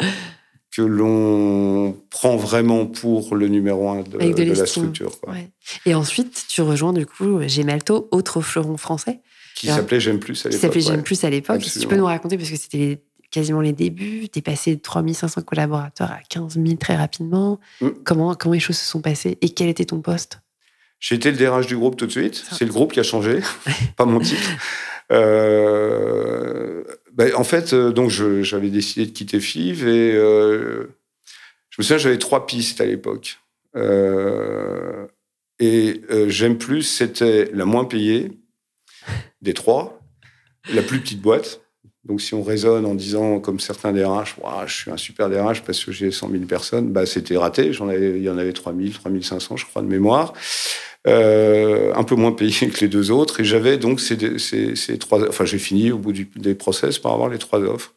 que 0.74 0.82
l'on 0.82 1.94
prend 2.10 2.36
vraiment 2.36 2.86
pour 2.86 3.36
le 3.36 3.46
numéro 3.46 3.90
un 3.90 4.02
de, 4.02 4.42
la 4.42 4.66
structure. 4.66 5.12
Et 5.86 5.94
ensuite, 5.94 6.46
tu 6.48 6.62
rejoins 6.62 6.92
du 6.92 7.06
coup 7.06 7.40
Gemalto, 7.46 8.08
autre 8.10 8.40
fleuron 8.40 8.76
français. 8.76 9.20
Qui 9.54 9.68
s'appelait 9.68 10.00
J'aime 10.00 10.18
plus 10.18 10.44
à 10.44 10.48
l'époque. 10.48 10.58
Qui 10.58 10.60
s'appelait 10.60 10.80
J'aime 10.80 11.02
plus 11.02 11.24
à 11.24 11.30
l'époque. 11.30 11.62
tu 11.62 11.86
peux 11.86 11.96
nous 11.96 12.06
raconter, 12.06 12.36
parce 12.38 12.50
que 12.50 12.56
c'était 12.56 13.02
quasiment 13.30 13.60
les 13.60 13.72
débuts, 13.72 14.28
tu 14.30 14.40
es 14.40 14.42
passé 14.42 14.74
de 14.74 14.80
3500 14.80 15.42
collaborateurs 15.42 16.10
à 16.10 16.20
15 16.28 16.54
000 16.54 16.76
très 16.76 16.96
rapidement. 16.96 17.60
Mm. 17.80 17.88
Comment, 18.04 18.34
comment 18.34 18.54
les 18.54 18.60
choses 18.60 18.78
se 18.78 18.88
sont 18.88 19.00
passées 19.00 19.38
et 19.40 19.50
quel 19.50 19.68
était 19.68 19.84
ton 19.84 20.00
poste? 20.00 20.40
J'ai 21.02 21.16
été 21.16 21.32
le 21.32 21.36
DRH 21.36 21.66
du 21.66 21.76
groupe 21.76 21.96
tout 21.96 22.06
de 22.06 22.12
suite. 22.12 22.44
C'est 22.52 22.64
le 22.64 22.70
groupe 22.70 22.92
qui 22.92 23.00
a 23.00 23.02
changé, 23.02 23.40
pas 23.96 24.04
mon 24.04 24.20
titre. 24.20 24.48
Euh, 25.10 26.84
ben, 27.12 27.34
en 27.34 27.42
fait, 27.42 27.74
euh, 27.74 27.90
donc 27.90 28.08
j'avais 28.08 28.70
décidé 28.70 29.06
de 29.06 29.10
quitter 29.10 29.40
FIV 29.40 29.88
et 29.88 30.14
euh, 30.14 30.86
je 31.70 31.76
me 31.78 31.82
souviens, 31.82 31.98
j'avais 31.98 32.18
trois 32.18 32.46
pistes 32.46 32.80
à 32.80 32.86
l'époque. 32.86 33.40
et 35.58 36.00
j'aime 36.28 36.56
plus, 36.56 36.82
c'était 36.82 37.50
la 37.52 37.64
moins 37.64 37.84
payée 37.84 38.30
des 39.42 39.54
trois, 39.54 40.00
la 40.72 40.82
plus 40.82 41.00
petite 41.00 41.20
boîte. 41.20 41.60
Donc, 42.04 42.20
si 42.20 42.34
on 42.34 42.42
raisonne 42.42 42.84
en 42.84 42.94
disant, 42.94 43.38
comme 43.38 43.60
certains 43.60 43.92
DRH, 43.92 44.36
je 44.66 44.74
suis 44.74 44.90
un 44.90 44.96
super 44.96 45.30
DRH 45.30 45.62
parce 45.62 45.84
que 45.84 45.92
j'ai 45.92 46.10
100 46.10 46.30
000 46.30 46.44
personnes, 46.44 46.92
bah, 46.92 47.06
c'était 47.06 47.36
raté. 47.36 47.72
J'en 47.72 47.88
avais, 47.88 48.18
il 48.18 48.22
y 48.22 48.28
en 48.30 48.38
avait 48.38 48.52
3 48.52 48.74
000, 48.74 48.88
3 48.92 49.12
500, 49.22 49.56
je 49.56 49.66
crois, 49.66 49.82
de 49.82 49.86
mémoire. 49.86 50.32
Euh, 51.08 51.92
un 51.96 52.04
peu 52.04 52.14
moins 52.14 52.30
payé 52.30 52.68
que 52.70 52.80
les 52.80 52.88
deux 52.88 53.10
autres. 53.10 53.40
Et 53.40 53.44
j'avais 53.44 53.76
donc 53.76 54.00
ces, 54.00 54.98
trois. 54.98 55.28
Enfin, 55.28 55.44
j'ai 55.44 55.58
fini 55.58 55.90
au 55.90 55.98
bout 55.98 56.12
des 56.12 56.54
process 56.54 56.98
par 56.98 57.12
avoir 57.12 57.28
les 57.28 57.38
trois 57.38 57.60
offres. 57.60 57.92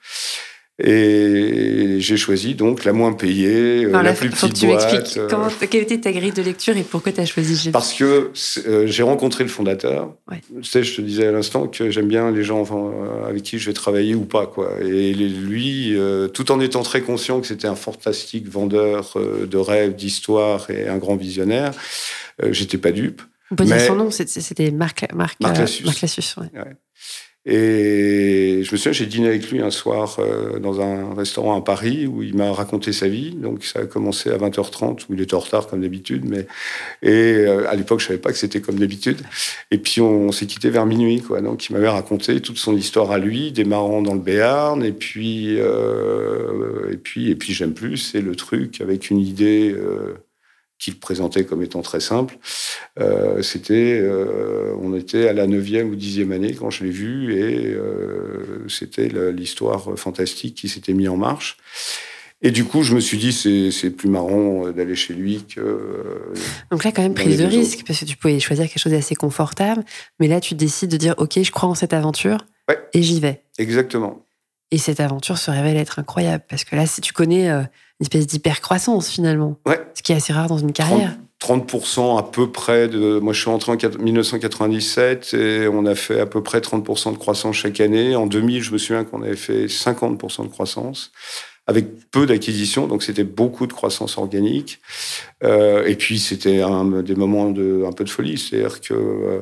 Et 0.78 1.98
j'ai 2.00 2.18
choisi 2.18 2.54
donc 2.54 2.84
la 2.84 2.92
moins 2.92 3.14
payée, 3.14 3.86
euh, 3.86 4.02
la 4.02 4.12
plus 4.12 4.30
petite 4.30 4.54
que 4.54 4.60
tu 4.60 4.66
boîte. 4.66 5.14
Euh. 5.16 5.28
Comment, 5.30 5.48
quelle 5.70 5.84
était 5.84 6.02
ta 6.02 6.12
grille 6.12 6.34
de 6.34 6.42
lecture 6.42 6.76
et 6.76 6.84
pourquoi 6.84 7.14
tu 7.14 7.22
as 7.22 7.26
choisi 7.26 7.72
Parce 7.72 7.94
que 7.94 8.32
j'ai 8.34 9.04
rencontré 9.04 9.46
le 9.46 9.50
fondateur. 9.50 10.14
Tu 10.62 10.64
sais, 10.70 10.84
je 10.84 10.98
te 10.98 11.02
disais 11.02 11.28
à 11.28 11.32
l'instant 11.32 11.68
que 11.68 11.90
j'aime 11.90 12.10
bien 12.10 12.30
les 12.30 12.44
gens 12.44 12.66
avec 13.26 13.44
qui 13.44 13.58
je 13.58 13.68
vais 13.68 13.74
travailler 13.74 14.16
ou 14.16 14.26
pas. 14.26 14.48
Quoi. 14.48 14.74
Et 14.82 15.14
lui, 15.14 15.98
tout 16.34 16.52
en 16.52 16.60
étant 16.60 16.84
très 16.84 17.02
conscient 17.02 17.40
que 17.40 17.48
c'était 17.48 17.68
un 17.68 17.76
fantastique 17.76 18.50
vendeur 18.50 19.14
de 19.16 19.58
rêves, 19.58 19.96
d'histoires 19.96 20.70
et 20.70 20.90
un 20.90 20.98
grand 20.98 21.16
visionnaire, 21.16 21.72
euh, 22.44 22.52
j'étais 22.52 22.78
pas 22.78 22.92
dupe. 22.92 23.22
On 23.52 23.56
peut 23.56 23.66
dire 23.66 23.80
son 23.80 23.96
nom, 23.96 24.10
c'était 24.12 24.72
Marc, 24.72 25.06
Marc, 25.14 25.40
Marc 25.40 25.58
Et 27.48 28.62
je 28.64 28.72
me 28.72 28.78
souviens, 28.78 28.92
j'ai 28.92 29.06
dîné 29.06 29.28
avec 29.28 29.52
lui 29.52 29.62
un 29.62 29.70
soir 29.70 30.18
euh, 30.18 30.58
dans 30.58 30.82
un 30.82 31.14
restaurant 31.14 31.56
à 31.56 31.62
Paris 31.62 32.08
où 32.08 32.24
il 32.24 32.36
m'a 32.36 32.52
raconté 32.52 32.92
sa 32.92 33.08
vie. 33.08 33.36
Donc 33.36 33.64
ça 33.64 33.82
a 33.82 33.86
commencé 33.86 34.32
à 34.32 34.38
20h30 34.38 35.06
où 35.08 35.14
il 35.14 35.22
était 35.22 35.36
en 35.36 35.40
retard 35.40 35.68
comme 35.68 35.82
d'habitude. 35.82 36.26
Mais 36.26 36.48
et 37.04 37.36
euh, 37.36 37.70
à 37.70 37.76
l'époque, 37.76 38.00
je 38.00 38.08
savais 38.08 38.20
pas 38.20 38.32
que 38.32 38.38
c'était 38.40 38.62
comme 38.62 38.80
d'habitude. 38.80 39.22
Et 39.70 39.78
puis 39.78 40.02
on, 40.02 40.32
s'est 40.32 40.48
quitté 40.48 40.72
vers 40.72 40.88
minuit, 40.88 41.22
quoi. 41.22 41.42
Donc 41.42 41.70
il 41.70 41.74
m'avait 41.74 41.88
raconté 41.88 42.42
toute 42.42 42.58
son 42.58 42.76
histoire 42.76 43.12
à 43.12 43.20
lui, 43.20 43.52
démarrant 43.52 44.02
dans 44.02 44.16
le 44.16 44.20
Béarn. 44.20 44.84
Et 44.84 44.92
puis 44.92 45.56
et 45.56 46.98
puis 46.98 47.30
et 47.30 47.36
puis 47.36 47.54
j'aime 47.54 47.74
plus, 47.74 47.98
c'est 47.98 48.22
le 48.22 48.36
truc 48.36 48.82
avec 48.82 49.12
une 49.12 49.20
idée 49.20 49.76
qu'il 50.80 51.00
présentait 51.00 51.46
comme 51.46 51.64
étant 51.64 51.82
très 51.82 52.00
simple. 52.00 52.38
Euh, 53.00 53.42
c'était, 53.42 54.00
euh, 54.02 54.76
on 54.82 54.96
était 54.96 55.28
à 55.28 55.34
la 55.34 55.48
neuvième 55.48 55.90
ou 55.90 55.96
dixième 55.96 56.32
année 56.32 56.54
quand 56.54 56.70
je 56.70 56.84
l'ai 56.84 56.90
vu 56.92 57.34
et 57.34 57.74
euh, 57.74 58.66
c'était 58.68 59.10
l'histoire 59.32 59.98
fantastique 59.98 60.56
qui 60.56 60.70
s'était 60.70 60.94
mise 60.94 61.10
en 61.10 61.18
marche. 61.18 61.58
Et 62.42 62.52
du 62.52 62.66
coup, 62.66 62.84
je 62.84 62.94
me 62.94 63.00
suis 63.00 63.18
dit, 63.18 63.32
c'est 63.72 63.90
plus 63.90 64.10
marrant 64.10 64.70
d'aller 64.70 64.96
chez 64.96 65.14
lui 65.14 65.46
que. 65.46 66.34
Donc 66.70 66.84
là, 66.84 66.92
quand 66.92 67.02
même, 67.02 67.14
prise 67.14 67.40
de 67.40 67.46
risque, 67.46 67.84
parce 67.88 68.02
que 68.02 68.06
tu 68.06 68.18
pouvais 68.18 68.40
choisir 68.40 68.68
quelque 68.68 68.78
chose 68.78 68.92
d'assez 68.92 69.16
confortable, 69.16 69.84
mais 70.20 70.28
là, 70.28 70.42
tu 70.42 70.54
décides 70.54 70.92
de 70.92 70.98
dire, 70.98 71.16
OK, 71.18 71.42
je 71.42 71.52
crois 71.52 71.70
en 71.70 71.76
cette 71.76 71.94
aventure 71.94 72.46
et 72.94 73.02
j'y 73.02 73.20
vais. 73.20 73.44
Exactement. 73.58 74.26
Et 74.70 74.78
cette 74.78 75.00
aventure 75.00 75.38
se 75.38 75.50
révèle 75.50 75.78
être 75.78 75.98
incroyable, 75.98 76.44
parce 76.48 76.66
que 76.66 76.76
là, 76.76 76.86
si 76.86 77.00
tu 77.00 77.14
connais 77.14 77.50
une 78.00 78.06
espèce 78.06 78.28
d'hyper-croissance 78.28 79.10
finalement. 79.10 79.58
Ouais. 79.66 79.80
Ce 79.94 80.04
qui 80.04 80.12
est 80.12 80.16
assez 80.16 80.34
rare 80.34 80.48
dans 80.48 80.58
une 80.58 80.74
carrière. 80.74 81.16
30%, 81.42 82.18
à 82.18 82.24
peu 82.24 82.52
près 82.52 82.88
de. 82.88 83.20
Moi, 83.20 83.34
je 83.34 83.42
suis 83.42 83.50
entré 83.50 83.72
en 83.72 83.76
1997 83.76 85.34
et 85.34 85.68
on 85.68 85.86
a 85.86 85.94
fait 85.94 86.20
à 86.20 86.26
peu 86.26 86.42
près 86.42 86.60
30% 86.60 87.14
de 87.14 87.18
croissance 87.18 87.56
chaque 87.56 87.80
année. 87.82 88.16
En 88.16 88.26
2000, 88.26 88.64
je 88.64 88.72
me 88.72 88.78
souviens 88.78 89.04
qu'on 89.04 89.22
avait 89.22 89.36
fait 89.36 89.66
50% 89.66 90.44
de 90.44 90.48
croissance 90.48 91.12
avec 91.68 92.10
peu 92.12 92.28
d'acquisitions, 92.28 92.86
donc 92.86 93.02
c'était 93.02 93.24
beaucoup 93.24 93.66
de 93.66 93.74
croissance 93.74 94.18
organique. 94.18 94.80
Euh, 95.44 95.84
et 95.86 95.96
puis 95.96 96.20
c'était 96.20 96.62
des 97.04 97.16
moments 97.16 97.50
de 97.50 97.84
un 97.88 97.92
peu 97.92 98.04
de 98.04 98.10
folie, 98.10 98.38
c'est-à-dire 98.38 98.82
que 98.82 99.42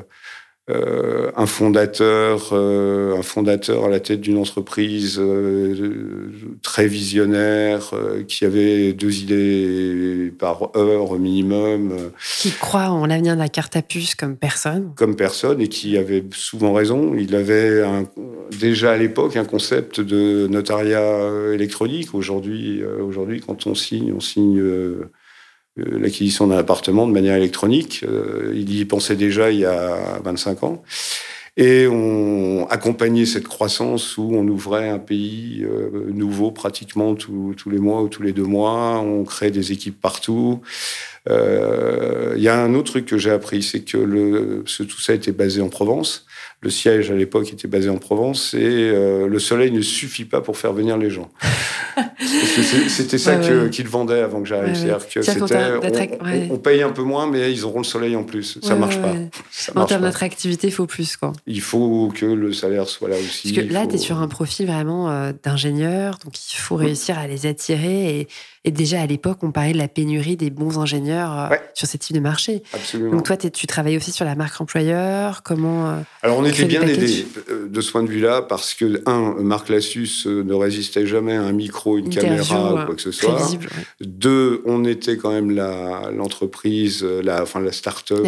euh, 0.70 1.30
un 1.36 1.46
fondateur, 1.46 2.52
euh, 2.54 3.18
un 3.18 3.22
fondateur 3.22 3.84
à 3.84 3.90
la 3.90 4.00
tête 4.00 4.22
d'une 4.22 4.38
entreprise 4.38 5.18
euh, 5.20 6.32
très 6.62 6.88
visionnaire, 6.88 7.92
qui 8.30 8.46
avait 8.46 8.94
deux 8.94 9.20
idées 9.20 10.32
par 10.40 10.70
heure 10.78 11.12
au 11.12 11.18
minimum. 11.18 12.12
Qui 12.38 12.52
croit 12.52 12.92
en 12.92 13.06
l'avenir 13.06 13.34
de 13.34 13.40
la 13.40 13.50
carte 13.50 13.76
à 13.76 13.82
puce 13.82 14.16
comme 14.16 14.38
personne. 14.38 14.94
Comme 14.96 15.18
personne 15.18 15.60
et 15.60 15.68
qui 15.68 15.98
avait 15.98 16.24
souvent 16.32 16.72
raison. 16.72 17.14
Il 17.14 17.36
avait 17.36 17.84
déjà 18.58 18.94
à 18.94 18.98
l'époque 18.98 19.36
un 19.36 19.46
concept 19.46 20.00
de 20.00 20.48
notariat 20.48 21.30
électronique. 21.54 22.14
Aujourd'hui, 22.14 22.82
aujourd'hui, 22.86 23.42
quand 23.46 23.68
on 23.68 23.76
signe, 23.76 24.14
on 24.16 24.22
signe 24.22 24.62
l'acquisition 25.76 26.48
d'un 26.48 26.58
appartement 26.58 27.08
de 27.08 27.12
manière 27.12 27.36
électronique. 27.36 28.04
Euh, 28.08 28.52
il 28.56 28.74
y 28.76 28.86
pensait 28.86 29.16
déjà 29.16 29.52
il 29.52 29.60
y 29.60 29.66
a 29.66 30.20
25 30.24 30.64
ans. 30.64 30.84
Et 31.56 31.86
on 31.88 32.66
accompagnait 32.72 33.28
cette 33.28 33.48
croissance 33.48 34.18
où 34.18 34.32
on 34.34 34.48
ouvrait 34.48 34.90
un 34.90 34.98
pays 34.98 35.64
euh, 35.64 36.10
nouveau 36.12 36.50
pratiquement 36.50 37.14
tous 37.14 37.70
les 37.70 37.78
mois 37.78 38.02
ou 38.02 38.08
tous 38.08 38.24
les 38.24 38.32
deux 38.32 38.46
mois. 38.46 39.00
On 39.00 39.24
crée 39.24 39.52
des 39.52 39.72
équipes 39.72 40.00
partout. 40.00 40.62
Il 41.30 42.42
y 42.42 42.50
a 42.50 42.60
un 42.60 42.74
autre 42.74 42.92
truc 42.92 43.06
que 43.06 43.18
j'ai 43.18 43.30
appris, 43.32 43.64
c'est 43.64 43.82
que 43.82 44.64
tout 44.64 45.00
ça 45.00 45.14
était 45.14 45.32
basé 45.32 45.62
en 45.62 45.70
Provence. 45.70 46.26
Le 46.60 46.70
siège 46.70 47.12
à 47.12 47.16
l'époque 47.16 47.54
était 47.54 47.68
basé 47.68 47.90
en 47.90 47.98
Provence 47.98 48.54
et 48.56 48.92
le 48.92 49.40
soleil 49.40 49.72
ne 49.72 49.82
suffit 49.82 50.26
pas 50.26 50.42
pour 50.42 50.58
faire 50.58 50.74
venir 50.74 50.98
les 50.98 51.10
gens. 51.10 51.32
C'était 52.88 53.18
ça 53.18 53.38
qu'ils 53.70 53.88
vendaient 53.88 54.22
avant 54.22 54.42
que 54.42 54.48
j'arrive. 54.48 54.76
C'est-à-dire 54.76 55.08
que 55.08 55.22
c'était, 55.22 56.18
on, 56.50 56.58
paye 56.58 56.82
un 56.82 56.92
peu 56.92 57.04
moins, 57.04 57.28
mais 57.28 57.52
ils 57.52 57.66
auront 57.66 57.80
le 57.80 57.86
soleil 57.86 58.16
en 58.16 58.24
plus. 58.24 58.60
Ça 58.62 58.76
marche 58.76 58.98
pas. 59.00 59.14
en 59.76 59.86
termes 59.86 60.04
d'attractivité, 60.04 60.68
il 60.68 60.74
faut 60.74 60.88
plus. 60.88 61.18
Quoi. 61.18 61.34
Il 61.48 61.62
faut 61.62 62.12
que 62.14 62.26
le 62.26 62.54
salaire 62.54 62.88
soit 62.88 63.10
là 63.10 63.16
aussi. 63.18 63.54
Parce 63.54 63.68
que 63.68 63.74
là, 63.74 63.88
tu 63.88 63.96
es 63.96 63.98
sur 63.98 64.20
un 64.20 64.28
profil 64.28 64.68
vraiment 64.68 65.10
euh, 65.10 65.32
d'ingénieur, 65.44 66.18
donc 66.24 66.34
il 66.54 66.58
faut 66.58 66.76
réussir 66.76 67.18
à 67.18 67.28
les 67.28 67.46
attirer 67.46 68.20
et 68.20 68.28
et 68.66 68.72
déjà, 68.72 69.02
à 69.02 69.06
l'époque, 69.06 69.40
on 69.42 69.52
parlait 69.52 69.74
de 69.74 69.78
la 69.78 69.90
pénurie 69.90 70.38
des 70.38 70.50
bons 70.50 70.80
ingénieurs 70.80 71.52
euh, 71.52 71.56
sur 71.74 71.86
ces 71.86 71.98
types 71.98 72.16
de 72.16 72.22
marché. 72.22 72.64
Absolument. 72.72 73.12
Donc, 73.12 73.26
toi, 73.26 73.36
tu 73.36 73.68
travailles 73.68 73.98
aussi 73.98 74.14
sur 74.14 74.24
la 74.24 74.36
marque 74.36 74.60
employeur. 74.62 75.44
Comment. 75.44 75.90
Euh, 75.90 75.96
Alors, 76.22 76.38
on 76.38 76.46
était 76.46 76.64
bien 76.64 76.82
aidés 76.82 77.26
euh, 77.50 77.68
de 77.68 77.82
ce 77.82 77.92
point 77.92 78.04
de 78.04 78.10
vue-là 78.10 78.42
parce 78.42 78.74
que, 78.74 79.02
un, 79.06 79.36
Marc 79.42 79.68
Lassus 79.68 80.26
ne 80.26 80.54
résistait 80.54 81.06
jamais 81.06 81.36
à 81.36 81.42
un 81.42 81.52
micro, 81.52 81.98
une, 81.98 82.10
caméra 82.10 82.74
ou 82.74 82.86
quoi 82.86 82.96
que 82.96 83.02
ce 83.02 83.12
soit. 83.12 83.38
Deux, 84.00 84.62
on 84.66 84.86
était 84.86 85.18
quand 85.18 85.32
même 85.32 85.52
l'entreprise, 85.52 87.04
la, 87.04 87.44
enfin, 87.44 87.60
la 87.60 87.74
start-up 87.74 88.26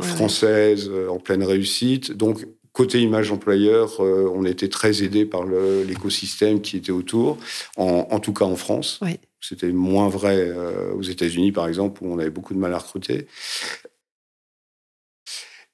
française 0.00 0.90
en 1.10 1.18
pleine 1.18 1.42
réussite. 1.42 2.12
Donc, 2.12 2.46
Côté 2.72 3.02
image 3.02 3.30
employeur, 3.30 4.00
on 4.00 4.46
était 4.46 4.70
très 4.70 5.02
aidé 5.02 5.26
par 5.26 5.44
l'écosystème 5.86 6.62
qui 6.62 6.78
était 6.78 6.90
autour, 6.90 7.36
en, 7.76 8.08
en, 8.10 8.18
tout 8.18 8.32
cas 8.32 8.46
en 8.46 8.56
France. 8.56 8.98
Oui. 9.02 9.18
C'était 9.42 9.72
moins 9.72 10.08
vrai 10.08 10.36
euh, 10.38 10.94
aux 10.94 11.02
États-Unis, 11.02 11.52
par 11.52 11.66
exemple, 11.68 12.02
où 12.02 12.12
on 12.12 12.18
avait 12.18 12.30
beaucoup 12.30 12.54
de 12.54 12.58
mal 12.58 12.72
à 12.72 12.78
recruter. 12.78 13.26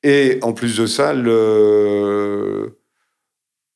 Et 0.02 0.38
en 0.42 0.52
plus 0.52 0.76
de 0.76 0.86
ça, 0.86 1.12
le, 1.12 2.78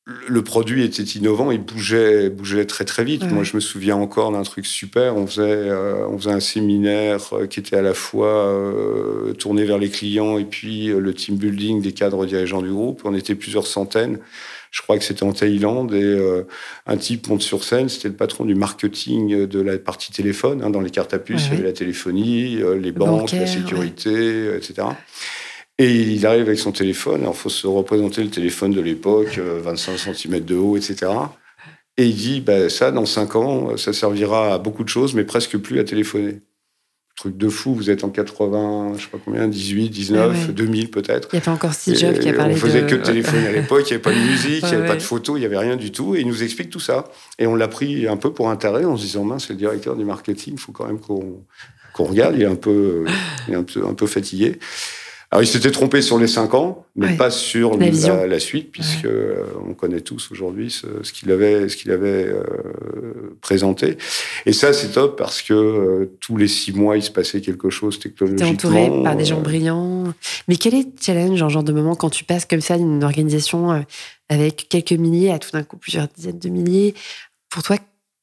le 0.05 0.41
produit 0.41 0.83
était 0.83 1.03
innovant, 1.03 1.51
il 1.51 1.63
bougeait, 1.63 2.29
bougeait 2.29 2.65
très 2.65 2.83
très 2.83 3.03
vite. 3.05 3.23
Moi, 3.31 3.43
je 3.43 3.55
me 3.55 3.61
souviens 3.61 3.95
encore 3.95 4.31
d'un 4.31 4.43
truc 4.43 4.65
super. 4.65 5.15
On 5.15 5.27
faisait, 5.27 5.43
euh, 5.43 6.07
on 6.07 6.17
faisait 6.17 6.31
un 6.31 6.41
séminaire 6.41 7.21
euh, 7.33 7.47
qui 7.47 7.59
était 7.59 7.77
à 7.77 7.81
la 7.81 7.93
fois 7.93 8.47
euh, 8.47 9.33
tourné 9.33 9.63
vers 9.63 9.77
les 9.77 9.89
clients 9.89 10.37
et 10.37 10.45
puis 10.45 10.87
le 10.87 11.13
team 11.13 11.37
building 11.37 11.81
des 11.81 11.93
cadres 11.93 12.25
dirigeants 12.25 12.61
du 12.61 12.71
groupe. 12.71 13.01
On 13.05 13.15
était 13.15 13.35
plusieurs 13.35 13.67
centaines. 13.67 14.19
Je 14.73 14.81
crois 14.81 14.97
que 14.97 15.03
c'était 15.03 15.23
en 15.23 15.31
Thaïlande 15.31 15.93
et 15.93 16.43
un 16.87 16.97
type 16.97 17.27
monte 17.29 17.43
sur 17.43 17.63
scène. 17.63 17.89
C'était 17.89 18.09
le 18.09 18.15
patron 18.15 18.43
du 18.43 18.55
marketing 18.55 19.45
de 19.45 19.61
la 19.61 19.77
partie 19.77 20.11
téléphone. 20.11 20.63
Hein, 20.63 20.71
dans 20.71 20.81
les 20.81 20.89
cartes 20.89 21.13
à 21.13 21.19
puce, 21.19 21.45
il 21.45 21.51
y 21.51 21.53
avait 21.57 21.67
la 21.67 21.73
téléphonie, 21.73 22.57
les 22.81 22.91
banques, 22.91 23.31
la 23.33 23.45
sécurité, 23.45 24.55
etc. 24.55 24.87
Et 25.79 25.91
il 25.91 26.25
arrive 26.25 26.47
avec 26.47 26.59
son 26.59 26.71
téléphone. 26.71 27.21
Alors, 27.21 27.33
il 27.33 27.39
faut 27.39 27.49
se 27.49 27.65
représenter 27.65 28.23
le 28.23 28.29
téléphone 28.29 28.71
de 28.71 28.81
l'époque, 28.81 29.39
25 29.39 29.91
euh, 29.91 30.13
cm 30.13 30.39
de 30.39 30.55
haut, 30.55 30.77
etc. 30.77 31.11
Et 31.97 32.05
il 32.05 32.15
dit, 32.15 32.41
bah, 32.41 32.69
ça, 32.69 32.91
dans 32.91 33.05
5 33.05 33.35
ans, 33.35 33.77
ça 33.77 33.91
servira 33.91 34.53
à 34.53 34.57
beaucoup 34.59 34.83
de 34.83 34.89
choses, 34.89 35.13
mais 35.13 35.23
presque 35.23 35.57
plus 35.57 35.79
à 35.79 35.83
téléphoner. 35.83 36.41
Truc 37.23 37.37
de 37.37 37.47
fou, 37.47 37.73
vous 37.73 37.89
êtes 37.89 38.03
en 38.03 38.09
80, 38.09 38.95
je 38.97 39.03
sais 39.03 39.07
pas 39.07 39.17
combien, 39.23 39.47
18, 39.47 39.87
19, 39.87 40.53
2000 40.53 40.91
peut-être. 40.91 41.29
Il 41.31 41.37
n'y 41.37 41.41
a 41.41 41.45
pas 41.45 41.51
encore 41.51 41.71
Steve 41.71 41.95
Jobs 41.95 42.19
qui 42.19 42.27
a 42.27 42.33
parlé. 42.33 42.53
On 42.53 42.57
faisait 42.57 42.85
que 42.85 42.95
de 42.95 43.01
téléphoner 43.01 43.47
à 43.47 43.51
l'époque, 43.53 43.83
il 43.83 43.91
n'y 43.91 43.93
avait 43.93 44.01
pas 44.01 44.11
de 44.11 44.19
musique, 44.19 44.61
il 44.63 44.67
n'y 44.67 44.75
avait 44.75 44.87
pas 44.87 44.97
de 44.97 45.01
photos, 45.01 45.37
il 45.37 45.39
n'y 45.39 45.45
avait 45.45 45.57
rien 45.57 45.77
du 45.77 45.93
tout. 45.93 46.17
Et 46.17 46.19
il 46.19 46.27
nous 46.27 46.43
explique 46.43 46.69
tout 46.69 46.81
ça. 46.81 47.05
Et 47.39 47.47
on 47.47 47.55
l'a 47.55 47.69
pris 47.69 48.09
un 48.09 48.17
peu 48.17 48.33
pour 48.33 48.49
intérêt 48.49 48.83
en 48.83 48.97
se 48.97 49.03
disant, 49.03 49.23
mince, 49.23 49.45
c'est 49.47 49.53
le 49.53 49.59
directeur 49.59 49.95
du 49.95 50.03
marketing, 50.03 50.55
il 50.55 50.59
faut 50.59 50.73
quand 50.73 50.85
même 50.85 50.99
qu'on 50.99 52.03
regarde, 52.03 52.35
il 52.35 52.41
est 52.41 52.45
un 52.45 52.55
peu, 52.55 53.05
il 53.47 53.53
est 53.53 53.57
un 53.57 53.63
peu, 53.63 53.87
un 53.87 53.93
peu 53.93 54.05
fatigué. 54.05 54.59
Alors, 55.33 55.41
il 55.41 55.47
s'était 55.47 55.71
trompé 55.71 56.03
sur 56.03 56.19
les 56.19 56.27
cinq 56.27 56.53
ans, 56.53 56.85
mais 56.95 57.17
pas 57.17 57.31
sur 57.31 57.75
la, 57.75 58.39
suite, 58.39 58.71
puisque 58.71 59.05
euh, 59.05 59.45
on 59.67 59.73
connaît 59.73 60.01
tous 60.01 60.29
aujourd'hui 60.31 60.69
ce, 60.69 61.11
qu'il 61.11 61.31
avait, 61.31 61.69
ce 61.69 61.75
qu'il 61.75 61.89
avait 61.89 62.27
euh, 62.27 62.43
présenté. 63.41 63.97
Et 64.45 64.53
ça, 64.53 64.73
c'est 64.73 64.89
top 64.89 65.17
parce 65.17 65.41
que 65.41 65.53
euh, 65.55 66.15
tous 66.19 66.37
les 66.37 66.47
six 66.47 66.71
mois, 66.71 66.97
il 66.97 67.01
se 67.01 67.09
passait 67.09 67.41
quelque 67.41 67.71
chose 67.71 67.97
technologiquement. 67.97 68.51
entouré 68.51 68.91
par 69.03 69.15
des 69.15 69.25
gens 69.25 69.41
brillants. 69.41 70.13
Mais 70.47 70.55
quel 70.55 70.75
est 70.75 70.83
le 70.83 70.91
challenge 71.01 71.41
en 71.41 71.49
genre 71.49 71.63
de 71.63 71.73
moment 71.73 71.95
quand 71.95 72.11
tu 72.11 72.25
passes 72.25 72.45
comme 72.45 72.61
ça 72.61 72.77
d'une 72.77 73.03
organisation 73.03 73.83
avec 74.29 74.67
quelques 74.69 74.91
milliers 74.91 75.31
à 75.31 75.39
tout 75.39 75.49
d'un 75.49 75.63
coup 75.63 75.77
plusieurs 75.77 76.09
dizaines 76.15 76.37
de 76.37 76.49
milliers? 76.49 76.93
Pour 77.49 77.63
toi, 77.63 77.77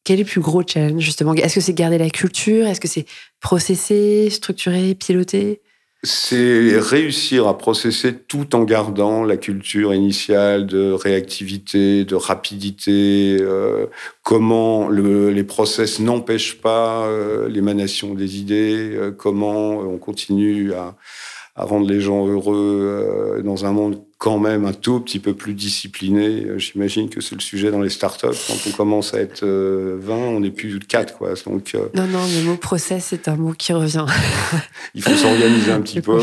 quel 0.04 0.20
est 0.20 0.22
le 0.22 0.28
plus 0.28 0.40
gros 0.40 0.62
challenge 0.64 1.02
justement? 1.02 1.34
Est-ce 1.34 1.56
que 1.56 1.60
c'est 1.60 1.74
garder 1.74 1.98
la 1.98 2.10
culture? 2.10 2.68
Est-ce 2.68 2.80
que 2.80 2.86
c'est 2.86 3.06
processer, 3.40 4.30
structurer, 4.30 4.94
piloter? 4.94 5.60
C'est 6.02 6.78
réussir 6.78 7.46
à 7.46 7.58
processer 7.58 8.16
tout 8.16 8.54
en 8.56 8.64
gardant 8.64 9.22
la 9.22 9.36
culture 9.36 9.92
initiale 9.92 10.66
de 10.66 10.92
réactivité, 10.92 12.06
de 12.06 12.14
rapidité, 12.14 13.36
euh, 13.40 13.86
comment 14.22 14.88
les 14.88 15.44
process 15.44 16.00
n'empêchent 16.00 16.60
pas 16.60 17.06
euh, 17.06 17.48
l'émanation 17.48 18.14
des 18.14 18.38
idées, 18.38 18.94
euh, 18.94 19.10
comment 19.10 19.72
on 19.72 19.98
continue 19.98 20.72
à, 20.72 20.96
à 21.54 21.64
rendre 21.64 21.86
les 21.86 22.00
gens 22.00 22.26
heureux 22.26 23.36
euh, 23.38 23.42
dans 23.42 23.66
un 23.66 23.72
monde 23.72 24.02
quand 24.20 24.38
même 24.38 24.66
un 24.66 24.74
tout 24.74 25.00
petit 25.00 25.18
peu 25.18 25.32
plus 25.32 25.54
discipliné. 25.54 26.44
Euh, 26.44 26.58
j'imagine 26.58 27.08
que 27.08 27.22
c'est 27.22 27.34
le 27.34 27.40
sujet 27.40 27.70
dans 27.70 27.80
les 27.80 27.88
startups. 27.88 28.26
Quand 28.46 28.68
on 28.68 28.70
commence 28.72 29.14
à 29.14 29.18
être 29.18 29.40
20, 29.40 29.46
euh, 29.48 29.98
on 30.08 30.40
n'est 30.40 30.50
plus 30.50 30.78
de 30.78 30.84
4. 30.84 31.16
Quoi. 31.16 31.32
Donc, 31.46 31.74
non, 31.94 32.06
non, 32.06 32.20
le 32.36 32.44
mot 32.44 32.56
process, 32.56 33.06
c'est 33.08 33.28
un 33.28 33.36
mot 33.36 33.54
qui 33.54 33.72
revient. 33.72 34.04
il 34.94 35.02
faut 35.02 35.14
s'organiser 35.14 35.72
un 35.72 35.80
petit 35.80 36.02
peu. 36.02 36.20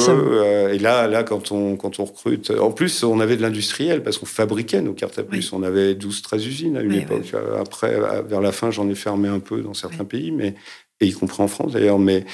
et 0.72 0.78
là, 0.78 1.08
là 1.08 1.24
quand, 1.24 1.52
on, 1.52 1.76
quand 1.76 2.00
on 2.00 2.06
recrute... 2.06 2.52
En 2.52 2.70
plus, 2.70 3.04
on 3.04 3.20
avait 3.20 3.36
de 3.36 3.42
l'industriel 3.42 4.04
parce 4.04 4.20
qu'on 4.20 4.28
fabriquait 4.28 4.82
nos 4.82 4.94
cartes 4.94 5.18
à 5.18 5.24
puce. 5.24 5.52
On 5.52 5.64
avait 5.64 5.96
12-13 5.96 6.48
usines 6.48 6.78
à 6.78 6.82
une 6.82 6.94
époque. 6.94 7.34
Après, 7.60 8.00
vers 8.30 8.42
la 8.42 8.52
fin, 8.52 8.70
j'en 8.70 8.88
ai 8.90 8.96
fermé 8.96 9.28
un 9.28 9.40
peu 9.40 9.62
dans 9.62 9.74
certains 9.74 10.06
pays, 10.06 10.30
mais 10.30 10.54
et 11.00 11.08
y 11.08 11.14
compris 11.14 11.44
en 11.44 11.48
France 11.48 11.74
d'ailleurs, 11.74 12.00
mais 12.00 12.26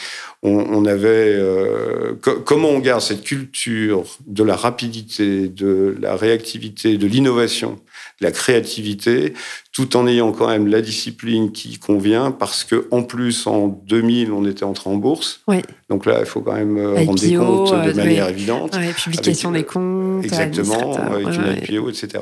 on, 0.46 0.86
avait 0.86 1.36
euh, 1.38 2.16
comment 2.46 2.70
on 2.70 2.80
garde 2.80 3.02
cette 3.02 3.24
culture 3.24 4.04
de 4.28 4.44
la 4.44 4.58
rapidité, 4.58 5.48
de 5.48 5.96
la 6.02 6.18
réactivité, 6.18 6.98
de 6.98 7.08
l'innovation, 7.08 7.80
de 8.20 8.26
la 8.26 8.32
créativité, 8.32 9.34
tout 9.72 9.96
en 9.96 10.06
ayant 10.06 10.34
quand 10.34 10.50
même 10.50 10.68
la 10.68 10.82
discipline 10.82 11.54
qui 11.54 11.80
convient, 11.80 12.32
parce 12.32 12.66
que 12.66 12.88
en 12.92 13.04
plus 13.04 13.48
en 13.48 13.68
2000 13.68 14.34
on 14.34 14.46
était 14.46 14.66
entré 14.66 14.90
en 14.90 14.96
bourse, 14.96 15.42
oui. 15.48 15.62
donc 15.90 16.06
là 16.06 16.18
il 16.20 16.26
faut 16.26 16.42
quand 16.42 16.56
même 16.56 16.78
euh, 16.78 16.96
rendre 17.06 17.20
des 17.20 17.36
comptes 17.36 17.72
de 17.72 17.92
euh, 17.92 17.94
manière 17.94 18.28
évidente, 18.28 18.76
ouais, 18.76 18.92
publication 18.92 19.52
des 19.52 19.64
comptes, 19.64 20.26
exactement, 20.26 20.98
avec 20.98 21.28
une 21.28 21.76
IPO, 21.76 21.90
etc. 21.90 22.20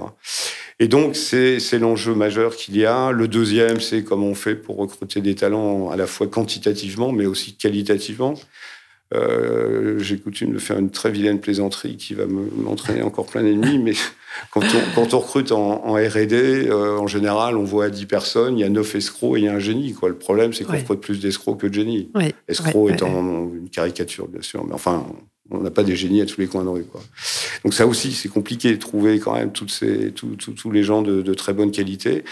Et 0.81 0.87
donc, 0.87 1.15
c'est 1.15 1.77
l'enjeu 1.77 2.15
majeur 2.15 2.55
qu'il 2.55 2.75
y 2.75 2.87
a. 2.87 3.11
Le 3.11 3.27
deuxième, 3.27 3.79
c'est 3.79 4.03
comment 4.03 4.25
on 4.25 4.33
fait 4.33 4.55
pour 4.55 4.77
recruter 4.77 5.21
des 5.21 5.35
talents 5.35 5.91
à 5.91 5.95
la 5.95 6.07
fois 6.07 6.25
quantitativement, 6.25 7.11
mais 7.11 7.27
aussi 7.27 7.55
qualitativement. 7.55 8.33
Euh, 9.13 9.99
J'ai 9.99 10.17
coutume 10.17 10.53
de 10.53 10.57
faire 10.57 10.79
une 10.79 10.89
très 10.89 11.11
vilaine 11.11 11.39
plaisanterie 11.39 11.97
qui 11.97 12.15
va 12.15 12.25
m'entraîner 12.25 13.03
encore 13.03 13.27
plein 13.27 13.43
d'ennemis, 13.43 13.77
mais 13.77 13.93
quand 14.49 14.63
on, 14.63 14.95
quand 14.95 15.13
on, 15.13 15.19
recrute 15.19 15.51
en, 15.51 15.85
en 15.85 15.93
R&D, 15.93 16.67
euh, 16.67 16.97
en 16.97 17.05
général, 17.05 17.57
on 17.57 17.63
voit 17.63 17.91
10 17.91 18.07
personnes, 18.07 18.57
il 18.57 18.61
y 18.61 18.65
a 18.65 18.69
9 18.69 18.95
escrocs 18.95 19.37
et 19.37 19.41
il 19.41 19.45
y 19.45 19.49
a 19.49 19.53
un 19.53 19.59
génie. 19.59 19.93
Quoi. 19.93 20.09
Le 20.09 20.17
problème, 20.17 20.51
c'est 20.51 20.63
qu'on 20.63 20.73
recrute 20.73 21.01
plus 21.01 21.19
d'escrocs 21.19 21.59
que 21.59 21.67
de 21.67 21.75
génies. 21.75 22.09
Ouais. 22.15 22.33
Escrocs 22.47 22.89
étant 22.89 23.51
une 23.53 23.69
caricature, 23.69 24.27
bien 24.27 24.41
sûr, 24.41 24.65
mais 24.65 24.73
enfin, 24.73 25.05
on 25.51 25.59
n'a 25.59 25.71
pas 25.71 25.83
des 25.83 25.95
génies 25.95 26.21
à 26.21 26.25
tous 26.25 26.39
les 26.39 26.47
coins 26.47 26.63
de 26.63 26.69
rue. 26.69 26.85
Quoi. 26.85 27.01
Donc 27.63 27.73
ça 27.73 27.85
aussi, 27.85 28.11
c'est 28.13 28.29
compliqué 28.29 28.71
de 28.71 28.77
trouver 28.77 29.19
quand 29.19 29.35
même 29.35 29.51
toutes 29.51 29.71
ces, 29.71 30.11
tous 30.11 30.71
les 30.71 30.83
gens 30.83 31.01
de, 31.01 31.33
très 31.33 31.53
bonne 31.53 31.71
qualité. 31.71 32.23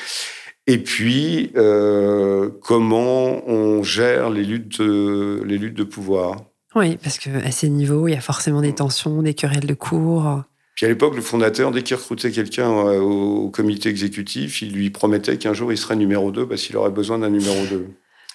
Et 0.68 0.78
puis, 0.78 1.52
euh, 1.56 2.50
comment 2.62 3.48
on 3.50 3.82
gère 3.84 4.30
les 4.30 4.44
luttes, 4.44 4.80
les 4.80 5.58
luttes 5.58 5.76
de 5.76 5.84
pouvoir? 5.84 6.38
Oui, 6.76 6.98
parce 7.02 7.18
qu'à 7.18 7.52
ces 7.52 7.70
niveaux, 7.70 8.08
il 8.08 8.14
y 8.14 8.18
a 8.18 8.22
forcément 8.22 8.62
des 8.62 8.74
tensions, 8.74 9.22
des 9.22 9.34
querelles 9.34 9.66
de 9.66 9.74
cours. 9.74 10.44
Puis 10.76 10.86
à 10.86 10.90
l'époque, 10.90 11.16
le 11.16 11.22
fondateur, 11.22 11.72
dès 11.72 11.82
qu'il 11.84 11.98
recrutait 11.98 12.32
quelqu'un 12.32 12.72
euh, 12.72 13.00
au 13.00 13.50
comité 13.50 13.90
exécutif, 13.90 14.62
il 14.62 14.72
lui 14.72 14.90
promettait 14.92 15.38
qu'un 15.38 15.54
jour 15.54 15.74
il 15.74 15.78
serait 15.78 15.98
numéro 15.98 16.32
2 16.32 16.48
parce 16.48 16.62
qu'il 16.62 16.78
aurait 16.78 16.92
besoin 16.92 17.20
d'un 17.20 17.30
numéro 17.30 17.66
2. 17.66 17.88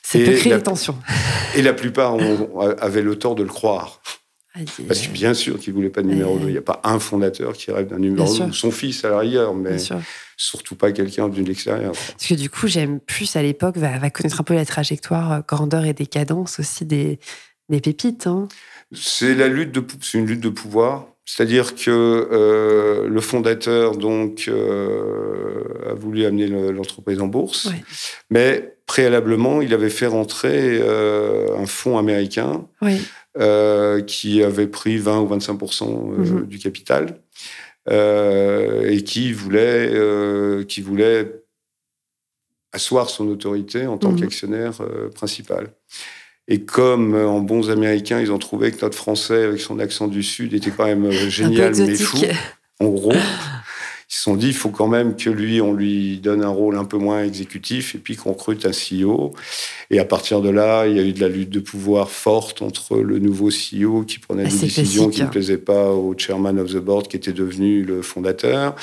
Ça 0.02 0.18
peut 0.18 0.32
créer 0.32 0.54
des 0.54 0.62
tensions. 0.62 0.98
Et 1.56 1.62
la 1.62 1.72
plupart 1.72 2.18
avaient 2.80 3.00
le 3.00 3.16
tort 3.16 3.34
de 3.34 3.42
le 3.42 3.48
croire. 3.48 4.02
Parce 4.86 5.00
que 5.00 5.12
bien 5.12 5.34
sûr 5.34 5.58
qu'il 5.58 5.72
ne 5.72 5.76
voulait 5.76 5.90
pas 5.90 6.02
de 6.02 6.06
numéro 6.06 6.38
2. 6.38 6.46
Il 6.46 6.52
n'y 6.52 6.58
a 6.58 6.62
pas 6.62 6.80
un 6.84 7.00
fondateur 7.00 7.54
qui 7.54 7.72
rêve 7.72 7.88
d'un 7.88 7.98
numéro 7.98 8.32
2, 8.32 8.52
son 8.52 8.70
fils 8.70 9.04
à 9.04 9.10
l'arrière, 9.10 9.52
mais 9.52 9.76
surtout 10.36 10.76
pas 10.76 10.92
quelqu'un 10.92 11.28
d'une 11.28 11.48
extérieur. 11.48 11.92
Parce 11.92 12.26
que 12.26 12.34
du 12.34 12.48
coup, 12.50 12.68
j'aime 12.68 13.00
plus 13.00 13.34
à 13.34 13.42
l'époque, 13.42 13.76
va, 13.76 13.98
va, 13.98 14.10
connaître 14.10 14.40
un 14.40 14.44
peu 14.44 14.54
la 14.54 14.64
trajectoire, 14.64 15.32
euh, 15.32 15.40
grandeur 15.46 15.84
et 15.84 15.92
décadence 15.92 16.60
aussi 16.60 16.84
des, 16.84 17.18
des 17.68 17.80
pépites. 17.80 18.26
Hein. 18.26 18.48
C'est 18.92 19.34
la 19.34 19.48
lutte 19.48 19.72
de, 19.72 19.84
c'est 20.00 20.18
une 20.18 20.26
lutte 20.26 20.40
de 20.40 20.48
pouvoir. 20.50 21.08
C'est-à-dire 21.24 21.74
que 21.74 21.90
euh, 21.90 23.08
le 23.08 23.20
fondateur 23.22 23.96
donc 23.96 24.44
euh, 24.46 25.90
a 25.90 25.94
voulu 25.94 26.26
amener 26.26 26.46
l'entreprise 26.70 27.20
en 27.20 27.28
bourse, 27.28 27.70
mais 28.28 28.76
préalablement, 28.86 29.62
il 29.62 29.72
avait 29.72 29.88
fait 29.88 30.06
rentrer 30.06 30.82
un 30.82 31.64
fonds 31.64 31.96
américain 31.96 32.66
oui. 32.82 33.00
Euh, 33.36 34.00
qui 34.00 34.44
avait 34.44 34.68
pris 34.68 34.96
20 34.96 35.22
ou 35.22 35.26
25 35.26 35.58
euh, 35.60 35.86
mhm. 36.18 36.46
du 36.46 36.60
capital 36.60 37.18
euh, 37.90 38.88
et 38.88 39.02
qui 39.02 39.32
voulait, 39.32 39.92
qui 40.68 40.80
voulait 40.80 41.42
asseoir 42.70 43.10
son 43.10 43.26
autorité 43.26 43.88
en 43.88 43.98
tant 43.98 44.12
mhm. 44.12 44.20
qu'actionnaire 44.20 44.74
principal. 45.16 45.72
Et 46.46 46.60
comme 46.60 47.16
en 47.16 47.40
bons 47.40 47.70
Américains, 47.70 48.20
ils 48.20 48.30
ont 48.30 48.38
trouvé 48.38 48.70
que 48.70 48.80
notre 48.82 48.96
Français, 48.96 49.42
avec 49.42 49.60
son 49.60 49.80
accent 49.80 50.06
du 50.06 50.22
Sud, 50.22 50.54
était 50.54 50.70
quand 50.70 50.84
même 50.84 51.10
génial 51.10 51.74
mais 51.76 51.96
fou, 51.96 52.18
en 52.78 52.86
gros, 52.86 53.12
ils 54.14 54.16
se 54.16 54.22
sont 54.22 54.36
dit, 54.36 54.46
il 54.46 54.54
faut 54.54 54.70
quand 54.70 54.86
même 54.86 55.16
que 55.16 55.28
lui, 55.28 55.60
on 55.60 55.72
lui 55.72 56.18
donne 56.18 56.44
un 56.44 56.48
rôle 56.48 56.76
un 56.76 56.84
peu 56.84 56.98
moins 56.98 57.24
exécutif 57.24 57.96
et 57.96 57.98
puis 57.98 58.14
qu'on 58.14 58.30
recrute 58.30 58.64
un 58.64 58.70
CEO. 58.70 59.34
Et 59.90 59.98
à 59.98 60.04
partir 60.04 60.40
de 60.40 60.50
là, 60.50 60.86
il 60.86 60.96
y 60.96 61.00
a 61.00 61.02
eu 61.02 61.12
de 61.12 61.20
la 61.20 61.26
lutte 61.26 61.50
de 61.50 61.58
pouvoir 61.58 62.08
forte 62.08 62.62
entre 62.62 62.98
le 62.98 63.18
nouveau 63.18 63.48
CEO 63.48 64.04
qui 64.04 64.20
prenait 64.20 64.44
des 64.44 64.56
décisions 64.56 65.08
qui 65.08 65.22
ne 65.22 65.26
plaisaient 65.26 65.58
pas 65.58 65.90
au 65.90 66.14
chairman 66.16 66.60
of 66.60 66.72
the 66.72 66.76
board 66.76 67.08
qui 67.08 67.16
était 67.16 67.32
devenu 67.32 67.82
le 67.82 68.02
fondateur, 68.02 68.76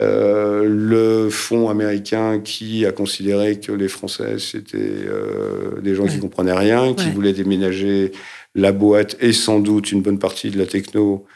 euh, 0.00 0.64
le 0.68 1.30
fonds 1.30 1.68
américain 1.68 2.38
qui 2.38 2.86
a 2.86 2.92
considéré 2.92 3.58
que 3.58 3.72
les 3.72 3.88
Français 3.88 4.38
c'était 4.38 4.78
euh, 4.78 5.80
des 5.82 5.96
gens 5.96 6.06
qui 6.06 6.20
comprenaient 6.20 6.52
rien, 6.52 6.94
qui 6.94 7.10
voulaient 7.10 7.32
déménager 7.32 8.12
la 8.54 8.70
boîte 8.70 9.16
et 9.18 9.32
sans 9.32 9.58
doute 9.58 9.90
une 9.90 10.02
bonne 10.02 10.20
partie 10.20 10.50
de 10.50 10.58
la 10.58 10.66
techno 10.66 11.26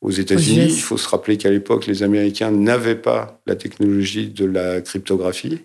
aux 0.00 0.10
États-Unis. 0.10 0.66
Il 0.68 0.80
faut 0.80 0.96
se 0.96 1.08
rappeler 1.08 1.36
qu'à 1.36 1.50
l'époque, 1.50 1.86
les 1.86 2.02
Américains 2.02 2.50
n'avaient 2.50 2.94
pas 2.94 3.40
la 3.46 3.56
technologie 3.56 4.28
de 4.28 4.44
la 4.44 4.80
cryptographie. 4.80 5.60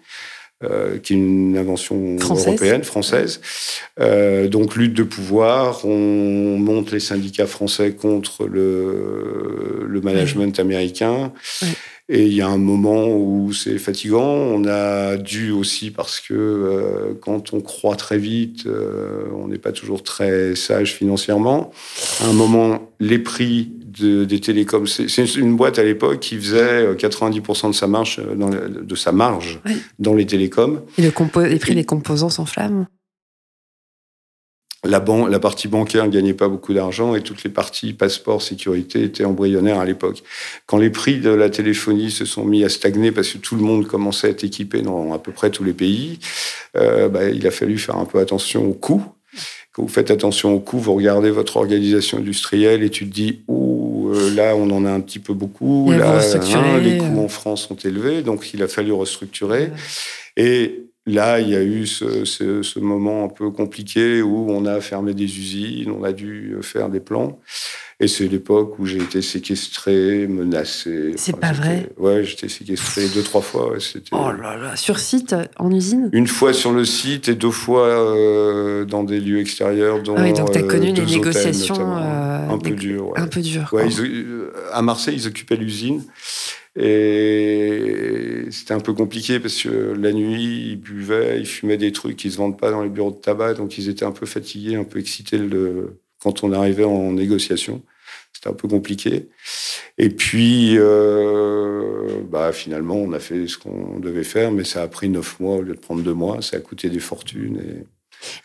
euh, 0.64 0.98
qui 0.98 1.14
est 1.14 1.18
une 1.18 1.58
invention 1.58 2.16
européenne, 2.22 2.84
française. 2.84 3.42
Euh, 4.00 4.48
donc 4.48 4.76
lutte 4.76 4.94
de 4.94 5.04
pouvoir, 5.04 5.86
on 5.86 6.58
monte 6.58 6.92
les 6.92 7.00
syndicats 7.00 7.48
français 7.48 7.94
contre 7.94 8.46
le, 8.48 9.86
le 9.86 10.02
management 10.02 10.58
américain. 10.60 11.34
Et 12.10 12.26
il 12.26 12.34
y 12.34 12.42
a 12.42 12.48
un 12.48 12.58
moment 12.58 13.08
où 13.08 13.52
c'est 13.54 13.78
fatigant. 13.78 14.24
On 14.24 14.66
a 14.66 15.18
dû 15.18 15.52
aussi 15.52 15.90
parce 15.92 16.20
que 16.20 16.34
euh, 16.34 17.14
quand 17.22 17.54
on 17.54 17.62
croit 17.62 17.96
très 17.96 18.18
vite, 18.18 18.68
on 19.36 19.48
n'est 19.48 19.58
pas 19.58 19.72
toujours 19.72 20.04
très 20.04 20.56
sage 20.56 20.94
financièrement. 20.94 21.72
À 22.22 22.28
un 22.28 22.34
moment, 22.34 22.92
les 23.00 23.20
prix 23.20 23.72
des 24.00 24.40
télécoms. 24.40 24.86
C'est 24.86 25.36
une 25.36 25.56
boîte 25.56 25.80
à 25.80 25.84
l'époque 25.84 26.20
qui 26.20 26.38
faisait 26.38 26.94
90% 26.94 27.66
euh, 27.66 27.70
de 27.70 27.74
sa 27.74 27.88
marge, 27.88 28.20
euh, 28.20 28.36
dans 28.36 28.50
de 28.50 28.96
sa 28.96 29.12
marge 29.12 29.60
dans 30.00 30.14
les 30.14 30.26
télécoms. 30.26 30.82
Et 30.98 31.02
le 31.02 31.12
les 31.48 31.60
prix 31.60 31.76
des 31.76 31.86
composants 31.86 32.30
s'enflamment 32.30 32.88
la, 34.84 35.04
la 35.30 35.40
partie 35.40 35.68
bancaire 35.68 36.06
ne 36.06 36.12
gagnait 36.12 36.34
pas 36.34 36.50
beaucoup 36.50 36.74
d'argent 36.74 37.16
et 37.16 37.22
toutes 37.22 37.44
les 37.44 37.50
parties 37.50 37.94
passeport, 37.94 38.42
sécurité 38.42 39.04
étaient 39.04 39.24
embryonnaires 39.24 39.80
à 39.80 39.86
l'époque. 39.86 40.24
Quand 40.66 40.78
les 40.78 40.90
prix 40.90 41.20
de 41.20 41.30
la 41.30 41.50
téléphonie 41.50 42.12
se 42.12 42.26
sont 42.26 42.46
mis 42.46 42.64
à 42.64 42.70
stagner 42.70 43.12
parce 43.12 43.30
que 43.30 43.38
tout 43.38 43.56
le 43.56 43.64
monde 43.64 43.88
commençait 43.88 44.28
à 44.28 44.30
être 44.32 44.44
équipé 44.44 44.82
dans 44.82 45.14
à 45.14 45.20
peu 45.20 45.32
près 45.32 45.52
tous 45.52 45.64
les 45.64 45.74
pays, 45.74 46.20
euh, 46.76 47.08
bah, 47.08 47.30
il 47.30 47.48
a 47.48 47.52
fallu 47.52 47.78
faire 47.78 47.98
un 47.98 48.06
peu 48.06 48.20
attention 48.20 48.68
aux 48.68 48.74
coûts. 48.74 49.04
Quand 49.74 49.82
vous 49.82 49.90
faites 49.90 50.12
attention 50.12 50.54
aux 50.54 50.60
coûts, 50.60 50.78
vous 50.78 50.94
regardez 50.94 51.32
votre 51.32 51.58
organisation 51.58 52.20
industrielle 52.20 52.84
et 52.84 52.92
tu 52.92 53.10
te 53.10 53.14
dis, 53.14 53.42
euh, 53.50 54.30
là, 54.36 54.56
on 54.56 54.70
en 54.70 54.86
a 54.86 54.92
un 54.92 55.00
petit 55.00 55.18
peu 55.18 55.34
beaucoup. 55.34 55.92
Là, 55.92 56.20
hein, 56.20 56.78
les 56.78 57.00
coûts 57.00 57.20
en 57.20 57.28
France 57.28 57.68
sont 57.68 57.76
élevés, 57.76 58.22
donc 58.22 58.54
il 58.54 58.62
a 58.62 58.68
fallu 58.68 58.92
restructurer. 58.92 59.72
Et 60.38 60.83
là, 61.06 61.40
il 61.40 61.50
y 61.50 61.56
a 61.56 61.64
eu 61.64 61.86
ce, 61.86 62.26
ce, 62.26 62.80
moment 62.80 63.26
un 63.26 63.30
peu 63.30 63.52
compliqué 63.52 64.22
où 64.22 64.48
on 64.50 64.66
a 64.66 64.82
fermé 64.82 65.14
des 65.14 65.24
usines, 65.24 65.92
on 65.92 66.04
a 66.04 66.14
dû 66.14 66.56
faire 66.62 66.90
des 66.90 67.00
plans. 67.00 67.40
Et 68.00 68.08
c'est 68.08 68.28
l'époque 68.28 68.80
où 68.80 68.86
j'ai 68.86 68.98
été 68.98 69.22
séquestré, 69.22 70.28
menacé. 70.28 71.14
C'est 71.16 71.40
pas 71.40 71.54
vrai 71.54 71.90
Ouais, 71.98 72.24
j'étais 72.24 72.50
séquestré 72.50 73.08
deux, 73.08 73.22
trois 73.22 73.42
fois. 73.42 73.76
oh 74.12 74.32
là 74.32 74.58
là, 74.58 74.76
sur 74.76 75.00
site, 75.00 75.36
en 75.58 75.72
usine? 75.72 76.10
Une 76.12 76.28
fois 76.28 76.54
sur 76.54 76.74
le 76.74 76.86
site 76.86 77.30
et 77.30 77.36
deux 77.36 77.52
fois 77.52 77.88
euh, 77.88 78.84
dans 78.84 79.04
des 79.04 79.20
lieux 79.20 79.40
extérieurs. 79.40 80.02
Dont, 80.02 80.16
ah 80.18 80.24
oui, 80.24 80.34
donc 80.34 80.52
tu 80.52 80.58
as 80.58 80.64
connu 80.64 80.92
des 80.92 81.06
négociations 81.06 81.96
euh, 81.98 82.50
un 82.50 82.58
peu 82.58 82.72
dures. 82.72 83.14
Un 83.16 83.28
peu 83.28 83.42
dures. 83.42 83.70
Ouais, 83.72 83.88
à 84.74 84.82
Marseille, 84.82 85.16
ils 85.16 85.28
occupaient 85.28 85.56
l'usine. 85.56 86.04
Et 86.76 88.46
c'était 88.50 88.74
un 88.74 88.80
peu 88.80 88.94
compliqué 88.94 89.40
parce 89.40 89.62
que 89.64 89.70
la 89.70 90.12
nuit, 90.12 90.72
ils 90.72 90.76
buvaient, 90.78 91.40
ils 91.40 91.46
fumaient 91.46 91.78
des 91.78 91.92
trucs 91.92 92.18
qui 92.18 92.32
se 92.32 92.38
vendent 92.38 92.60
pas 92.60 92.72
dans 92.72 92.82
les 92.84 92.90
bureaux 92.90 93.12
de 93.12 93.18
tabac, 93.18 93.56
donc 93.56 93.78
ils 93.78 93.90
étaient 93.90 94.06
un 94.06 94.12
peu 94.12 94.26
fatigués, 94.26 94.76
un 94.76 94.84
peu 94.84 95.00
excités 95.00 95.40
quand 96.20 96.44
on 96.44 96.52
arrivait 96.52 96.84
en 96.86 97.14
négociation. 97.14 97.84
C'était 98.34 98.50
un 98.50 98.54
peu 98.54 98.68
compliqué. 98.68 99.30
Et 99.98 100.10
puis, 100.10 100.76
euh, 100.78 102.22
bah, 102.30 102.52
finalement, 102.52 102.96
on 102.96 103.14
a 103.14 103.20
fait 103.20 103.48
ce 103.48 103.58
qu'on 103.58 104.00
devait 104.00 104.24
faire, 104.24 104.52
mais 104.52 104.64
ça 104.64 104.82
a 104.82 104.88
pris 104.88 105.10
neuf 105.10 105.40
mois 105.40 105.58
au 105.58 105.62
lieu 105.62 105.76
de 105.76 105.80
prendre 105.80 106.02
deux 106.02 106.14
mois. 106.14 106.42
Ça 106.42 106.58
a 106.58 106.60
coûté 106.60 106.90
des 106.90 107.00
fortunes. 107.00 107.86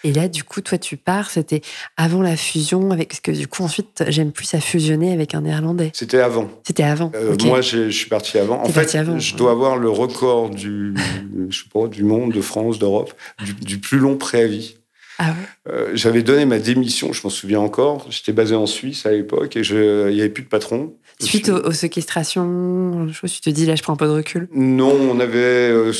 Et 0.04 0.12
là, 0.12 0.28
du 0.28 0.44
coup, 0.44 0.60
toi, 0.60 0.78
tu 0.78 0.96
pars, 0.96 1.30
c'était 1.30 1.60
avant 1.96 2.22
la 2.22 2.36
fusion, 2.36 2.90
avec 2.90 3.08
parce 3.18 3.20
que 3.20 3.30
du 3.32 3.48
coup, 3.48 3.64
ensuite, 3.64 4.04
j'aime 4.08 4.32
plus 4.32 4.54
à 4.54 4.60
fusionner 4.60 5.12
avec 5.12 5.34
un 5.34 5.40
néerlandais. 5.40 5.90
C'était 5.94 6.20
avant. 6.20 6.48
C'était 6.62 6.84
avant. 6.84 7.10
Euh, 7.14 7.36
moi, 7.44 7.60
je 7.60 7.90
suis 7.90 8.08
parti 8.08 8.38
avant. 8.38 8.62
En 8.62 8.68
fait, 8.68 8.96
je 9.18 9.34
dois 9.34 9.50
avoir 9.50 9.76
le 9.76 9.90
record 9.90 10.50
du, 10.50 10.94
je 11.48 11.58
sais 11.58 11.68
pas, 11.72 11.88
du 11.88 12.04
monde, 12.04 12.32
de 12.32 12.40
France, 12.40 12.78
d'Europe, 12.78 13.12
du, 13.60 13.78
plus 13.78 13.98
long 13.98 14.16
préavis. 14.16 14.76
Ah 15.18 15.34
euh, 15.68 15.90
J'avais 15.94 16.22
donné 16.22 16.44
ma 16.44 16.60
démission, 16.60 17.12
je 17.12 17.22
m'en 17.24 17.30
souviens 17.30 17.58
encore. 17.58 18.06
J'étais 18.08 18.32
basé 18.32 18.54
en 18.54 18.66
Suisse 18.66 19.04
à 19.04 19.10
l'époque 19.10 19.56
et 19.56 19.62
il 19.62 20.14
n'y 20.14 20.20
avait 20.20 20.28
plus 20.28 20.44
de 20.44 20.48
patron. 20.48 20.94
Suite 21.20 21.48
aux, 21.48 21.72
séquestrations, 21.72 23.08
je 23.08 23.26
tu 23.26 23.40
te 23.40 23.50
dis 23.50 23.66
là, 23.66 23.74
je 23.74 23.82
prends 23.82 23.94
un 23.94 23.96
peu 23.96 24.06
de 24.06 24.12
recul. 24.12 24.48
Non, 24.54 24.94
on 24.94 25.18
avait, 25.18 25.70
euh, 25.70 25.92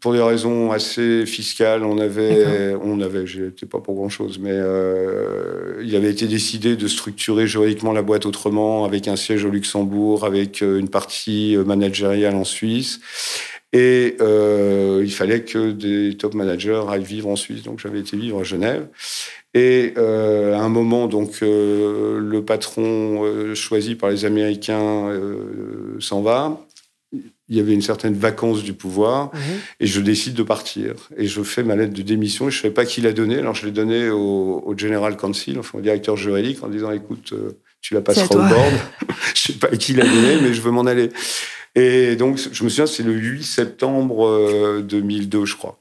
pour 0.00 0.12
des 0.12 0.20
raisons 0.20 0.70
assez 0.70 1.24
fiscales, 1.24 1.82
on 1.82 1.98
avait, 1.98 2.74
on 2.82 3.00
avait, 3.00 3.26
j'étais 3.26 3.64
pas 3.64 3.78
pour 3.78 3.94
grand 3.94 4.10
chose, 4.10 4.38
mais 4.38 4.52
euh, 4.52 5.82
il 5.82 5.96
avait 5.96 6.10
été 6.10 6.26
décidé 6.26 6.76
de 6.76 6.88
structurer 6.88 7.46
juridiquement 7.46 7.92
la 7.92 8.02
boîte 8.02 8.26
autrement, 8.26 8.84
avec 8.84 9.08
un 9.08 9.16
siège 9.16 9.46
au 9.46 9.50
Luxembourg, 9.50 10.26
avec 10.26 10.60
une 10.60 10.88
partie 10.88 11.56
managériale 11.64 12.34
en 12.34 12.44
Suisse. 12.44 13.00
Et 13.72 14.16
euh, 14.20 15.02
il 15.04 15.12
fallait 15.12 15.42
que 15.42 15.72
des 15.72 16.16
top 16.16 16.34
managers 16.34 16.82
aillent 16.88 17.04
vivre 17.04 17.28
en 17.28 17.36
Suisse. 17.36 17.62
Donc 17.62 17.80
j'avais 17.80 18.00
été 18.00 18.16
vivre 18.16 18.40
à 18.40 18.44
Genève. 18.44 18.88
Et 19.54 19.94
euh, 19.96 20.54
à 20.54 20.60
un 20.60 20.68
moment, 20.68 21.08
donc 21.08 21.38
euh, 21.42 22.18
le 22.20 22.44
patron 22.44 23.54
choisi 23.54 23.94
par 23.94 24.10
les 24.10 24.24
Américains 24.24 25.10
s'en 25.98 26.22
va. 26.22 26.60
Il 27.48 27.56
y 27.56 27.60
avait 27.60 27.74
une 27.74 27.82
certaine 27.82 28.14
vacance 28.14 28.64
du 28.64 28.72
pouvoir 28.72 29.30
et 29.78 29.86
je 29.86 30.00
décide 30.00 30.34
de 30.34 30.42
partir. 30.42 30.94
Et 31.16 31.26
je 31.26 31.42
fais 31.42 31.62
ma 31.62 31.76
lettre 31.76 31.94
de 31.94 32.02
démission 32.02 32.48
et 32.48 32.50
je 32.50 32.58
ne 32.58 32.62
savais 32.62 32.74
pas 32.74 32.84
qui 32.84 33.00
l'a 33.00 33.12
donnée. 33.12 33.38
Alors 33.38 33.54
je 33.54 33.64
l'ai 33.66 33.72
donnée 33.72 34.10
au, 34.10 34.74
General 34.76 35.16
Counsel, 35.16 35.58
enfin 35.58 35.78
au 35.78 35.80
directeur 35.80 36.16
juridique, 36.16 36.62
en 36.62 36.68
disant 36.68 36.90
écoute, 36.90 37.32
tu 37.80 37.94
la 37.94 38.00
passeras 38.00 38.34
au 38.34 38.38
board. 38.38 38.74
je 39.34 39.52
ne 39.52 39.52
sais 39.52 39.52
pas 39.54 39.68
qui 39.68 39.92
l'a 39.92 40.04
donnée, 40.04 40.40
mais 40.42 40.54
je 40.54 40.60
veux 40.60 40.72
m'en 40.72 40.86
aller. 40.86 41.10
Et 41.76 42.16
donc, 42.16 42.38
je 42.38 42.64
me 42.64 42.68
souviens, 42.68 42.86
c'est 42.86 43.02
le 43.02 43.12
8 43.12 43.44
septembre 43.44 44.80
2002, 44.82 45.38
euh, 45.38 45.44
je 45.44 45.56
crois. 45.56 45.78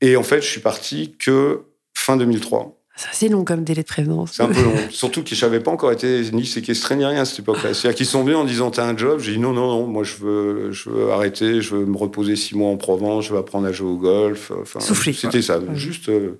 Et 0.00 0.16
en 0.16 0.22
fait, 0.22 0.40
je 0.40 0.46
suis 0.46 0.60
parti 0.60 1.14
que 1.18 1.62
fin 1.92 2.16
2003. 2.16 2.78
C'est 2.96 3.08
assez 3.08 3.28
long 3.28 3.44
comme 3.44 3.64
délai 3.64 3.82
de 3.82 3.88
prévenance. 3.88 4.34
C'est 4.34 4.44
un 4.44 4.48
peu 4.48 4.62
long. 4.64 4.76
Surtout 4.90 5.24
que 5.24 5.34
je 5.34 5.44
n'avais 5.44 5.58
pas 5.58 5.72
encore 5.72 5.90
été 5.90 6.22
ni 6.32 6.46
séquestré 6.46 6.94
ni 6.94 7.04
rien 7.04 7.22
à 7.22 7.24
cette 7.24 7.40
époque-là. 7.40 7.74
C'est-à-dire 7.74 7.96
qu'ils 7.96 8.06
sont 8.06 8.22
venus 8.22 8.36
en 8.36 8.44
disant 8.44 8.70
T'as 8.70 8.86
un 8.86 8.96
job? 8.96 9.18
J'ai 9.18 9.32
dit 9.32 9.38
Non, 9.40 9.52
non, 9.52 9.66
non, 9.66 9.86
moi 9.88 10.04
je 10.04 10.14
veux, 10.16 10.70
je 10.70 10.88
veux 10.88 11.10
arrêter, 11.10 11.60
je 11.60 11.74
veux 11.74 11.84
me 11.84 11.96
reposer 11.96 12.36
six 12.36 12.56
mois 12.56 12.70
en 12.70 12.76
Provence, 12.76 13.24
je 13.26 13.32
veux 13.32 13.38
apprendre 13.38 13.66
à 13.66 13.72
jouer 13.72 13.88
au 13.88 13.96
golf. 13.96 14.52
Enfin, 14.62 14.78
C'était 14.78 15.42
ça. 15.42 15.58
Juste. 15.74 16.08
Euh, 16.08 16.38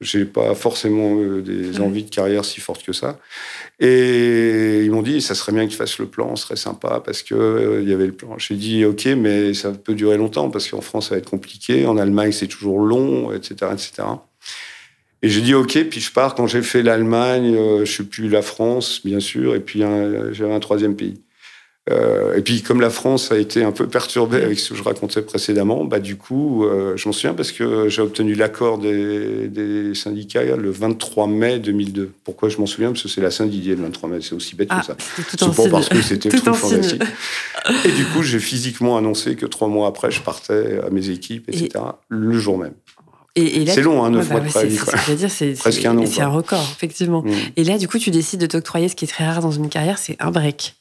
j'ai 0.00 0.24
pas 0.24 0.54
forcément 0.54 1.16
euh, 1.16 1.40
des 1.40 1.80
envies 1.80 2.04
de 2.04 2.10
carrière 2.10 2.44
si 2.44 2.60
fortes 2.60 2.84
que 2.84 2.92
ça. 2.92 3.18
Et 3.80 4.82
ils 4.84 4.90
m'ont 4.90 5.02
dit, 5.02 5.20
ça 5.22 5.34
serait 5.34 5.52
bien 5.52 5.66
que 5.66 5.70
tu 5.70 5.76
fasses 5.76 5.98
le 5.98 6.06
plan, 6.06 6.36
ce 6.36 6.44
serait 6.44 6.56
sympa 6.56 7.00
parce 7.04 7.22
que 7.22 7.34
euh, 7.34 7.82
il 7.82 7.88
y 7.88 7.92
avait 7.92 8.06
le 8.06 8.12
plan. 8.12 8.36
J'ai 8.38 8.56
dit, 8.56 8.84
ok, 8.84 9.06
mais 9.16 9.54
ça 9.54 9.72
peut 9.72 9.94
durer 9.94 10.16
longtemps 10.16 10.50
parce 10.50 10.68
qu'en 10.68 10.80
France 10.80 11.08
ça 11.08 11.14
va 11.14 11.18
être 11.18 11.30
compliqué, 11.30 11.86
en 11.86 11.96
Allemagne 11.96 12.32
c'est 12.32 12.48
toujours 12.48 12.80
long, 12.80 13.32
etc., 13.32 13.72
etc. 13.72 14.02
Et 15.22 15.28
j'ai 15.28 15.40
dit 15.40 15.54
ok, 15.54 15.88
puis 15.88 16.00
je 16.00 16.12
pars. 16.12 16.34
Quand 16.34 16.46
j'ai 16.46 16.62
fait 16.62 16.82
l'Allemagne, 16.82 17.54
euh, 17.56 17.84
je 17.84 17.90
suis 17.90 18.04
plus 18.04 18.28
la 18.28 18.42
France, 18.42 19.00
bien 19.04 19.20
sûr, 19.20 19.54
et 19.54 19.60
puis 19.60 19.80
j'avais 20.32 20.52
un 20.52 20.60
troisième 20.60 20.94
pays. 20.94 21.22
Euh, 21.88 22.36
et 22.36 22.42
puis, 22.42 22.62
comme 22.62 22.80
la 22.80 22.90
France 22.90 23.30
a 23.30 23.38
été 23.38 23.62
un 23.62 23.70
peu 23.70 23.86
perturbée 23.86 24.42
avec 24.42 24.58
ce 24.58 24.70
que 24.70 24.74
je 24.74 24.82
racontais 24.82 25.22
précédemment, 25.22 25.84
bah, 25.84 26.00
du 26.00 26.16
coup, 26.16 26.64
euh, 26.64 26.96
je 26.96 27.08
m'en 27.08 27.12
souviens 27.12 27.34
parce 27.34 27.52
que 27.52 27.88
j'ai 27.88 28.02
obtenu 28.02 28.34
l'accord 28.34 28.78
des, 28.78 29.46
des, 29.46 29.94
syndicats 29.94 30.42
le 30.56 30.70
23 30.70 31.28
mai 31.28 31.60
2002. 31.60 32.10
Pourquoi 32.24 32.48
je 32.48 32.58
m'en 32.58 32.66
souviens? 32.66 32.90
Parce 32.90 33.04
que 33.04 33.08
c'est 33.08 33.20
la 33.20 33.30
Saint-Didier 33.30 33.76
le 33.76 33.82
23 33.82 34.08
mai, 34.08 34.18
c'est 34.20 34.34
aussi 34.34 34.56
bête 34.56 34.68
que 34.68 34.74
ah, 34.76 34.82
ça. 34.82 34.96
C'est 35.28 35.38
pas 35.38 35.68
parce 35.70 35.88
que 35.88 36.02
c'était 36.02 36.28
tout 36.30 36.54
fantastique. 36.54 37.02
Et 37.84 37.92
du 37.92 38.04
coup, 38.06 38.24
j'ai 38.24 38.40
physiquement 38.40 38.96
annoncé 38.96 39.36
que 39.36 39.46
trois 39.46 39.68
mois 39.68 39.86
après, 39.86 40.10
je 40.10 40.22
partais 40.22 40.80
à 40.84 40.90
mes 40.90 41.10
équipes, 41.10 41.48
etc., 41.48 41.84
le 42.08 42.38
jour 42.38 42.58
même. 42.58 42.74
C'est 43.36 43.82
long, 43.82 44.02
hein, 44.02 44.10
neuf 44.10 44.30
mois 44.30 44.40
de 44.40 44.48
préavis. 44.48 44.78
C'est 45.28 45.52
presque 45.52 45.84
un 45.84 45.98
an. 45.98 46.06
C'est 46.06 46.22
un 46.22 46.28
record, 46.28 46.66
effectivement. 46.74 47.22
Mm. 47.22 47.32
Et 47.56 47.64
là, 47.64 47.78
du 47.78 47.86
coup, 47.86 47.98
tu 47.98 48.10
décides 48.10 48.40
de 48.40 48.46
t'octroyer 48.46 48.88
ce 48.88 48.96
qui 48.96 49.04
est 49.04 49.08
très 49.08 49.26
rare 49.26 49.40
dans 49.40 49.50
une 49.50 49.68
carrière, 49.68 49.98
c'est 49.98 50.16
un 50.20 50.30
break. 50.30 50.74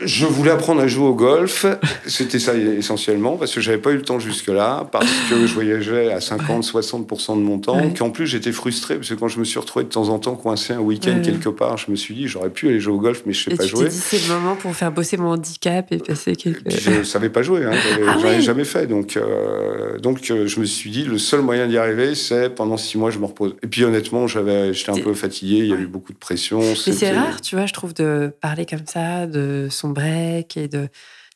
Je 0.00 0.26
voulais 0.26 0.52
apprendre 0.52 0.80
à 0.80 0.86
jouer 0.86 1.08
au 1.08 1.14
golf. 1.14 1.66
C'était 2.06 2.38
ça 2.38 2.56
essentiellement, 2.56 3.36
parce 3.36 3.52
que 3.52 3.60
j'avais 3.60 3.78
pas 3.78 3.90
eu 3.90 3.96
le 3.96 4.02
temps 4.02 4.20
jusque-là, 4.20 4.88
parce 4.92 5.10
que 5.28 5.44
je 5.44 5.52
voyageais 5.52 6.12
à 6.12 6.20
50-60% 6.20 7.36
de 7.36 7.42
mon 7.42 7.58
temps, 7.58 7.80
qu'en 7.98 8.10
plus 8.10 8.28
j'étais 8.28 8.52
frustré, 8.52 8.94
parce 8.94 9.08
que 9.08 9.14
quand 9.14 9.26
je 9.26 9.40
me 9.40 9.44
suis 9.44 9.58
retrouvé 9.58 9.84
de 9.84 9.90
temps 9.90 10.08
en 10.08 10.20
temps 10.20 10.36
coincé 10.36 10.72
un 10.72 10.78
week-end 10.78 11.20
quelque 11.22 11.48
part, 11.48 11.78
je 11.78 11.90
me 11.90 11.96
suis 11.96 12.14
dit, 12.14 12.28
j'aurais 12.28 12.50
pu 12.50 12.68
aller 12.68 12.78
jouer 12.78 12.94
au 12.94 13.00
golf, 13.00 13.22
mais 13.26 13.32
je 13.32 13.44
sais 13.44 13.56
pas 13.56 13.64
tu 13.64 13.70
jouer. 13.70 13.90
C'est 13.90 14.28
le 14.28 14.34
moment 14.34 14.54
pour 14.54 14.74
faire 14.76 14.92
bosser 14.92 15.16
mon 15.16 15.30
handicap 15.30 15.90
et 15.90 15.98
passer 15.98 16.36
quelques... 16.36 16.70
Je 16.70 17.02
savais 17.02 17.28
pas 17.28 17.42
jouer, 17.42 17.64
hein, 17.64 17.72
j'en 18.20 18.28
ai 18.28 18.40
jamais 18.40 18.64
fait. 18.64 18.86
Donc, 18.86 19.16
euh, 19.16 19.98
donc 19.98 20.30
euh, 20.30 20.46
je 20.46 20.60
me 20.60 20.64
suis 20.64 20.90
dit, 20.90 21.02
le 21.02 21.18
seul 21.18 21.40
moyen 21.40 21.66
d'y 21.66 21.76
arriver, 21.76 22.14
c'est 22.14 22.50
pendant 22.50 22.76
six 22.76 22.98
mois, 22.98 23.10
je 23.10 23.18
me 23.18 23.26
repose. 23.26 23.56
Et 23.64 23.66
puis 23.66 23.82
honnêtement, 23.82 24.28
j'avais, 24.28 24.72
j'étais 24.72 24.92
un 24.92 25.02
peu 25.02 25.14
fatigué, 25.14 25.56
il 25.56 25.66
y 25.66 25.72
a 25.72 25.76
eu 25.76 25.88
beaucoup 25.88 26.12
de 26.12 26.18
pression. 26.18 26.60
Mais 26.60 26.92
c'est 26.92 27.10
rare, 27.10 27.40
tu 27.40 27.56
vois, 27.56 27.66
je 27.66 27.72
trouve, 27.72 27.94
de 27.94 28.32
parler 28.40 28.64
comme 28.64 28.86
ça, 28.86 29.26
de 29.26 29.66
son 29.70 29.87
break 29.88 30.56
et 30.56 30.68
de 30.68 30.88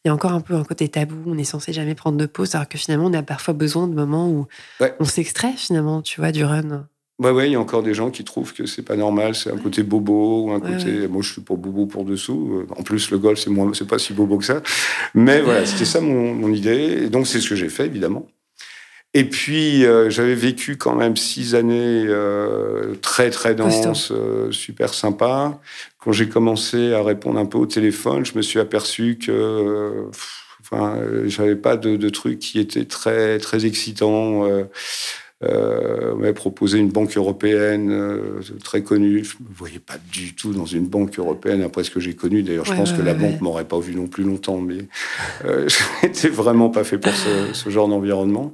il 0.05 0.09
y 0.09 0.11
a 0.11 0.15
encore 0.15 0.33
un 0.33 0.41
peu 0.41 0.55
un 0.55 0.65
côté 0.65 0.88
tabou, 0.88 1.17
on 1.27 1.38
est 1.38 1.45
censé 1.45 1.73
jamais 1.73 1.95
prendre 1.95 2.19
de 2.19 2.27
pause, 2.27 2.57
alors 2.57 2.69
que 2.69 2.77
finalement, 2.77 3.07
on 3.07 3.12
a 3.12 3.23
parfois 3.23 3.55
besoin 3.55 3.87
de 3.87 3.95
moments 3.95 4.29
où 4.29 4.47
on 4.99 5.05
s'extrait 5.05 5.53
finalement, 5.57 6.03
tu 6.03 6.21
vois, 6.21 6.33
du 6.33 6.45
run. 6.45 6.88
Ouais, 7.21 7.31
ouais, 7.31 7.49
il 7.49 7.53
y 7.53 7.55
a 7.55 7.61
encore 7.61 7.85
des 7.85 7.95
gens 7.95 8.11
qui 8.11 8.25
trouvent 8.25 8.53
que 8.53 8.67
c'est 8.67 8.83
pas 8.83 8.97
normal, 8.97 9.37
c'est 9.37 9.53
un 9.53 9.59
côté 9.59 9.85
bobo 9.85 10.47
ou 10.47 10.51
un 10.51 10.59
côté. 10.59 11.07
Moi, 11.07 11.23
je 11.23 11.35
suis 11.35 11.41
pour 11.41 11.57
bobo 11.57 11.87
pour 11.87 12.05
dessous. 12.05 12.67
En 12.77 12.83
plus, 12.83 13.12
le 13.12 13.19
golf, 13.19 13.38
c'est 13.38 13.51
moins, 13.51 13.73
c'est 13.75 13.87
pas 13.87 14.01
si 14.01 14.12
bobo 14.12 14.38
que 14.38 14.45
ça. 14.45 14.61
Mais 15.15 15.41
voilà, 15.41 15.65
c'était 15.65 15.85
ça 15.85 16.01
mon, 16.01 16.35
mon 16.35 16.53
idée. 16.53 17.03
Et 17.05 17.09
donc, 17.09 17.29
c'est 17.29 17.41
ce 17.41 17.49
que 17.49 17.55
j'ai 17.55 17.69
fait, 17.69 17.87
évidemment. 17.87 18.27
Et 19.14 19.25
puis, 19.25 19.85
euh, 19.85 20.09
j'avais 20.09 20.35
vécu 20.35 20.77
quand 20.77 20.94
même 20.94 21.16
six 21.16 21.55
années 21.55 22.05
euh, 22.07 22.94
très, 23.03 23.31
très 23.31 23.55
denses, 23.55 24.11
euh, 24.11 24.51
super 24.51 24.94
sympa. 24.94 25.61
Quand 25.98 26.12
j'ai 26.12 26.29
commencé 26.29 26.94
à 26.94 27.03
répondre 27.03 27.38
un 27.38 27.44
peu 27.44 27.59
au 27.59 27.66
téléphone, 27.66 28.25
je 28.25 28.35
me 28.37 28.42
suis 28.42 28.59
aperçu 28.59 29.18
que 29.18 30.09
enfin, 30.61 30.98
j'avais 31.27 31.57
pas 31.57 31.77
de, 31.77 31.96
de 31.96 32.09
trucs 32.09 32.38
qui 32.38 32.59
étaient 32.59 32.87
très, 32.87 33.38
très 33.38 33.66
excitants. 33.66 34.46
Euh, 35.44 36.12
on 36.14 36.18
m'avait 36.18 36.33
proposé 36.33 36.79
une 36.79 36.90
banque 36.90 37.16
européenne 37.16 37.90
euh, 37.90 38.40
très 38.62 38.83
connue. 38.83 39.25
Je 39.25 39.35
ne 39.40 39.48
me 39.48 39.55
voyais 39.55 39.81
pas 39.81 39.96
du 40.12 40.35
tout 40.35 40.53
dans 40.53 40.66
une 40.66 40.87
banque 40.87 41.18
européenne 41.18 41.62
après 41.62 41.83
ce 41.83 41.90
que 41.90 42.01
j'ai 42.01 42.14
connu. 42.14 42.42
D'ailleurs, 42.42 42.64
je 42.64 42.75
pense 42.75 42.92
que 42.92 43.03
la 43.03 43.14
banque 43.14 43.40
m'aurait 43.40 43.64
pas 43.64 43.81
vu 43.81 43.94
non 43.94 44.07
plus 44.07 44.25
longtemps, 44.25 44.61
mais 44.61 44.87
euh, 45.44 45.68
je 46.03 46.07
n'étais 46.07 46.29
vraiment 46.29 46.70
pas 46.70 46.85
fait 46.85 46.98
pour 46.98 47.12
ce, 47.12 47.70
genre 47.70 47.88
d'environnement. 47.88 48.53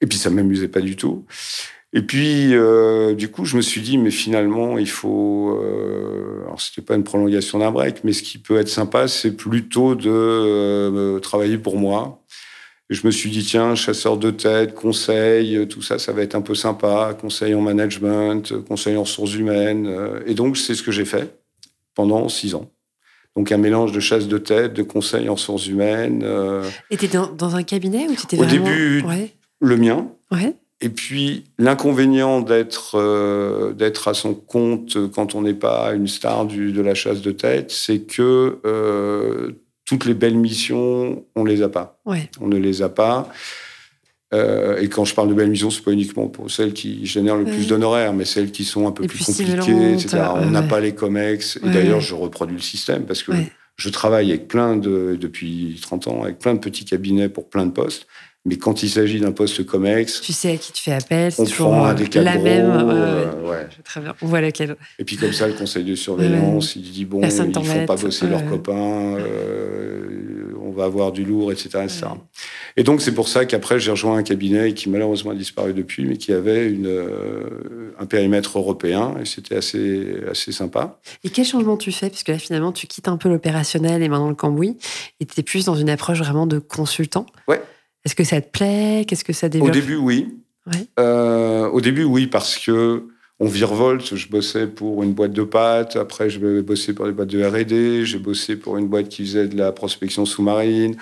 Et 0.00 0.06
puis, 0.06 0.18
ça 0.18 0.30
m'amusait 0.30 0.68
pas 0.68 0.80
du 0.80 0.96
tout. 0.96 1.24
Et 1.92 2.02
puis, 2.02 2.54
euh, 2.54 3.14
du 3.14 3.30
coup, 3.30 3.44
je 3.44 3.56
me 3.56 3.62
suis 3.62 3.80
dit, 3.80 3.98
mais 3.98 4.10
finalement, 4.10 4.78
il 4.78 4.88
faut. 4.88 5.58
Euh, 5.60 6.44
alors, 6.44 6.60
c'était 6.60 6.82
pas 6.82 6.94
une 6.94 7.04
prolongation 7.04 7.58
d'un 7.58 7.72
break, 7.72 8.04
mais 8.04 8.12
ce 8.12 8.22
qui 8.22 8.38
peut 8.38 8.58
être 8.58 8.68
sympa, 8.68 9.08
c'est 9.08 9.32
plutôt 9.32 9.94
de 9.94 11.18
travailler 11.18 11.58
pour 11.58 11.76
moi 11.76 12.20
je 12.90 13.06
me 13.06 13.12
suis 13.12 13.30
dit, 13.30 13.44
tiens, 13.44 13.76
chasseur 13.76 14.18
de 14.18 14.32
tête, 14.32 14.74
conseil, 14.74 15.66
tout 15.68 15.80
ça, 15.80 16.00
ça 16.00 16.12
va 16.12 16.22
être 16.22 16.34
un 16.34 16.40
peu 16.40 16.56
sympa. 16.56 17.16
Conseil 17.18 17.54
en 17.54 17.60
management, 17.60 18.52
conseil 18.66 18.96
en 18.96 19.02
ressources 19.02 19.34
humaines. 19.34 19.88
Et 20.26 20.34
donc, 20.34 20.56
c'est 20.56 20.74
ce 20.74 20.82
que 20.82 20.90
j'ai 20.90 21.04
fait 21.04 21.40
pendant 21.94 22.28
six 22.28 22.56
ans. 22.56 22.68
Donc, 23.36 23.52
un 23.52 23.58
mélange 23.58 23.92
de 23.92 24.00
chasse 24.00 24.26
de 24.26 24.38
tête, 24.38 24.74
de 24.74 24.82
conseil 24.82 25.28
en 25.28 25.34
ressources 25.34 25.68
humaines. 25.68 26.22
Euh. 26.24 26.68
Et 26.90 26.96
tu 26.96 27.04
étais 27.04 27.16
dans, 27.16 27.54
un 27.54 27.62
cabinet 27.62 28.08
ou 28.08 28.16
tu 28.16 28.22
étais 28.24 28.38
Au 28.38 28.44
début, 28.44 29.04
le 29.60 29.76
mien. 29.76 30.08
Ouais. 30.30 30.54
Et 30.82 30.88
puis, 30.88 31.44
l'inconvénient 31.58 32.40
d'être 32.40 32.92
euh, 32.94 33.72
d'être 33.72 34.08
à 34.08 34.14
son 34.14 34.34
compte 34.34 34.96
quand 35.12 35.34
on 35.34 35.42
n'est 35.42 35.54
pas 35.54 35.92
une 35.92 36.08
star 36.08 36.46
du, 36.46 36.72
de 36.72 36.80
la 36.80 36.94
chasse 36.94 37.20
de 37.20 37.32
tête, 37.32 37.70
c'est 37.70 38.00
que 38.00 38.58
euh, 38.64 39.52
toutes 39.84 40.06
les 40.06 40.14
belles 40.14 40.36
missions, 40.36 41.24
on 41.36 41.44
les 41.44 41.62
a 41.62 41.68
pas. 41.68 42.00
On 42.40 42.48
ne 42.48 42.56
les 42.56 42.80
a 42.80 42.88
pas. 42.88 43.28
Euh, 44.32 44.78
et 44.78 44.88
quand 44.88 45.04
je 45.04 45.14
parle 45.14 45.28
de 45.28 45.34
belles 45.34 45.50
missions, 45.50 45.70
c'est 45.70 45.82
pas 45.82 45.90
uniquement 45.90 46.28
pour 46.28 46.50
celles 46.50 46.72
qui 46.72 47.04
génèrent 47.04 47.36
le 47.36 47.44
plus 47.44 47.66
d'honoraires, 47.66 48.12
mais 48.12 48.24
celles 48.24 48.52
qui 48.52 48.64
sont 48.64 48.86
un 48.86 48.92
peu 48.92 49.06
plus, 49.06 49.24
compliquées, 49.24 49.92
etc. 49.92 50.22
on 50.36 50.50
n'a 50.50 50.62
pas 50.62 50.80
les 50.80 50.94
COMEX. 50.94 51.58
Et 51.62 51.68
d'ailleurs, 51.68 52.00
je 52.00 52.14
reproduis 52.14 52.56
le 52.56 52.62
système 52.62 53.04
parce 53.04 53.22
que 53.22 53.32
je 53.76 53.88
travaille 53.88 54.30
avec 54.30 54.46
plein 54.46 54.76
de, 54.76 55.18
depuis 55.20 55.78
30 55.82 56.06
ans, 56.06 56.22
avec 56.22 56.38
plein 56.38 56.54
de 56.54 56.60
petits 56.60 56.84
cabinets 56.84 57.28
pour 57.28 57.48
plein 57.48 57.66
de 57.66 57.72
postes. 57.72 58.06
Mais 58.46 58.56
quand 58.56 58.82
il 58.82 58.88
s'agit 58.88 59.20
d'un 59.20 59.32
poste 59.32 59.66
COMEX, 59.66 60.22
tu 60.22 60.32
sais 60.32 60.52
à 60.52 60.56
qui 60.56 60.72
tu 60.72 60.82
fais 60.82 60.92
appel, 60.92 61.30
c'est 61.30 61.44
toujours 61.44 61.74
un 61.74 61.92
des 61.92 62.08
la 62.20 62.38
même. 62.38 62.70
Euh, 62.70 63.64
très 63.84 64.00
bien. 64.00 64.14
On 64.22 64.26
voit 64.26 64.40
laquelle. 64.40 64.76
Et 64.98 65.04
puis 65.04 65.16
comme 65.16 65.34
ça, 65.34 65.46
le 65.46 65.52
conseil 65.52 65.84
de 65.84 65.94
surveillance, 65.94 66.74
il 66.74 66.90
dit 66.90 67.04
bon, 67.04 67.20
ils 67.20 67.26
ne 67.26 67.62
font 67.62 67.84
pas 67.84 67.96
bosser 67.96 68.26
leurs 68.28 68.46
copains, 68.46 69.16
euh, 69.18 70.54
on 70.64 70.70
va 70.70 70.84
avoir 70.84 71.12
du 71.12 71.24
lourd, 71.24 71.52
etc. 71.52 71.86
Et 72.78 72.82
donc 72.82 73.02
c'est 73.02 73.12
pour 73.12 73.28
ça 73.28 73.44
qu'après 73.44 73.78
j'ai 73.78 73.90
rejoint 73.90 74.16
un 74.16 74.22
cabinet 74.22 74.72
qui 74.72 74.88
malheureusement 74.88 75.32
a 75.32 75.34
disparu 75.34 75.74
depuis, 75.74 76.06
mais 76.06 76.16
qui 76.16 76.32
avait 76.32 76.66
une, 76.70 76.86
euh, 76.86 77.92
un 77.98 78.06
périmètre 78.06 78.58
européen 78.58 79.16
et 79.20 79.26
c'était 79.26 79.56
assez 79.56 80.16
assez 80.30 80.52
sympa. 80.52 80.98
Et 81.24 81.28
quel 81.28 81.44
changement 81.44 81.76
tu 81.76 81.92
fais? 81.92 82.08
Puisque 82.08 82.28
là 82.28 82.38
finalement 82.38 82.72
tu 82.72 82.86
quittes 82.86 83.08
un 83.08 83.18
peu 83.18 83.28
l'opérationnel 83.28 84.02
et 84.02 84.08
maintenant 84.08 84.30
le 84.30 84.34
cambouis 84.34 84.78
et 85.20 85.26
tu 85.26 85.38
es 85.38 85.42
plus 85.42 85.66
dans 85.66 85.74
une 85.74 85.90
approche 85.90 86.20
vraiment 86.20 86.46
de 86.46 86.58
consultant. 86.58 87.26
Ouais. 87.46 87.60
Est-ce 88.04 88.14
que 88.14 88.24
ça 88.24 88.40
te 88.40 88.50
plaît? 88.50 89.04
Qu'est-ce 89.06 89.24
que 89.24 89.32
ça 89.32 89.48
développe? 89.48 89.70
Au 89.70 89.72
début, 89.72 89.96
oui. 89.96 90.28
Euh, 90.98 91.68
au 91.68 91.80
début, 91.80 92.04
oui, 92.04 92.26
parce 92.26 92.58
que 92.58 93.08
on 93.38 93.46
virevolte. 93.46 94.14
Je 94.16 94.28
bossais 94.28 94.66
pour 94.66 95.02
une 95.02 95.12
boîte 95.12 95.32
de 95.32 95.42
pâtes. 95.42 95.96
Après, 95.96 96.28
je 96.28 96.38
vais 96.38 96.62
bosser 96.62 96.94
pour 96.94 97.06
des 97.06 97.12
boîtes 97.12 97.28
de 97.28 97.42
R&D. 97.42 98.04
J'ai 98.04 98.18
bossé 98.18 98.56
pour 98.56 98.76
une 98.76 98.86
boîte 98.86 99.08
qui 99.08 99.24
faisait 99.24 99.48
de 99.48 99.56
la 99.56 99.72
prospection 99.72 100.26
sous-marine. 100.26 100.96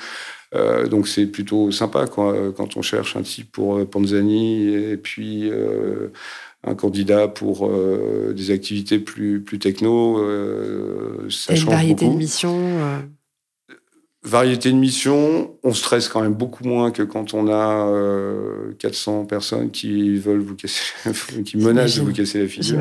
Euh, 0.55 0.87
donc 0.87 1.09
c'est 1.09 1.27
plutôt 1.27 1.71
sympa 1.73 2.07
quand, 2.07 2.53
quand, 2.53 2.77
on 2.77 2.83
cherche 2.83 3.17
un 3.17 3.23
type 3.23 3.53
pour 3.53 3.77
euh, 3.77 3.85
Panzani 3.85 4.73
et 4.73 4.97
puis 4.97 5.51
un 6.65 6.75
candidat 6.75 7.29
pour 7.29 7.71
des 8.33 8.51
activités 8.51 8.99
plus, 8.99 9.43
plus 9.43 9.59
techno. 9.59 10.25
ça 11.29 11.55
change 11.55 11.65
une 11.65 11.71
variété 11.71 12.09
de 12.09 12.15
missions 12.15 13.03
Variété 14.25 14.73
de 14.73 14.77
mission, 14.77 15.57
on 15.63 15.73
stresse 15.73 16.09
quand 16.09 16.21
même 16.21 16.35
beaucoup 16.35 16.65
moins 16.65 16.91
que 16.91 17.05
quand 17.05 17.35
on 17.35 17.47
a 17.49 18.73
400 18.79 19.23
euh, 19.23 19.25
personnes 19.25 19.71
qui 19.71 20.17
veulent 20.17 20.41
vous 20.41 20.57
casser, 20.57 20.83
qui 21.45 21.57
menacent 21.57 21.97
de 21.97 22.03
vous 22.03 22.13
casser 22.13 22.41
la 22.43 22.49
figure. 22.49 22.81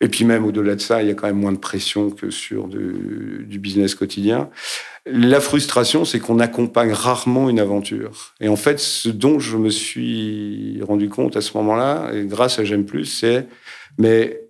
Et 0.00 0.08
puis 0.08 0.24
même 0.24 0.44
au-delà 0.44 0.74
de 0.74 0.80
ça, 0.80 1.00
il 1.00 1.08
y 1.08 1.10
a 1.12 1.14
quand 1.14 1.28
même 1.28 1.38
moins 1.38 1.52
de 1.52 1.58
pression 1.58 2.10
que 2.10 2.30
sur 2.30 2.66
du, 2.66 3.46
du 3.46 3.58
business 3.60 3.94
quotidien. 3.94 4.50
La 5.06 5.40
frustration, 5.40 6.04
c'est 6.04 6.18
qu'on 6.18 6.40
accompagne 6.40 6.92
rarement 6.92 7.48
une 7.48 7.60
aventure. 7.60 8.34
Et 8.40 8.48
en 8.48 8.56
fait, 8.56 8.80
ce 8.80 9.08
dont 9.08 9.38
je 9.38 9.56
me 9.56 9.70
suis 9.70 10.80
rendu 10.82 11.08
compte 11.08 11.36
à 11.36 11.40
ce 11.40 11.56
moment-là, 11.56 12.10
et 12.12 12.26
grâce 12.26 12.58
à 12.58 12.64
J'aime 12.64 12.84
plus, 12.84 13.04
c'est 13.04 13.46
mais 13.96 14.48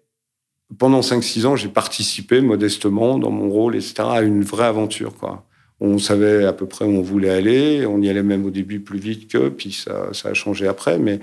pendant 0.79 1.01
5-6 1.01 1.47
ans, 1.47 1.57
j'ai 1.57 1.69
participé 1.69 2.41
modestement 2.41 3.19
dans 3.19 3.31
mon 3.31 3.49
rôle, 3.49 3.77
etc., 3.77 3.95
à 4.01 4.21
une 4.23 4.43
vraie 4.43 4.67
aventure, 4.67 5.15
quoi. 5.15 5.48
On 5.81 5.99
savait 5.99 6.45
à 6.45 6.53
peu 6.53 6.67
près 6.67 6.85
où 6.85 6.89
on 6.89 7.03
voulait 7.03 7.31
aller. 7.31 7.87
On 7.87 8.01
y 8.03 8.09
allait 8.09 8.23
même 8.23 8.45
au 8.45 8.51
début 8.51 8.81
plus 8.81 8.99
vite 8.99 9.31
que, 9.31 9.49
puis 9.49 9.73
ça, 9.73 10.09
ça 10.13 10.31
a 10.31 10.35
changé 10.35 10.67
après. 10.67 10.99
Mais 10.99 11.21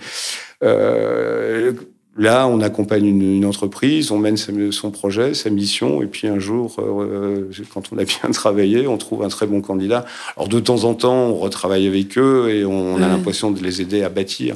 euh, 0.63 1.73
là, 2.15 2.47
on 2.47 2.61
accompagne 2.61 3.05
une, 3.05 3.45
entreprise, 3.45 4.11
on 4.11 4.17
mène 4.17 4.37
son 4.37 4.91
projet, 4.91 5.33
sa 5.33 5.49
mission, 5.49 6.01
et 6.01 6.07
puis 6.07 6.27
un 6.27 6.39
jour, 6.39 6.75
euh, 6.79 7.49
quand 7.73 7.91
on 7.91 7.97
a 7.97 8.03
bien 8.03 8.29
travaillé, 8.33 8.87
on 8.87 8.97
trouve 8.97 9.23
un 9.23 9.27
très 9.27 9.47
bon 9.47 9.61
candidat. 9.61 10.05
Alors 10.37 10.47
de 10.47 10.59
temps 10.59 10.85
en 10.85 10.93
temps, 10.93 11.27
on 11.27 11.35
retravaille 11.35 11.87
avec 11.87 12.17
eux 12.17 12.49
et 12.49 12.65
on, 12.65 12.95
a 12.97 13.07
l'impression 13.07 13.51
de 13.51 13.61
les 13.61 13.81
aider 13.81 14.03
à 14.03 14.09
bâtir. 14.09 14.55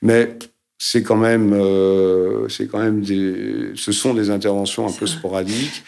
Mais 0.00 0.36
c'est 0.78 1.02
quand 1.02 1.16
même, 1.16 1.52
euh, 1.52 2.48
c'est 2.48 2.66
quand 2.66 2.78
même 2.78 3.02
des, 3.02 3.72
ce 3.74 3.92
sont 3.92 4.14
des 4.14 4.30
interventions 4.30 4.86
un 4.86 4.92
peu 4.92 5.06
sporadiques. 5.06 5.82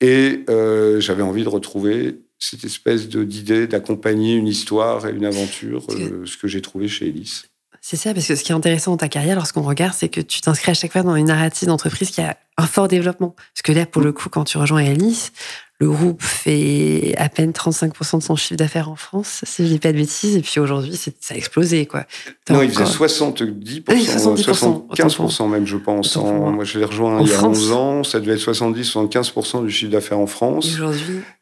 Et 0.00 0.44
euh, 0.48 0.98
j'avais 1.00 1.22
envie 1.22 1.44
de 1.44 1.48
retrouver 1.48 2.20
cette 2.40 2.64
espèce 2.64 3.08
d'idée 3.08 3.66
d'accompagner 3.66 4.34
une 4.34 4.48
histoire 4.48 5.06
et 5.06 5.12
une 5.12 5.26
aventure, 5.26 5.84
euh, 5.90 6.24
ce 6.24 6.36
que 6.36 6.48
j'ai 6.48 6.62
trouvé 6.62 6.88
chez 6.88 7.08
Elise. 7.08 7.44
C'est 7.82 7.96
ça, 7.96 8.12
parce 8.12 8.26
que 8.26 8.36
ce 8.36 8.42
qui 8.42 8.52
est 8.52 8.54
intéressant 8.54 8.92
dans 8.92 8.96
ta 8.98 9.08
carrière, 9.08 9.36
lorsqu'on 9.36 9.62
regarde, 9.62 9.94
c'est 9.94 10.08
que 10.08 10.20
tu 10.20 10.40
t'inscris 10.40 10.72
à 10.72 10.74
chaque 10.74 10.92
fois 10.92 11.02
dans 11.02 11.16
une 11.16 11.26
narrative 11.26 11.68
d'entreprise 11.68 12.10
qui 12.10 12.20
a 12.20 12.36
un 12.56 12.66
fort 12.66 12.88
développement. 12.88 13.34
Parce 13.54 13.62
que 13.62 13.72
là, 13.72 13.86
pour 13.86 14.02
le 14.02 14.12
coup, 14.12 14.28
quand 14.28 14.44
tu 14.44 14.58
rejoins 14.58 14.84
Alice, 14.84 15.32
le 15.80 15.88
groupe 15.88 16.22
fait 16.22 17.14
à 17.16 17.30
peine 17.30 17.52
35% 17.52 18.18
de 18.18 18.22
son 18.22 18.36
chiffre 18.36 18.56
d'affaires 18.56 18.90
en 18.90 18.96
France, 18.96 19.40
si 19.44 19.66
je 19.66 19.72
dis 19.72 19.78
pas 19.78 19.92
de 19.92 19.96
bêtises. 19.96 20.36
Et 20.36 20.42
puis 20.42 20.60
aujourd'hui, 20.60 20.94
ça 20.94 21.34
a 21.34 21.36
explosé, 21.36 21.86
quoi. 21.86 22.04
non, 22.50 22.60
il 22.60 22.70
faisait 22.70 22.84
70%, 22.84 23.54
75% 23.74 25.48
même, 25.48 25.66
je 25.66 25.78
pense. 25.78 26.16
moi, 26.16 26.64
je 26.64 26.78
l'ai 26.78 26.84
rejoint 26.84 27.22
il 27.22 27.28
y 27.28 27.32
a 27.32 27.42
11 27.42 27.72
ans. 27.72 28.04
Ça 28.04 28.20
devait 28.20 28.34
être 28.34 28.52
70-75% 28.52 29.64
du 29.64 29.70
chiffre 29.70 29.90
d'affaires 29.90 30.18
en 30.18 30.26
France. 30.26 30.76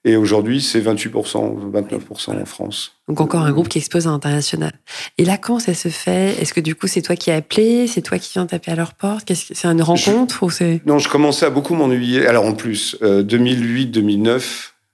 Et 0.05 0.15
aujourd'hui, 0.15 0.63
c'est 0.63 0.81
28%, 0.81 1.73
29% 1.73 2.41
en 2.41 2.45
France. 2.45 2.93
Donc 3.09 3.23
encore 3.23 3.41
un 3.41 3.53
groupe 3.53 3.69
qui 3.69 3.79
expose 3.79 4.07
à 4.07 4.11
l'international. 4.11 4.73
Et 5.17 5.25
là, 5.25 5.39
quand 5.39 5.59
ça 5.59 5.73
se 5.75 5.89
fait? 5.89 6.41
Est-ce 6.41 6.53
que 6.53 6.61
du 6.61 6.75
coup, 6.75 6.87
c'est 6.87 7.01
toi 7.01 7.17
qui 7.17 7.31
as 7.31 7.37
appelé? 7.37 7.87
C'est 7.87 8.03
toi 8.03 8.19
qui 8.19 8.35
viens 8.35 8.47
taper 8.47 8.71
à 8.71 8.75
leur 8.77 8.93
porte? 8.93 9.33
C'est 9.35 9.67
une 9.67 9.83
rencontre 9.83 10.43
ou 10.43 10.51
c'est 10.51 10.83
Non, 10.87 10.98
je 10.99 11.09
commençais 11.09 11.47
à 11.47 11.51
beaucoup 11.51 11.75
m'ennuyer. 11.75 12.27
Alors 12.27 12.45
en 12.45 12.55
plus, 12.55 12.97
2008-2009, 13.03 14.29
euh, 14.29 14.41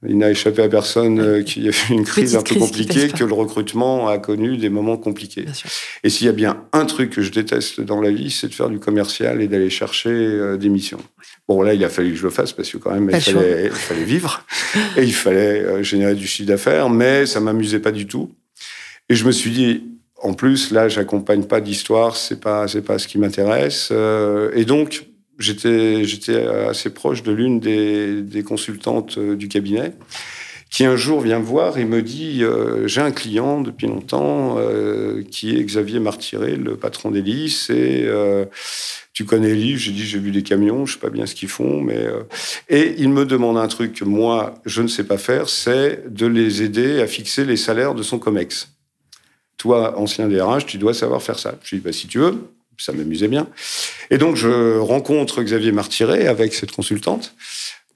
il 0.06 0.18
n'a 0.18 0.30
échappé 0.30 0.62
à 0.62 0.68
personne 0.68 1.18
euh, 1.18 1.42
qu'il 1.42 1.64
y 1.64 1.68
a 1.68 1.70
eu 1.70 1.92
une 1.92 2.04
crise 2.04 2.36
un 2.36 2.42
peu 2.42 2.56
compliquée, 2.56 3.08
que 3.08 3.24
le 3.24 3.32
recrutement 3.32 4.08
a 4.08 4.18
connu 4.18 4.56
des 4.56 4.68
moments 4.68 4.96
compliqués. 4.96 5.46
Et 6.02 6.10
s'il 6.10 6.26
y 6.26 6.30
a 6.30 6.32
bien 6.32 6.64
un 6.72 6.84
truc 6.84 7.10
que 7.10 7.22
je 7.22 7.30
déteste 7.30 7.80
dans 7.80 8.00
la 8.00 8.10
vie, 8.10 8.30
c'est 8.30 8.48
de 8.48 8.54
faire 8.54 8.68
du 8.68 8.78
commercial 8.78 9.40
et 9.40 9.48
d'aller 9.48 9.70
chercher 9.70 10.10
euh, 10.10 10.56
des 10.56 10.68
missions. 10.68 11.00
Bon, 11.48 11.62
là, 11.62 11.74
il 11.74 11.84
a 11.84 11.88
fallu 11.88 12.10
que 12.10 12.16
je 12.16 12.22
le 12.22 12.30
fasse 12.30 12.52
parce 12.52 12.70
que 12.70 12.78
quand 12.78 12.92
même, 12.92 13.10
il 13.12 13.20
fallait, 13.20 13.66
il 13.66 13.70
fallait, 13.70 14.04
vivre 14.04 14.44
et 14.96 15.02
il 15.02 15.14
fallait 15.14 15.82
générer 15.82 16.14
du 16.14 16.26
chiffre 16.26 16.48
d'affaires, 16.48 16.90
mais 16.90 17.26
ça 17.26 17.40
m'amusait 17.40 17.80
pas 17.80 17.92
du 17.92 18.06
tout. 18.06 18.30
Et 19.08 19.14
je 19.14 19.24
me 19.24 19.32
suis 19.32 19.50
dit, 19.50 19.84
en 20.22 20.32
plus, 20.34 20.70
là, 20.70 20.88
j'accompagne 20.88 21.44
pas 21.44 21.60
d'histoire, 21.60 22.16
c'est 22.16 22.40
pas, 22.40 22.68
c'est 22.68 22.82
pas 22.82 22.98
ce 22.98 23.06
qui 23.06 23.18
m'intéresse. 23.18 23.92
et 24.54 24.64
donc, 24.64 25.04
j'étais 25.38 26.04
j'étais 26.04 26.36
assez 26.46 26.90
proche 26.90 27.22
de 27.22 27.32
l'une 27.32 27.60
des, 27.60 28.22
des, 28.22 28.42
consultantes 28.42 29.18
euh, 29.18 29.36
du 29.36 29.48
cabinet 29.48 29.92
qui 30.70 30.84
un 30.84 30.96
jour 30.96 31.20
vient 31.20 31.38
me 31.38 31.44
voir 31.44 31.78
et 31.78 31.84
me 31.84 32.02
dit 32.02 32.42
euh, 32.42 32.88
j'ai 32.88 33.00
un 33.00 33.12
client 33.12 33.60
depuis 33.60 33.86
longtemps 33.86 34.56
euh, 34.58 35.22
qui 35.22 35.56
est 35.56 35.62
Xavier 35.62 36.00
Martiré, 36.00 36.56
le 36.56 36.76
patron 36.76 37.12
d'Hélice 37.12 37.70
et 37.70 38.08
tu 39.12 39.24
connais 39.24 39.50
Hélice? 39.50 39.78
J'ai 39.80 39.92
dit 39.92 40.04
j'ai 40.04 40.18
vu 40.18 40.32
des 40.32 40.42
camions, 40.42 40.86
je 40.86 40.94
sais 40.94 40.98
pas 40.98 41.10
bien 41.10 41.26
ce 41.26 41.36
qu'ils 41.36 41.48
font, 41.48 41.80
mais 41.80 42.04
et 42.68 42.96
il 42.98 43.10
me 43.10 43.24
demande 43.24 43.56
un 43.56 43.68
truc 43.68 43.92
que 43.92 44.04
moi 44.04 44.54
je 44.64 44.82
ne 44.82 44.88
sais 44.88 45.04
pas 45.04 45.18
faire, 45.18 45.48
c'est 45.48 46.12
de 46.12 46.26
les 46.26 46.62
aider 46.62 47.00
à 47.00 47.06
fixer 47.06 47.44
les 47.44 47.56
salaires 47.56 47.94
de 47.94 48.02
son 48.02 48.18
comex. 48.18 48.70
Toi, 49.56 49.98
ancien 49.98 50.28
DRH, 50.28 50.66
tu 50.66 50.78
dois 50.78 50.94
savoir 50.94 51.22
faire 51.22 51.38
ça. 51.38 51.54
Je 51.62 51.70
lui 51.70 51.78
dis, 51.78 51.84
bah, 51.84 51.92
si 51.92 52.06
tu 52.08 52.18
veux, 52.18 52.34
ça 52.78 52.92
m'amusait 52.92 53.28
bien. 53.28 53.48
Et 54.10 54.18
donc, 54.18 54.36
je 54.36 54.78
rencontre 54.78 55.42
Xavier 55.42 55.72
Martiré 55.72 56.26
avec 56.26 56.54
cette 56.54 56.72
consultante. 56.72 57.34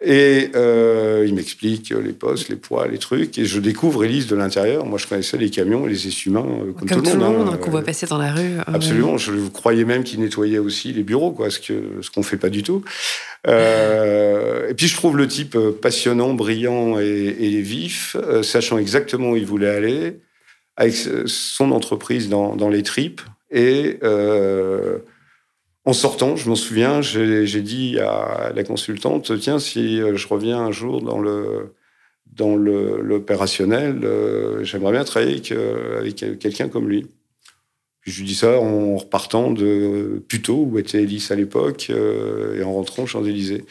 Et 0.01 0.53
euh, 0.55 1.25
il 1.27 1.35
m'explique 1.35 1.91
les 1.91 2.13
postes, 2.13 2.49
les 2.49 2.57
poids, 2.57 2.87
les 2.87 2.99
trucs, 2.99 3.37
et 3.37 3.45
je 3.45 3.59
découvre 3.59 4.05
Elise 4.05 4.29
de 4.29 4.37
l'intérieur. 4.37 4.87
Moi, 4.87 4.97
je 4.97 5.09
connaissais 5.09 5.37
les 5.37 5.51
camions 5.51 5.89
et 5.89 5.91
les 5.91 6.07
essuie-mains 6.07 6.47
euh, 6.47 6.73
comme, 6.73 6.89
comme, 6.89 7.03
tout, 7.03 7.11
le 7.11 7.19
monde. 7.19 7.49
Hein. 7.53 7.57
qu'on 7.57 7.73
voit 7.73 7.83
passer 7.83 8.07
dans 8.07 8.19
la 8.19 8.33
rue. 8.33 8.59
Absolument. 8.69 9.19
Je 9.19 9.49
croyais 9.49 9.85
même 9.85 10.05
qu'il 10.05 10.21
nettoyait 10.21 10.59
aussi 10.59 10.93
les 10.93 11.03
bureaux, 11.03 11.33
quoi, 11.33 11.51
ce 11.51 11.59
qu'on 11.59 12.03
ce 12.03 12.11
qu'on 12.11 12.23
fait 12.23 12.37
pas 12.37 12.49
du 12.49 12.63
tout. 12.63 12.85
Euh, 13.49 14.69
et 14.69 14.75
puis, 14.75 14.87
je 14.87 14.95
trouve 14.95 15.17
le 15.17 15.27
type 15.27 15.59
passionnant, 15.83 16.33
brillant 16.33 17.01
et, 17.01 17.37
et 17.41 17.61
vif, 17.61 18.15
euh, 18.21 18.45
sachant 18.45 18.79
exactement 18.79 19.31
où 19.31 19.37
il 19.37 19.47
voulait 19.47 19.71
aller, 19.71 20.21
avec 20.77 20.95
son 21.27 21.73
entreprise 21.73 22.29
dans, 22.29 22.55
dans 22.55 22.69
les 22.69 22.85
tripes. 22.85 23.21
Et 23.51 23.99
euh, 24.03 24.99
en 25.89 25.95
sortant, 25.95 26.37
je 26.37 26.51
m'en 26.51 26.55
souviens, 26.55 27.01
j'ai 27.01 27.63
dit 27.63 27.99
à 27.99 28.53
la 28.55 28.63
consultante, 28.63 29.33
tiens, 29.41 29.59
si 29.59 30.03
euh, 30.03 30.17
je 30.17 30.29
reviens 30.29 30.59
un 30.59 30.71
jour 30.71 31.01
dans 31.01 31.19
le 31.19 31.75
dans 32.27 32.57
l'opérationnel, 32.57 34.05
euh, 34.05 34.63
j'aimerais 34.63 34.93
bien 34.93 35.05
travailler 35.05 35.33
avec, 35.33 35.51
euh, 35.51 36.01
avec 36.01 36.39
quelqu'un 36.39 36.69
comme 36.69 36.91
lui. 36.91 37.07
Puis 38.03 38.13
je 38.13 38.19
lui 38.21 38.27
dis 38.27 38.35
ça 38.35 38.61
en 38.61 38.99
repartant 38.99 39.51
de 39.51 40.23
Puteaux, 40.29 40.69
où 40.71 40.79
était 40.79 41.03
Elise 41.03 41.33
à 41.33 41.37
l'époque, 41.37 41.89
et 41.91 42.63
en 42.63 42.75
rentrant 42.75 43.05
aux 43.05 43.07
Champs-Élysées. 43.07 43.65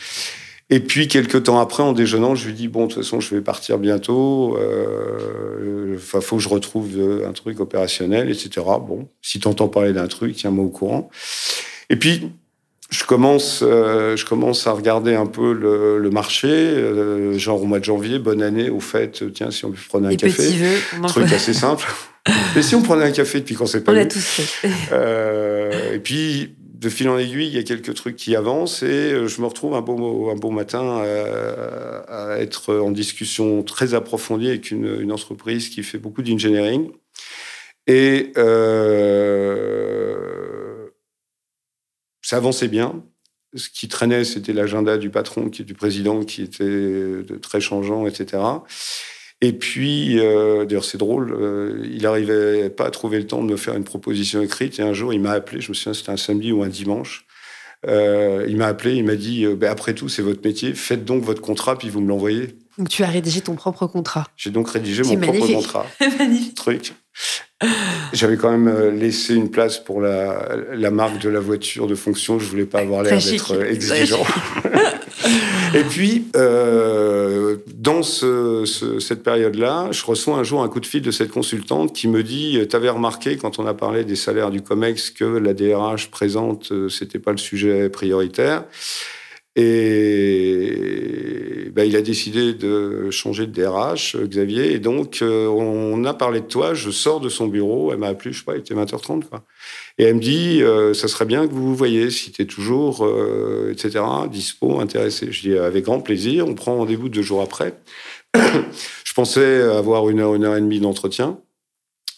Et 0.69 0.81
puis, 0.81 1.07
quelques 1.07 1.43
temps 1.43 1.59
après, 1.59 1.81
en 1.81 1.93
déjeunant, 1.93 2.35
je 2.35 2.47
lui 2.47 2.53
dis 2.53 2.67
Bon, 2.67 2.87
de 2.87 2.93
toute 2.93 3.03
façon, 3.03 3.19
je 3.19 3.33
vais 3.33 3.41
partir 3.41 3.77
bientôt. 3.77 4.57
Euh, 4.57 5.95
enfin, 5.95 6.19
faut 6.19 6.37
que 6.37 6.43
je 6.43 6.49
retrouve 6.49 6.89
un 7.25 7.31
truc 7.31 7.59
opérationnel, 7.59 8.29
etc. 8.29 8.65
Bon, 8.85 9.07
si 9.21 9.39
tu 9.39 9.47
entends 9.47 9.69
parler 9.69 9.93
d'un 9.93 10.07
truc, 10.07 10.35
tiens-moi 10.35 10.65
au 10.65 10.69
courant. 10.69 11.09
Et 11.89 11.95
puis, 11.95 12.31
je 12.89 13.03
commence, 13.03 13.63
euh, 13.63 14.15
je 14.15 14.25
commence 14.25 14.65
à 14.67 14.71
regarder 14.71 15.13
un 15.15 15.25
peu 15.25 15.53
le, 15.53 15.99
le 15.99 16.09
marché, 16.09 16.47
euh, 16.47 17.37
genre 17.37 17.61
au 17.61 17.65
mois 17.65 17.79
de 17.79 17.85
janvier, 17.85 18.19
bonne 18.19 18.41
année, 18.41 18.69
au 18.69 18.79
fait, 18.79 19.23
tiens, 19.33 19.51
si 19.51 19.65
on 19.65 19.73
prenait 19.89 20.07
un 20.07 20.11
Les 20.11 20.17
café. 20.17 20.43
Vœux, 20.43 21.07
truc 21.07 21.31
assez 21.31 21.53
simple. 21.53 21.85
Mais 22.55 22.61
si 22.61 22.75
on 22.75 22.81
prenait 22.81 23.05
un 23.05 23.11
café 23.11 23.39
depuis 23.39 23.55
qu'on 23.55 23.65
s'est 23.65 23.83
pas 23.83 23.91
On 23.91 23.95
vu. 23.95 24.01
l'a 24.01 24.05
tous 24.05 24.19
fait. 24.19 24.69
Euh, 24.91 25.93
et 25.93 25.99
puis, 25.99 26.55
de 26.79 26.89
fil 26.89 27.09
en 27.09 27.17
aiguille, 27.17 27.47
il 27.47 27.53
y 27.53 27.57
a 27.57 27.63
quelques 27.63 27.95
trucs 27.95 28.15
qui 28.15 28.35
avancent 28.35 28.83
et 28.83 29.11
euh, 29.11 29.27
je 29.27 29.41
me 29.41 29.47
retrouve 29.47 29.73
un 29.73 29.81
beau, 29.81 30.51
matin 30.51 31.01
à, 32.07 32.37
être 32.39 32.75
en 32.75 32.91
discussion 32.91 33.63
très 33.63 33.95
approfondie 33.95 34.49
avec 34.49 34.71
une, 34.71 35.11
entreprise 35.11 35.69
qui 35.69 35.83
fait 35.83 35.97
beaucoup 35.97 36.21
d'engineering. 36.21 36.91
Et 37.87 38.31
euh, 38.37 39.67
ça 42.21 42.37
avançait 42.37 42.67
bien. 42.67 43.03
Ce 43.55 43.69
qui 43.69 43.87
traînait, 43.87 44.23
c'était 44.23 44.53
l'agenda 44.53 44.97
du 44.97 45.09
patron, 45.09 45.47
du 45.47 45.73
président, 45.73 46.23
qui 46.23 46.43
était 46.43 47.23
très 47.41 47.61
changeant, 47.61 48.05
etc. 48.05 48.39
Et 49.41 49.53
puis, 49.53 50.19
euh, 50.19 50.65
d'ailleurs, 50.65 50.83
c'est 50.83 50.97
drôle, 50.97 51.31
euh, 51.31 51.85
il 51.85 52.01
n'arrivait 52.01 52.69
pas 52.69 52.87
à 52.87 52.91
trouver 52.91 53.19
le 53.19 53.27
temps 53.27 53.43
de 53.43 53.51
me 53.51 53.57
faire 53.57 53.75
une 53.75 53.83
proposition 53.83 54.41
écrite. 54.41 54.79
Et 54.79 54.81
un 54.81 54.93
jour, 54.93 55.13
il 55.13 55.21
m'a 55.21 55.31
appelé, 55.31 55.61
je 55.61 55.69
me 55.69 55.75
souviens, 55.75 55.93
c'était 55.93 56.11
un 56.11 56.17
samedi 56.17 56.51
ou 56.51 56.63
un 56.63 56.69
dimanche. 56.69 57.25
Euh, 57.85 58.45
il 58.49 58.57
m'a 58.57 58.65
appelé, 58.65 58.95
il 58.95 59.05
m'a 59.05 59.15
dit 59.15 59.45
ben, 59.45 59.69
Après 59.69 59.93
tout, 59.93 60.09
c'est 60.09 60.23
votre 60.23 60.41
métier, 60.43 60.73
faites 60.73 61.05
donc 61.05 61.23
votre 61.23 61.41
contrat, 61.41 61.77
puis 61.77 61.89
vous 61.89 62.01
me 62.01 62.07
l'envoyez. 62.07 62.57
Donc, 62.79 62.89
tu 62.89 63.03
as 63.03 63.07
rédigé 63.07 63.41
ton 63.41 63.55
propre 63.55 63.85
contrat. 63.85 64.25
J'ai 64.35 64.49
donc 64.49 64.69
rédigé 64.69 65.03
mon 65.03 65.17
magnifique. 65.17 65.45
propre 65.45 65.53
contrat. 65.53 65.85
magnifique. 66.19 66.55
Truc. 66.55 66.93
J'avais 68.13 68.37
quand 68.37 68.55
même 68.55 68.99
laissé 68.99 69.35
une 69.35 69.49
place 69.49 69.77
pour 69.79 70.01
la, 70.01 70.55
la, 70.73 70.91
marque 70.91 71.19
de 71.19 71.29
la 71.29 71.39
voiture 71.39 71.87
de 71.87 71.95
fonction. 71.95 72.39
Je 72.39 72.45
voulais 72.45 72.65
pas 72.65 72.79
avoir 72.79 73.03
l'air 73.03 73.17
d'être 73.17 73.63
exigeant. 73.63 74.25
Et 75.73 75.83
puis, 75.83 76.27
euh, 76.35 77.57
dans 77.73 78.03
ce, 78.03 78.63
ce, 78.65 78.99
cette 78.99 79.23
période-là, 79.23 79.89
je 79.91 80.05
reçois 80.05 80.37
un 80.37 80.43
jour 80.43 80.63
un 80.63 80.69
coup 80.69 80.79
de 80.79 80.85
fil 80.85 81.01
de 81.01 81.11
cette 81.11 81.31
consultante 81.31 81.93
qui 81.93 82.07
me 82.07 82.23
dit 82.23 82.59
Tu 82.69 82.75
avais 82.75 82.89
remarqué, 82.89 83.37
quand 83.37 83.59
on 83.59 83.65
a 83.65 83.73
parlé 83.73 84.03
des 84.03 84.15
salaires 84.15 84.51
du 84.51 84.61
COMEX, 84.61 85.11
que 85.11 85.25
la 85.25 85.53
DRH 85.53 86.09
présente, 86.09 86.71
c'était 86.89 87.19
pas 87.19 87.31
le 87.31 87.37
sujet 87.37 87.89
prioritaire. 87.89 88.63
Et 89.59 90.77
ben, 91.77 91.83
il 91.83 91.95
a 91.95 92.01
décidé 92.03 92.53
de 92.53 93.09
changer 93.09 93.47
de 93.47 93.51
DRH, 93.51 94.15
Xavier. 94.17 94.71
Et 94.71 94.79
donc, 94.79 95.19
euh, 95.23 95.47
on 95.47 96.05
a 96.05 96.13
parlé 96.13 96.41
de 96.41 96.45
toi. 96.45 96.75
Je 96.75 96.91
sors 96.91 97.19
de 97.19 97.27
son 97.27 97.47
bureau. 97.47 97.91
Elle 97.91 97.97
m'a 97.97 98.09
appelé, 98.09 98.31
je 98.33 98.37
sais 98.39 98.45
pas, 98.45 98.55
il 98.55 98.59
était 98.59 98.75
20h30. 98.75 99.25
Quoi. 99.25 99.43
Et 99.97 100.03
elle 100.03 100.15
me 100.15 100.19
dit, 100.19 100.61
euh, 100.61 100.93
ça 100.93 101.07
serait 101.07 101.25
bien 101.25 101.47
que 101.47 101.53
vous 101.53 101.69
vous 101.69 101.75
voyez, 101.75 102.11
si 102.11 102.31
tu 102.31 102.43
es 102.43 102.45
toujours, 102.45 103.03
euh, 103.03 103.71
etc., 103.71 104.05
dispo, 104.31 104.79
intéressé. 104.79 105.31
Je 105.31 105.41
dis, 105.41 105.57
avec 105.57 105.85
grand 105.85 106.01
plaisir. 106.01 106.47
On 106.47 106.53
prend 106.53 106.77
rendez-vous 106.77 107.09
deux 107.09 107.23
jours 107.23 107.41
après. 107.41 107.79
je 108.35 109.13
pensais 109.15 109.61
avoir 109.61 110.07
une 110.09 110.19
heure, 110.19 110.35
une 110.35 110.43
heure 110.43 110.55
et 110.55 110.61
demie 110.61 110.79
d'entretien. 110.79 111.39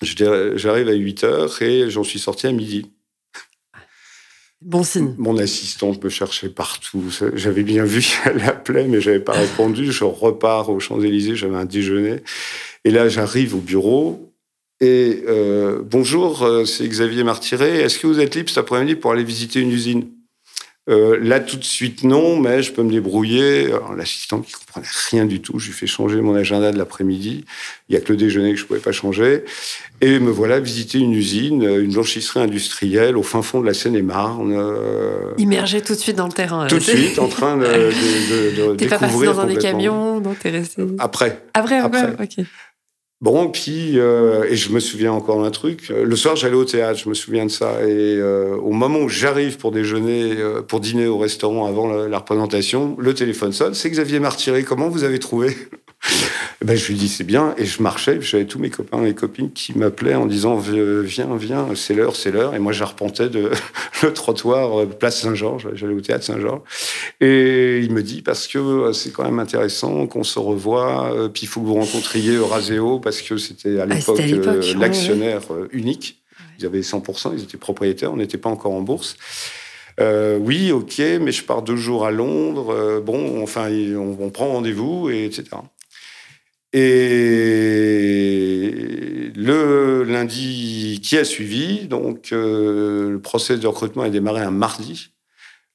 J'arrive 0.01 0.89
à 0.89 0.93
8 0.93 1.23
heures 1.23 1.61
et 1.61 1.89
j'en 1.89 2.03
suis 2.03 2.19
sorti 2.19 2.47
à 2.47 2.51
midi. 2.51 2.91
Bon 4.61 4.83
signe. 4.83 5.15
Mon 5.17 5.37
assistante 5.37 6.03
me 6.03 6.09
cherchait 6.09 6.49
partout. 6.49 7.03
J'avais 7.33 7.63
bien 7.63 7.85
vu 7.85 8.01
qu'elle 8.23 8.41
appelait, 8.41 8.87
mais 8.87 8.99
j'avais 8.99 9.21
pas 9.21 9.33
répondu. 9.33 9.91
Je 9.91 10.03
repars 10.03 10.69
aux 10.69 10.79
Champs-Élysées, 10.79 11.35
j'avais 11.35 11.55
un 11.55 11.65
déjeuner. 11.65 12.17
Et 12.83 12.91
là, 12.91 13.07
j'arrive 13.07 13.55
au 13.55 13.59
bureau. 13.59 14.33
Et 14.81 15.23
euh, 15.27 15.81
bonjour, 15.83 16.47
c'est 16.65 16.87
Xavier 16.87 17.23
Martiré. 17.23 17.81
Est-ce 17.81 17.99
que 17.99 18.07
vous 18.07 18.19
êtes 18.19 18.35
libre 18.35 18.49
cet 18.49 18.59
après-midi 18.59 18.95
pour 18.95 19.11
aller 19.11 19.23
visiter 19.23 19.61
une 19.61 19.71
usine? 19.71 20.07
Euh, 20.89 21.17
Là, 21.21 21.39
tout 21.39 21.57
de 21.57 21.63
suite, 21.63 22.03
non, 22.03 22.39
mais 22.39 22.61
je 22.63 22.71
peux 22.71 22.83
me 22.83 22.91
débrouiller. 22.91 23.71
L'assistante 23.95 24.45
qui 24.45 24.53
comprenait 24.53 24.87
rien 25.11 25.25
du 25.25 25.41
tout, 25.41 25.59
je 25.59 25.67
lui 25.67 25.73
fais 25.73 25.87
changer 25.87 26.21
mon 26.21 26.35
agenda 26.35 26.71
de 26.71 26.77
l'après-midi. 26.77 27.45
Il 27.87 27.93
y 27.93 27.97
a 27.97 28.01
que 28.01 28.11
le 28.11 28.17
déjeuner 28.17 28.53
que 28.53 28.59
je 28.59 28.65
pouvais 28.65 28.79
pas 28.79 28.91
changer. 28.91 29.43
Et 30.01 30.19
me 30.19 30.31
voilà 30.31 30.59
visiter 30.59 30.97
une 30.99 31.11
usine, 31.13 31.63
une 31.63 31.91
blanchisserie 31.91 32.39
industrielle 32.39 33.17
au 33.17 33.23
fin 33.23 33.41
fond 33.41 33.59
de 33.61 33.65
la 33.65 33.73
Seine-et-Marne. 33.73 34.53
Euh, 34.53 35.33
Immergé 35.37 35.81
tout 35.81 35.93
de 35.93 35.99
suite 35.99 36.15
dans 36.15 36.27
le 36.27 36.33
terrain. 36.33 36.67
Tout 36.67 36.77
de 36.77 36.83
suite, 36.83 37.19
en 37.19 37.27
train 37.27 37.57
de, 37.57 37.65
de, 37.65 38.61
de, 38.61 38.71
de 38.71 38.75
T'es 38.77 38.87
pas 38.87 38.97
passé 38.97 39.25
dans 39.25 39.39
un 39.41 39.45
des 39.45 39.57
camions, 39.57 40.21
non 40.21 40.35
T'es 40.41 40.49
resté... 40.51 40.83
Après. 40.99 41.41
Après, 41.53 41.79
après, 41.79 42.01
Après. 42.01 42.23
ok. 42.39 42.45
Bon, 43.21 43.49
puis, 43.49 43.99
euh, 43.99 44.45
et 44.45 44.55
je 44.55 44.71
me 44.71 44.79
souviens 44.79 45.11
encore 45.11 45.43
d'un 45.43 45.51
truc. 45.51 45.89
Le 45.89 46.15
soir, 46.15 46.37
j'allais 46.37 46.55
au 46.55 46.63
théâtre, 46.63 46.99
je 47.03 47.09
me 47.09 47.13
souviens 47.13 47.45
de 47.45 47.51
ça. 47.51 47.81
Et 47.85 48.15
euh, 48.15 48.55
au 48.55 48.71
moment 48.71 48.99
où 48.99 49.09
j'arrive 49.09 49.57
pour 49.57 49.71
déjeuner, 49.71 50.37
euh, 50.37 50.61
pour 50.61 50.79
dîner 50.79 51.05
au 51.05 51.17
restaurant 51.17 51.65
avant 51.65 51.87
la, 51.89 52.07
la 52.07 52.17
représentation, 52.19 52.95
le 52.97 53.13
téléphone 53.13 53.51
sonne. 53.51 53.73
C'est 53.73 53.89
Xavier 53.89 54.19
Martiré. 54.21 54.63
Comment 54.63 54.87
vous 54.87 55.03
avez 55.03 55.19
trouvé? 55.19 55.53
ben, 56.65 56.75
Je 56.75 56.87
lui 56.87 56.95
dis, 56.95 57.07
c'est 57.07 57.23
bien. 57.23 57.53
Et 57.57 57.65
je 57.65 57.81
marchais, 57.81 58.19
j'avais 58.21 58.45
tous 58.45 58.59
mes 58.59 58.69
copains 58.69 59.03
et 59.05 59.13
copines 59.13 59.51
qui 59.51 59.77
m'appelaient 59.77 60.15
en 60.15 60.25
disant, 60.25 60.57
viens, 60.57 61.35
viens, 61.35 61.67
c'est 61.75 61.93
l'heure, 61.93 62.15
c'est 62.15 62.31
l'heure. 62.31 62.55
Et 62.55 62.59
moi, 62.59 62.71
j'arpentais 62.71 63.29
de 63.29 63.51
le 64.03 64.13
trottoir, 64.13 64.87
place 64.87 65.21
Saint-Georges. 65.21 65.69
J'allais 65.73 65.93
au 65.93 66.01
théâtre 66.01 66.25
Saint-Georges. 66.25 66.61
Et 67.21 67.79
il 67.79 67.91
me 67.91 68.03
dit, 68.03 68.21
parce 68.21 68.47
que 68.47 68.91
c'est 68.93 69.11
quand 69.11 69.23
même 69.23 69.39
intéressant 69.39 70.07
qu'on 70.07 70.23
se 70.23 70.39
revoie. 70.39 71.29
Puis 71.33 71.43
il 71.43 71.47
faut 71.47 71.61
que 71.61 71.65
vous 71.65 71.75
rencontriez 71.75 72.35
Euraseo, 72.35 72.99
parce 72.99 73.21
que 73.21 73.37
c'était 73.37 73.79
à 73.79 73.85
l'époque 73.85 74.19
ah, 74.21 74.77
l'actionnaire 74.77 75.49
ouais. 75.51 75.67
unique. 75.71 76.21
Ils 76.59 76.65
avaient 76.65 76.81
100%, 76.81 77.31
ils 77.37 77.43
étaient 77.43 77.57
propriétaires, 77.57 78.11
on 78.11 78.17
n'était 78.17 78.37
pas 78.37 78.49
encore 78.49 78.73
en 78.73 78.81
bourse. 78.81 79.15
Euh, 79.99 80.37
oui, 80.37 80.71
ok, 80.71 81.01
mais 81.21 81.31
je 81.31 81.43
pars 81.43 81.61
deux 81.61 81.75
jours 81.75 82.05
à 82.05 82.11
Londres. 82.11 82.73
Euh, 82.73 83.01
bon, 83.01 83.41
enfin, 83.43 83.69
on, 83.69 84.17
on 84.19 84.29
prend 84.29 84.47
rendez-vous, 84.47 85.09
et 85.09 85.25
etc. 85.25 85.43
Et 86.73 86.81
le 89.35 90.03
lundi 90.03 90.99
qui 91.03 91.17
a 91.17 91.25
suivi, 91.25 91.87
donc 91.87 92.29
euh, 92.31 93.09
le 93.11 93.19
process 93.19 93.59
de 93.59 93.67
recrutement 93.67 94.03
a 94.03 94.09
démarré 94.09 94.41
un 94.41 94.51
mardi. 94.51 95.09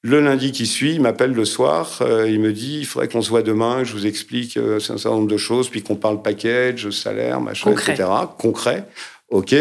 Le 0.02 0.20
lundi 0.20 0.52
qui 0.52 0.66
suit, 0.66 0.94
il 0.94 1.00
m'appelle 1.00 1.32
le 1.32 1.46
soir, 1.46 2.00
euh, 2.02 2.28
il 2.28 2.38
me 2.38 2.52
dit 2.52 2.78
il 2.80 2.84
faudrait 2.86 3.08
qu'on 3.08 3.22
se 3.22 3.30
voit 3.30 3.42
demain, 3.42 3.84
je 3.84 3.92
vous 3.94 4.06
explique 4.06 4.58
euh, 4.58 4.76
un 4.76 4.80
certain 4.98 5.10
nombre 5.10 5.28
de 5.28 5.38
choses, 5.38 5.70
puis 5.70 5.82
qu'on 5.82 5.96
parle 5.96 6.20
package, 6.20 6.90
salaire, 6.90 7.40
machin, 7.40 7.70
Concret. 7.70 7.92
etc. 7.94 8.08
Concret. 8.38 8.84
Ok. 9.30 9.54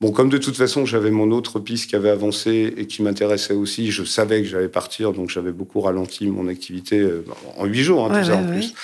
Bon, 0.00 0.10
comme 0.10 0.28
de 0.28 0.38
toute 0.38 0.56
façon, 0.56 0.84
j'avais 0.84 1.12
mon 1.12 1.30
autre 1.30 1.60
piste 1.60 1.88
qui 1.88 1.94
avait 1.96 2.10
avancé 2.10 2.74
et 2.76 2.86
qui 2.86 3.02
m'intéressait 3.02 3.54
aussi, 3.54 3.92
je 3.92 4.02
savais 4.02 4.42
que 4.42 4.48
j'allais 4.48 4.68
partir, 4.68 5.12
donc 5.12 5.30
j'avais 5.30 5.52
beaucoup 5.52 5.80
ralenti 5.80 6.26
mon 6.26 6.48
activité 6.48 6.98
euh, 6.98 7.24
en 7.56 7.64
huit 7.64 7.84
jours, 7.84 8.04
hein, 8.04 8.12
Ouais, 8.12 8.20
tout 8.20 8.26
ça 8.26 8.32
ouais, 8.32 8.38
en 8.42 8.48
ouais. 8.48 8.56
plus. 8.58 8.74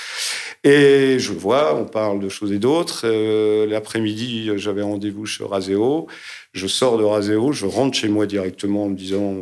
Et 0.63 1.19
je 1.19 1.33
vois, 1.33 1.75
on 1.75 1.87
parle 1.87 2.21
de 2.21 2.29
choses 2.29 2.53
et 2.53 2.59
d'autres. 2.59 3.03
Euh, 3.05 3.67
L'après-midi, 3.67 4.51
j'avais 4.57 4.83
rendez-vous 4.83 5.25
chez 5.25 5.45
Raseo. 5.45 6.07
Je 6.53 6.67
sors 6.67 6.99
de 6.99 7.05
Raseo, 7.05 7.53
je 7.53 7.65
rentre 7.65 7.97
chez 7.97 8.09
moi 8.09 8.27
directement 8.27 8.85
en 8.85 8.89
me 8.91 8.97
disant 8.97 9.37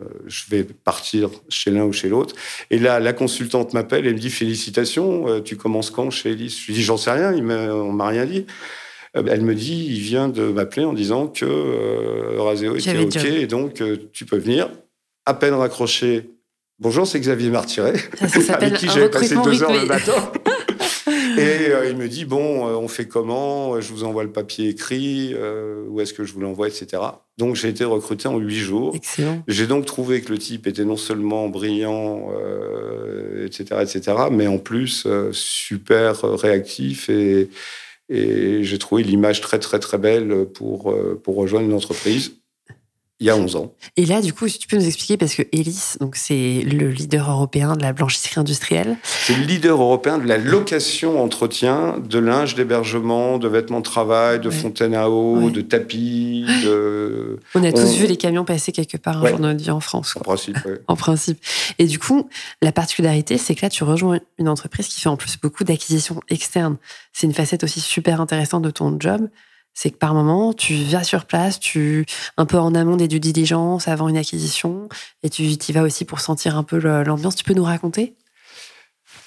euh, 0.00 0.04
je 0.26 0.44
vais 0.48 0.62
partir 0.62 1.30
chez 1.48 1.72
l'un 1.72 1.84
ou 1.84 1.92
chez 1.92 2.08
l'autre. 2.08 2.36
Et 2.70 2.78
là, 2.78 3.00
la 3.00 3.12
consultante 3.12 3.74
m'appelle 3.74 4.06
et 4.06 4.12
me 4.12 4.18
dit 4.18 4.30
félicitations, 4.30 5.26
euh, 5.26 5.40
tu 5.40 5.56
commences 5.56 5.90
quand 5.90 6.10
chez 6.10 6.30
Elise 6.30 6.56
Je 6.60 6.66
lui 6.66 6.74
dis 6.74 6.82
j'en 6.82 6.96
sais 6.96 7.10
rien, 7.10 7.32
il 7.32 7.42
on 7.42 7.92
m'a 7.92 8.06
rien 8.06 8.24
dit. 8.24 8.46
elle 9.14 9.42
me 9.42 9.56
dit, 9.56 9.86
il 9.86 9.98
vient 9.98 10.28
de 10.28 10.44
m'appeler 10.44 10.84
en 10.84 10.92
disant 10.92 11.26
que 11.26 11.44
Euraseo 12.36 12.76
était 12.76 12.98
OK 12.98 13.16
et 13.16 13.48
donc 13.48 13.82
tu 14.12 14.26
peux 14.26 14.38
venir. 14.38 14.70
À 15.26 15.34
peine 15.34 15.54
raccroché. 15.54 16.30
Bonjour, 16.80 17.06
c'est 17.06 17.20
Xavier 17.20 17.50
Martiret, 17.50 17.92
avec 18.48 18.72
qui 18.72 18.88
j'avais 18.88 19.10
passé 19.10 19.34
deux 19.44 19.62
heures 19.62 19.70
le 19.70 19.84
matin. 19.84 20.32
Et 21.36 21.70
euh, 21.70 21.90
il 21.90 21.96
me 21.98 22.08
dit 22.08 22.24
bon, 22.24 22.66
euh, 22.66 22.72
on 22.72 22.88
fait 22.88 23.06
comment? 23.06 23.78
Je 23.82 23.92
vous 23.92 24.02
envoie 24.02 24.24
le 24.24 24.32
papier 24.32 24.70
écrit. 24.70 25.34
Euh, 25.34 25.84
où 25.88 26.00
est-ce 26.00 26.14
que 26.14 26.24
je 26.24 26.32
vous 26.32 26.40
l'envoie, 26.40 26.68
etc. 26.68 27.02
Donc 27.36 27.54
j'ai 27.54 27.68
été 27.68 27.84
recruté 27.84 28.28
en 28.28 28.38
huit 28.38 28.56
jours. 28.56 28.96
J'ai 29.46 29.66
donc 29.66 29.84
trouvé 29.84 30.22
que 30.22 30.32
le 30.32 30.38
type 30.38 30.66
était 30.66 30.86
non 30.86 30.96
seulement 30.96 31.50
brillant, 31.50 32.30
etc., 33.44 33.64
etc., 33.82 34.16
mais 34.30 34.46
en 34.46 34.56
plus 34.56 35.06
super 35.32 36.22
réactif 36.22 37.10
et, 37.10 37.50
et 38.08 38.64
j'ai 38.64 38.78
trouvé 38.78 39.02
l'image 39.02 39.42
très 39.42 39.58
très 39.58 39.78
très 39.80 39.98
belle 39.98 40.46
pour 40.54 40.94
pour 41.22 41.36
rejoindre 41.36 41.66
une 41.66 41.74
entreprise 41.74 42.39
il 43.20 43.26
y 43.26 43.30
a 43.30 43.36
11 43.36 43.56
ans. 43.56 43.74
Et 43.98 44.06
là, 44.06 44.22
du 44.22 44.32
coup, 44.32 44.48
si 44.48 44.58
tu 44.58 44.66
peux 44.66 44.76
nous 44.76 44.86
expliquer, 44.86 45.18
parce 45.18 45.34
que 45.34 45.42
Elis, 45.52 45.96
donc 46.00 46.16
c'est 46.16 46.62
le 46.62 46.88
leader 46.88 47.30
européen 47.30 47.76
de 47.76 47.82
la 47.82 47.92
blanchisserie 47.92 48.40
industrielle. 48.40 48.96
C'est 49.02 49.36
le 49.36 49.42
leader 49.42 49.80
européen 49.80 50.16
de 50.16 50.26
la 50.26 50.38
location, 50.38 51.22
entretien 51.22 51.98
de 51.98 52.18
linge 52.18 52.54
d'hébergement, 52.54 53.36
de 53.36 53.46
vêtements 53.46 53.80
de 53.80 53.84
travail, 53.84 54.40
de 54.40 54.48
fontaines 54.48 54.94
à 54.94 55.10
eau, 55.10 55.50
de 55.50 55.60
tapis. 55.60 56.46
De... 56.64 57.38
On 57.54 57.62
a 57.62 57.72
tous 57.72 57.94
vu 57.96 58.06
les 58.06 58.16
camions 58.16 58.46
passer 58.46 58.72
quelque 58.72 58.96
part 58.96 59.22
un 59.22 59.28
jour 59.28 59.38
dans 59.38 59.48
notre 59.48 59.62
vie 59.62 59.70
en 59.70 59.80
France. 59.80 60.16
En 60.16 60.20
principe, 60.20 60.58
en 60.88 60.96
principe. 60.96 61.38
Et 61.78 61.84
du 61.84 61.98
coup, 61.98 62.28
la 62.62 62.72
particularité, 62.72 63.36
c'est 63.36 63.54
que 63.54 63.66
là, 63.66 63.68
tu 63.68 63.84
rejoins 63.84 64.18
une 64.38 64.48
entreprise 64.48 64.88
qui 64.88 64.98
fait 64.98 65.10
en 65.10 65.18
plus 65.18 65.36
beaucoup 65.36 65.64
d'acquisitions 65.64 66.20
externes. 66.30 66.78
C'est 67.12 67.26
une 67.26 67.34
facette 67.34 67.64
aussi 67.64 67.80
super 67.80 68.22
intéressante 68.22 68.62
de 68.62 68.70
ton 68.70 68.96
job 68.98 69.28
c'est 69.74 69.90
que 69.90 69.96
par 69.96 70.14
moment, 70.14 70.52
tu 70.52 70.74
vas 70.84 71.04
sur 71.04 71.24
place, 71.24 71.60
tu 71.60 72.06
un 72.36 72.46
peu 72.46 72.58
en 72.58 72.74
amont 72.74 72.96
des 72.96 73.08
due 73.08 73.20
diligence 73.20 73.88
avant 73.88 74.08
une 74.08 74.16
acquisition, 74.16 74.88
et 75.22 75.30
tu 75.30 75.42
y 75.44 75.72
vas 75.72 75.82
aussi 75.82 76.04
pour 76.04 76.20
sentir 76.20 76.56
un 76.56 76.62
peu 76.62 76.78
l'ambiance. 76.78 77.36
Tu 77.36 77.44
peux 77.44 77.54
nous 77.54 77.64
raconter? 77.64 78.16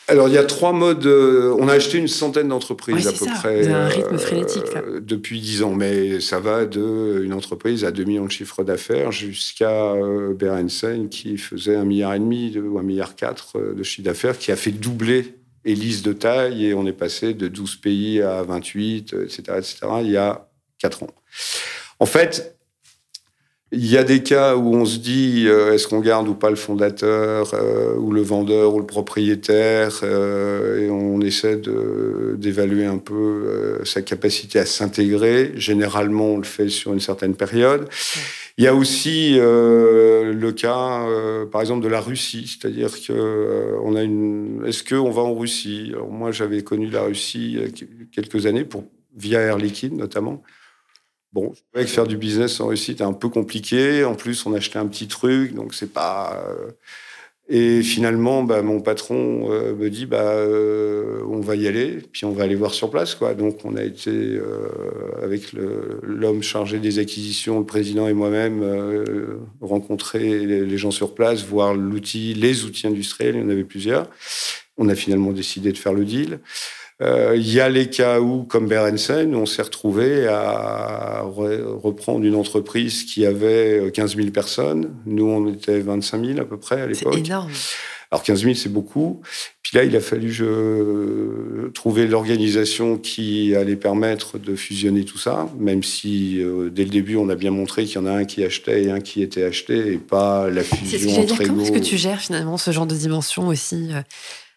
Alors, 0.10 0.28
il 0.28 0.34
y 0.34 0.38
a 0.38 0.44
trois 0.44 0.74
modes. 0.74 1.06
Euh, 1.06 1.56
on 1.58 1.70
a 1.70 1.74
acheté 1.74 1.98
une 1.98 2.10
centaine 2.10 2.50
d'entreprises 2.50 3.08
à 3.08 3.14
peu 3.14 3.26
près. 3.26 3.68
un 3.70 3.88
rythme 3.88 4.18
frénétique. 4.18 4.64
Euh, 4.76 5.00
depuis 5.00 5.40
dix 5.40 5.64
ans. 5.64 5.74
Mais 5.74 6.20
ça 6.20 6.40
va 6.40 6.66
de 6.66 7.22
une 7.24 7.34
entreprise 7.34 7.86
à 7.86 7.92
2 7.92 8.04
millions 8.04 8.26
de 8.26 8.32
chiffres 8.32 8.64
d'affaires 8.64 9.12
jusqu'à 9.12 9.94
euh, 9.94 10.34
Berensen 10.34 11.08
qui 11.08 11.38
faisait 11.38 11.76
un 11.76 11.86
milliard 11.86 12.14
et 12.14 12.20
demi 12.20 12.58
ou 12.58 12.78
un 12.78 12.84
milliard 12.84 13.16
quatre 13.16 13.60
de 13.60 13.84
chiffre 13.84 14.06
d'affaires, 14.06 14.38
qui 14.38 14.52
a 14.52 14.58
fait 14.58 14.72
doubler 14.72 15.36
liste 15.66 16.06
de 16.06 16.14
taille 16.14 16.66
et 16.66 16.74
on 16.74 16.86
est 16.86 16.94
passé 16.94 17.34
de 17.34 17.48
12 17.48 17.78
pays 17.78 18.22
à 18.22 18.44
28, 18.44 19.14
etc., 19.24 19.44
etc., 19.58 19.78
il 20.02 20.12
y 20.12 20.18
a 20.18 20.48
4 20.80 21.04
ans. 21.04 21.08
En 22.00 22.06
fait, 22.06 22.58
il 23.76 23.90
y 23.90 23.98
a 23.98 24.04
des 24.04 24.22
cas 24.22 24.56
où 24.56 24.76
on 24.76 24.86
se 24.86 25.00
dit 25.00 25.46
euh, 25.48 25.74
est-ce 25.74 25.88
qu'on 25.88 26.00
garde 26.00 26.28
ou 26.28 26.36
pas 26.36 26.52
le 26.52 26.56
fondateur 26.56 27.52
euh, 27.56 27.96
ou 27.96 28.12
le 28.12 28.22
vendeur 28.22 28.76
ou 28.76 28.80
le 28.80 28.86
propriétaire 28.86 30.02
euh, 30.04 30.80
et 30.80 30.90
on 30.92 31.20
essaie 31.22 31.60
d'évaluer 32.38 32.86
un 32.86 33.00
peu 33.00 33.80
sa 33.84 34.04
capacité 34.04 34.60
à 34.60 34.66
s'intégrer. 34.68 35.54
Généralement, 35.56 36.34
on 36.34 36.38
le 36.38 36.44
fait 36.44 36.70
sur 36.70 36.94
une 36.94 37.00
certaine 37.00 37.34
période. 37.34 37.90
Il 38.58 38.64
y 38.64 38.68
a 38.68 38.76
aussi 38.76 39.36
le 39.36 40.52
cas, 40.52 41.06
par 41.52 41.62
exemple, 41.62 41.84
de 41.84 41.88
la 41.88 42.00
Russie, 42.00 42.48
c'est-à-dire 42.48 42.92
que 43.02 43.78
on 43.82 43.96
a 43.96 44.04
une. 44.04 44.64
Est-ce 44.66 44.84
qu'on 44.84 45.10
va 45.10 45.24
en 45.24 45.34
Russie? 45.34 45.90
Alors 45.94 46.12
moi, 46.12 46.32
j'avais 46.32 46.64
connu 46.64 46.88
la 46.90 47.02
Russie 47.02 47.58
quelques 48.12 48.46
années 48.46 48.64
pour 48.64 48.84
via 49.16 49.40
Air 49.40 49.58
Liquide 49.58 49.94
notamment. 49.94 50.44
Bon, 51.32 51.52
je 51.56 51.62
trouvais 51.72 51.86
que 51.86 51.92
faire 51.92 52.06
du 52.06 52.16
business 52.16 52.60
en 52.60 52.68
Russie 52.68 52.92
était 52.92 53.04
un 53.04 53.14
peu 53.14 53.28
compliqué. 53.28 54.04
En 54.04 54.14
plus, 54.14 54.46
on 54.46 54.54
achetait 54.54 54.78
un 54.78 54.86
petit 54.86 55.08
truc, 55.08 55.56
donc 55.56 55.74
c'est 55.74 55.92
pas. 55.92 56.46
Euh, 57.54 57.80
et 57.80 57.84
finalement, 57.84 58.44
bah, 58.44 58.62
mon 58.62 58.82
patron 58.82 59.52
euh, 59.52 59.76
me 59.76 59.90
dit 59.90 60.06
bah, 60.06 60.24
euh, 60.24 61.22
on 61.28 61.40
va 61.40 61.56
y 61.56 61.68
aller, 61.68 62.00
puis 62.12 62.26
on 62.26 62.32
va 62.32 62.44
aller 62.44 62.56
voir 62.56 62.74
sur 62.74 62.90
place. 62.90 63.18
Donc 63.38 63.64
on 63.64 63.76
a 63.76 63.84
été 63.84 64.40
avec 65.22 65.54
l'homme 66.04 66.44
chargé 66.44 66.80
des 66.80 67.00
acquisitions, 67.00 67.60
le 67.60 67.66
président 67.66 68.08
et 68.08 68.14
moi-même, 68.14 68.64
rencontrer 69.62 70.46
les, 70.46 70.66
les, 70.66 70.78
gens 70.78 70.92
sur 70.92 71.14
place, 71.14 71.46
voir 71.46 71.74
l'outil, 71.74 72.34
les 72.34 72.66
outils 72.66 72.88
industriels, 72.88 73.36
il 73.36 73.42
y 73.42 73.44
en 73.44 73.50
avait 73.50 73.64
plusieurs. 73.64 74.10
On 74.78 74.90
a 74.90 74.96
finalement 74.96 75.32
décidé 75.32 75.72
de 75.72 75.78
faire 75.78 75.94
le 75.94 76.04
deal. 76.04 76.40
Euh, 77.02 77.34
il 77.36 77.52
y 77.52 77.60
a 77.60 77.70
les 77.70 77.90
cas 77.90 78.20
où, 78.20 78.44
comme 78.44 78.68
Berensen, 78.68 79.36
on 79.36 79.46
s'est 79.46 79.64
retrouvé 79.64 80.28
à 80.28 81.22
reprendre 81.24 82.24
une 82.24 82.36
entreprise 82.36 83.04
qui 83.04 83.26
avait 83.26 83.92
15 83.94 84.14
euh, 84.14 84.18
000 84.18 84.32
personnes. 84.32 84.94
Nous, 85.06 85.26
on 85.26 85.52
était 85.52 85.80
25 85.80 86.26
000 86.26 86.40
à 86.40 86.46
peu 86.46 86.58
près 86.58 86.82
à 86.82 86.88
l'époque. 86.88 87.14
C'est 87.14 87.20
énorme. 87.20 87.52
Alors 88.12 88.22
15 88.22 88.44
000, 88.44 88.54
c'est 88.54 88.72
beaucoup. 88.72 89.22
Puis 89.64 89.76
là, 89.76 89.84
il 89.86 89.96
a 89.96 90.00
fallu 90.00 90.32
je, 90.32 91.70
trouver 91.70 92.06
l'organisation 92.06 93.00
qui 93.00 93.56
allait 93.56 93.76
permettre 93.76 94.38
de 94.38 94.56
fusionner 94.56 95.04
tout 95.04 95.18
ça, 95.18 95.50
même 95.58 95.82
si 95.82 96.40
euh, 96.40 96.70
dès 96.70 96.84
le 96.84 96.92
début, 96.92 97.16
on 97.16 97.28
a 97.30 97.36
bien 97.36 97.50
montré 97.50 97.86
qu'il 97.86 97.96
y 97.96 97.98
en 97.98 98.06
a 98.06 98.12
un 98.12 98.26
qui 98.26 98.44
achetait 98.44 98.84
et 98.84 98.92
un 98.92 99.00
qui 99.00 99.24
était 99.24 99.44
acheté, 99.44 99.94
et 99.94 99.98
pas 99.98 100.48
la 100.52 100.62
fusion 100.62 101.28
ce 101.28 101.34
que 101.34 101.44
Comment 101.48 101.64
est-ce 101.64 101.72
que 101.72 101.80
tu 101.80 101.98
gères 101.98 102.22
finalement 102.22 102.58
ce 102.58 102.70
genre 102.70 102.86
de 102.86 102.96
dimension 102.96 103.48
aussi 103.48 103.90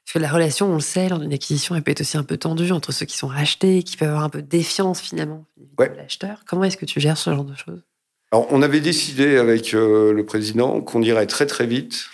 parce 0.07 0.13
que 0.13 0.19
la 0.21 0.31
relation, 0.31 0.71
on 0.71 0.75
le 0.75 0.81
sait, 0.81 1.09
lors 1.09 1.19
d'une 1.19 1.33
acquisition, 1.33 1.75
elle 1.75 1.83
peut 1.83 1.91
être 1.91 2.03
aussi 2.03 2.17
un 2.17 2.23
peu 2.23 2.37
tendue 2.37 2.71
entre 2.71 2.93
ceux 2.93 3.07
qui 3.07 3.17
sont 3.17 3.27
rachetés, 3.27 3.83
qui 3.83 3.97
peuvent 3.97 4.11
avoir 4.11 4.23
un 4.23 4.29
peu 4.29 4.41
de 4.41 4.47
défiance 4.47 5.01
finalement 5.01 5.45
de 5.57 5.85
l'acheteur. 5.97 6.45
Comment 6.47 6.63
est-ce 6.63 6.77
que 6.77 6.85
tu 6.85 7.01
gères 7.01 7.19
ce 7.19 7.35
genre 7.35 7.43
de 7.43 7.57
choses? 7.57 7.83
Alors, 8.31 8.47
on 8.51 8.63
avait 8.63 8.79
décidé 8.79 9.37
avec 9.37 9.75
euh, 9.75 10.13
le 10.13 10.25
président 10.25 10.81
qu'on 10.81 11.03
irait 11.03 11.27
très 11.27 11.47
très 11.47 11.67
vite, 11.67 12.07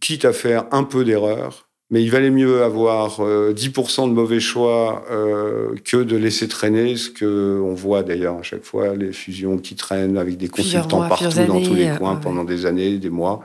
quitte 0.00 0.26
à 0.26 0.34
faire 0.34 0.66
un 0.70 0.84
peu 0.84 1.02
d'erreur, 1.02 1.67
mais 1.90 2.02
il 2.02 2.10
valait 2.10 2.30
mieux 2.30 2.62
avoir 2.62 3.20
10% 3.20 3.20
euh, 3.20 4.06
de 4.08 4.12
mauvais 4.12 4.40
choix 4.40 5.04
euh, 5.10 5.74
que 5.84 5.96
de 5.96 6.16
laisser 6.16 6.46
traîner 6.46 6.96
ce 6.96 7.08
que 7.08 7.60
on 7.64 7.74
voit 7.74 8.02
d'ailleurs 8.02 8.36
à 8.36 8.42
chaque 8.42 8.64
fois 8.64 8.94
les 8.94 9.12
fusions 9.12 9.58
qui 9.58 9.74
traînent 9.74 10.18
avec 10.18 10.36
des 10.36 10.48
consultants 10.48 11.08
partout 11.08 11.24
dans 11.46 11.62
tous 11.62 11.74
les 11.74 11.90
coins 11.96 12.16
pendant 12.16 12.44
des 12.44 12.66
années, 12.66 12.98
des 12.98 13.10
mois. 13.10 13.42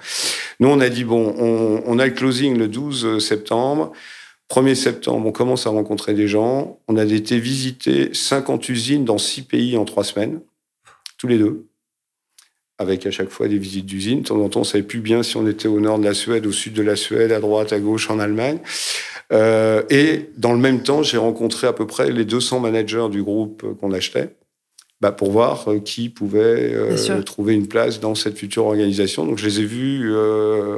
Nous 0.60 0.68
on 0.68 0.80
a 0.82 0.90
dit 0.90 1.06
bon, 1.06 1.34
on, 1.38 1.84
on, 1.86 2.00
a 2.00 2.06
le 2.06 2.12
closing 2.12 2.58
le 2.58 2.68
12 2.68 3.20
septembre. 3.20 3.92
1er 4.50 4.76
septembre, 4.76 5.26
on 5.26 5.32
commence 5.32 5.66
à 5.66 5.72
rencontrer 5.72 6.14
des 6.14 6.28
gens. 6.28 6.78
On 6.88 6.98
a 6.98 7.06
été 7.06 7.40
visiter 7.40 8.14
50 8.14 8.68
usines 8.70 9.06
dans 9.06 9.18
6 9.18 9.44
pays 9.44 9.78
en 9.78 9.86
3 9.86 10.04
semaines, 10.04 10.42
tous 11.18 11.28
les 11.28 11.40
deux 11.40 11.66
avec 12.84 13.06
à 13.08 13.12
chaque 13.12 13.30
fois 13.30 13.48
des 13.48 13.58
visites 13.58 13.86
d'usines. 13.86 14.22
De 14.22 14.28
temps 14.28 14.40
en 14.40 14.50
temps, 14.50 14.62
on 14.62 14.66
savait 14.66 14.84
plus 14.84 15.00
bien 15.00 15.24
si 15.24 15.38
on 15.38 15.48
était 15.48 15.68
au 15.68 15.80
nord 15.80 15.98
de 15.98 16.06
la 16.06 16.14
Suède, 16.14 16.46
au 16.46 16.52
sud 16.52 16.74
de 16.74 16.84
la 16.84 16.96
Suède, 16.96 17.32
à 17.32 17.40
droite, 17.40 17.74
à 17.74 17.80
gauche, 17.80 18.10
en 18.10 18.20
Allemagne. 18.20 18.60
Euh, 19.32 19.82
et 19.90 20.30
dans 20.38 20.54
le 20.54 20.60
même 20.60 20.84
temps, 20.84 21.02
j'ai 21.02 21.18
rencontré 21.18 21.68
à 21.68 21.74
peu 21.74 21.88
près 21.88 22.12
les 22.12 22.26
200 22.26 22.60
managers 22.60 23.08
du 23.10 23.24
groupe 23.24 23.66
qu'on 23.80 23.92
achetait. 23.92 24.36
Bah, 25.02 25.12
pour 25.12 25.32
voir 25.32 25.68
euh, 25.68 25.80
qui 25.80 26.08
pouvait 26.08 26.74
euh, 26.74 27.22
trouver 27.24 27.54
une 27.56 27.68
place 27.68 28.00
dans 28.00 28.16
cette 28.16 28.38
future 28.38 28.66
organisation. 28.68 29.26
Donc 29.26 29.38
je 29.38 29.48
les 29.48 29.60
ai 29.60 29.66
vus 29.66 30.16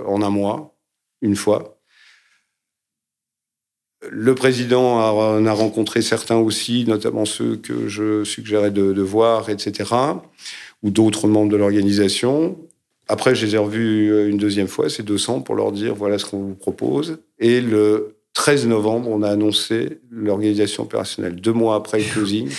en 0.07 0.21
un 0.21 0.29
mois, 0.29 0.75
une 1.21 1.35
fois. 1.35 1.77
Le 4.09 4.35
président 4.35 4.97
en 4.97 5.45
a 5.45 5.51
rencontré 5.51 6.01
certains 6.01 6.37
aussi, 6.37 6.85
notamment 6.85 7.25
ceux 7.25 7.55
que 7.55 7.87
je 7.87 8.23
suggérais 8.23 8.71
de, 8.71 8.93
de 8.93 9.01
voir, 9.01 9.49
etc 9.49 9.85
ou 10.85 10.91
d'autres 10.91 11.27
membres 11.27 11.51
de 11.51 11.57
l'organisation. 11.57 12.57
Après, 13.07 13.33
je 13.33 13.45
les 13.45 13.55
ai 13.55 13.57
revus 13.57 14.11
euh, 14.11 14.29
une 14.29 14.37
deuxième 14.37 14.67
fois, 14.67 14.87
ces 14.87 15.03
200, 15.03 15.41
pour 15.41 15.55
leur 15.55 15.71
dire 15.71 15.95
voilà 15.95 16.19
ce 16.19 16.25
qu'on 16.25 16.37
vous 16.37 16.55
propose. 16.55 17.17
Et 17.39 17.59
le 17.59 18.17
13 18.33 18.67
novembre, 18.67 19.09
on 19.09 19.23
a 19.23 19.29
annoncé 19.29 19.99
l'organisation 20.11 20.83
opérationnelle. 20.83 21.35
Deux 21.35 21.53
mois 21.53 21.75
après 21.75 21.97
le 21.97 22.05
closing, 22.05 22.49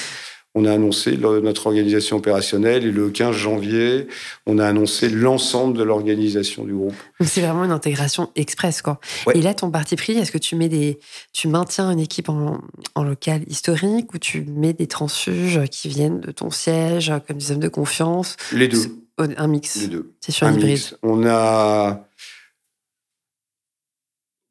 on 0.56 0.64
a 0.64 0.72
annoncé 0.72 1.18
notre 1.18 1.66
organisation 1.66 2.16
opérationnelle 2.16 2.86
et 2.86 2.90
le 2.90 3.10
15 3.10 3.36
janvier, 3.36 4.08
on 4.46 4.58
a 4.58 4.66
annoncé 4.66 5.10
l'ensemble 5.10 5.76
de 5.76 5.82
l'organisation 5.82 6.64
du 6.64 6.72
groupe. 6.72 6.94
c'est 7.20 7.42
vraiment 7.42 7.64
une 7.64 7.72
intégration 7.72 8.30
express, 8.36 8.80
quoi. 8.80 8.98
Et 9.34 9.42
là, 9.42 9.52
ton 9.52 9.70
parti 9.70 9.96
pris, 9.96 10.16
est-ce 10.16 10.32
que 10.32 10.38
tu 10.38 10.56
mets 10.56 10.70
des, 10.70 10.98
tu 11.34 11.46
maintiens 11.46 11.90
une 11.90 12.00
équipe 12.00 12.30
en, 12.30 12.62
local 12.96 13.42
historique 13.46 14.14
ou 14.14 14.18
tu 14.18 14.46
mets 14.48 14.72
des 14.72 14.86
transfuges 14.86 15.60
qui 15.70 15.88
viennent 15.88 16.20
de 16.20 16.32
ton 16.32 16.50
siège, 16.50 17.12
comme 17.28 17.36
des 17.36 17.52
hommes 17.52 17.60
de 17.60 17.68
confiance? 17.68 18.36
Les 18.52 18.66
deux. 18.66 18.78
Un 19.18 19.48
mix. 19.48 19.76
Les 19.76 19.88
deux. 19.88 20.14
C'est 20.20 20.32
sur 20.32 20.46
un 20.46 20.54
hybride. 20.54 20.80
On 21.02 21.26
a 21.26 22.02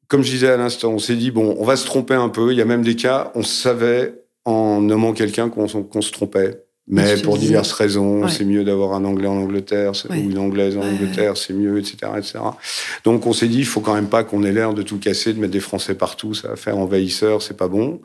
comme 0.08 0.22
je 0.22 0.30
disais 0.30 0.48
à 0.48 0.56
l'instant, 0.56 0.90
on 0.90 1.00
s'est 1.00 1.16
dit, 1.16 1.32
bon, 1.32 1.56
on 1.58 1.64
va 1.64 1.74
se 1.74 1.84
tromper 1.84 2.14
un 2.14 2.28
peu. 2.28 2.52
Il 2.52 2.58
y 2.58 2.62
a 2.62 2.64
même 2.64 2.82
des 2.82 2.94
cas, 2.94 3.32
on 3.34 3.42
savait 3.42 4.25
en 4.46 4.80
nommant 4.80 5.12
quelqu'un 5.12 5.50
qu'on 5.50 5.68
se 5.68 6.12
trompait. 6.12 6.62
Mais 6.88 7.16
pour 7.16 7.36
diverses 7.36 7.72
raisons, 7.72 8.28
c'est 8.28 8.44
mieux 8.44 8.62
d'avoir 8.62 8.94
un 8.94 9.04
Anglais 9.04 9.26
en 9.26 9.38
Angleterre 9.38 9.90
ou 10.08 10.14
une 10.14 10.38
Anglaise 10.38 10.76
en 10.76 10.82
Angleterre, 10.82 11.36
c'est 11.36 11.52
mieux, 11.52 11.78
etc., 11.78 12.12
etc. 12.16 12.38
Donc 13.02 13.26
on 13.26 13.32
s'est 13.32 13.48
dit, 13.48 13.58
il 13.58 13.66
faut 13.66 13.80
quand 13.80 13.94
même 13.94 14.08
pas 14.08 14.22
qu'on 14.22 14.44
ait 14.44 14.52
l'air 14.52 14.72
de 14.72 14.82
tout 14.82 14.98
casser, 14.98 15.32
de 15.32 15.40
mettre 15.40 15.52
des 15.52 15.58
Français 15.58 15.96
partout, 15.96 16.32
ça 16.32 16.46
va 16.46 16.56
faire 16.56 16.78
envahisseur, 16.78 17.42
c'est 17.42 17.56
pas 17.56 17.66
bon. 17.66 18.00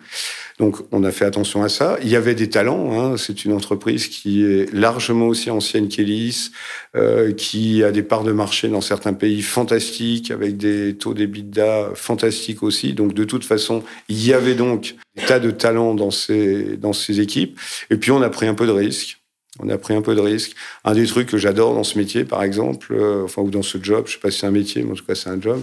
Donc, 0.61 0.77
on 0.91 1.03
a 1.03 1.09
fait 1.09 1.25
attention 1.25 1.63
à 1.63 1.69
ça. 1.69 1.97
Il 2.03 2.09
y 2.09 2.15
avait 2.15 2.35
des 2.35 2.47
talents. 2.47 2.91
Hein. 2.91 3.17
C'est 3.17 3.45
une 3.45 3.53
entreprise 3.53 4.07
qui 4.07 4.43
est 4.43 4.71
largement 4.71 5.25
aussi 5.25 5.49
ancienne 5.49 5.87
qu'Elis, 5.87 6.51
euh, 6.95 7.31
qui 7.33 7.83
a 7.83 7.91
des 7.91 8.03
parts 8.03 8.23
de 8.23 8.31
marché 8.31 8.67
dans 8.67 8.79
certains 8.79 9.13
pays 9.13 9.41
fantastiques, 9.41 10.29
avec 10.29 10.57
des 10.57 10.95
taux 10.95 11.15
d'EBITDA 11.15 11.93
fantastiques 11.95 12.61
aussi. 12.61 12.93
Donc, 12.93 13.15
de 13.15 13.23
toute 13.23 13.43
façon, 13.43 13.81
il 14.07 14.23
y 14.23 14.33
avait 14.33 14.53
donc 14.53 14.97
tas 15.27 15.39
de 15.39 15.51
talents 15.51 15.93
dans 15.93 16.11
ces, 16.11 16.77
dans 16.77 16.93
ces 16.93 17.19
équipes. 17.19 17.59
Et 17.89 17.97
puis, 17.97 18.11
on 18.11 18.21
a 18.21 18.29
pris 18.29 18.47
un 18.47 18.53
peu 18.53 18.65
de 18.65 18.71
risques. 18.71 19.21
On 19.59 19.67
a 19.67 19.77
pris 19.77 19.93
un 19.93 20.01
peu 20.01 20.15
de 20.15 20.21
risques. 20.21 20.55
Un 20.85 20.93
des 20.93 21.05
trucs 21.05 21.27
que 21.27 21.37
j'adore 21.37 21.73
dans 21.73 21.83
ce 21.83 21.97
métier, 21.97 22.23
par 22.23 22.41
exemple, 22.41 22.93
euh, 22.93 23.25
enfin, 23.25 23.41
ou 23.41 23.49
dans 23.49 23.61
ce 23.61 23.77
job, 23.81 24.05
je 24.07 24.13
sais 24.13 24.19
pas 24.19 24.31
si 24.31 24.39
c'est 24.39 24.47
un 24.47 24.51
métier, 24.51 24.81
mais 24.81 24.91
en 24.91 24.95
tout 24.95 25.05
cas, 25.05 25.13
c'est 25.13 25.29
un 25.29 25.41
job. 25.41 25.61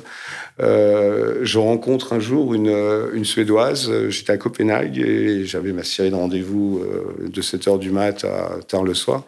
Euh, 0.61 1.39
je 1.43 1.59
rencontre 1.59 2.13
un 2.13 2.21
jour 2.21 2.53
une, 2.53 2.69
euh, 2.69 3.11
une 3.15 3.25
Suédoise. 3.25 3.91
J'étais 4.11 4.33
à 4.33 4.37
Copenhague 4.37 4.99
et 4.99 5.47
j'avais 5.47 5.73
ma 5.73 5.85
série 5.85 6.11
de 6.11 6.17
rendez-vous 6.17 6.85
de 7.21 7.43
7 7.43 7.69
heures 7.69 7.79
du 7.79 7.91
mat 7.91 8.25
à 8.25 8.59
tard 8.69 8.85
le 8.85 8.95
soir. 8.95 9.25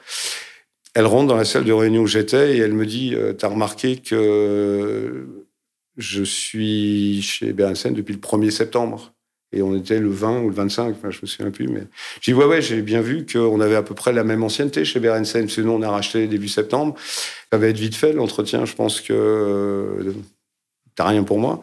Elle 0.95 1.07
rentre 1.07 1.29
dans 1.29 1.37
la 1.37 1.45
salle 1.45 1.64
de 1.64 1.73
réunion 1.73 2.03
où 2.03 2.07
j'étais 2.07 2.57
et 2.57 2.59
elle 2.59 2.75
me 2.75 2.85
dit 2.85 3.16
T'as 3.39 3.49
remarqué 3.49 3.97
que 3.97 5.27
je 5.97 6.23
suis 6.23 7.23
chez 7.23 7.53
Berensen 7.53 7.95
depuis 7.95 8.12
le 8.12 8.21
1er 8.21 8.51
septembre? 8.51 9.14
Et 9.53 9.63
on 9.63 9.77
était 9.77 9.99
le 9.99 10.11
20 10.11 10.43
ou 10.43 10.49
le 10.49 10.55
25, 10.55 10.95
enfin, 10.97 11.11
je 11.11 11.19
me 11.23 11.27
souviens 11.27 11.51
plus. 11.51 11.67
Mais 11.67 11.83
j'ai 12.21 12.33
dit, 12.33 12.39
ouais, 12.39 12.45
ouais, 12.45 12.63
j'ai 12.63 12.83
bien 12.83 13.01
vu 13.01 13.27
qu'on 13.27 13.61
avait 13.61 13.75
à 13.75 13.83
peu 13.83 13.95
près 13.95 14.13
la 14.13 14.23
même 14.23 14.45
ancienneté 14.45 14.85
chez 14.85 15.01
Berensen. 15.01 15.49
Sinon, 15.49 15.77
on 15.77 15.83
a 15.83 15.91
racheté 15.91 16.29
début 16.29 16.49
septembre. 16.49 16.95
Ça 17.53 17.59
va 17.59 17.67
être 17.67 17.79
vite 17.79 17.97
fait, 17.97 18.13
l'entretien. 18.13 18.65
Je 18.65 18.75
pense 18.75 19.01
que 19.01 19.13
euh, 19.13 20.13
t'as 20.95 21.09
rien 21.09 21.25
pour 21.25 21.41
moi. 21.41 21.61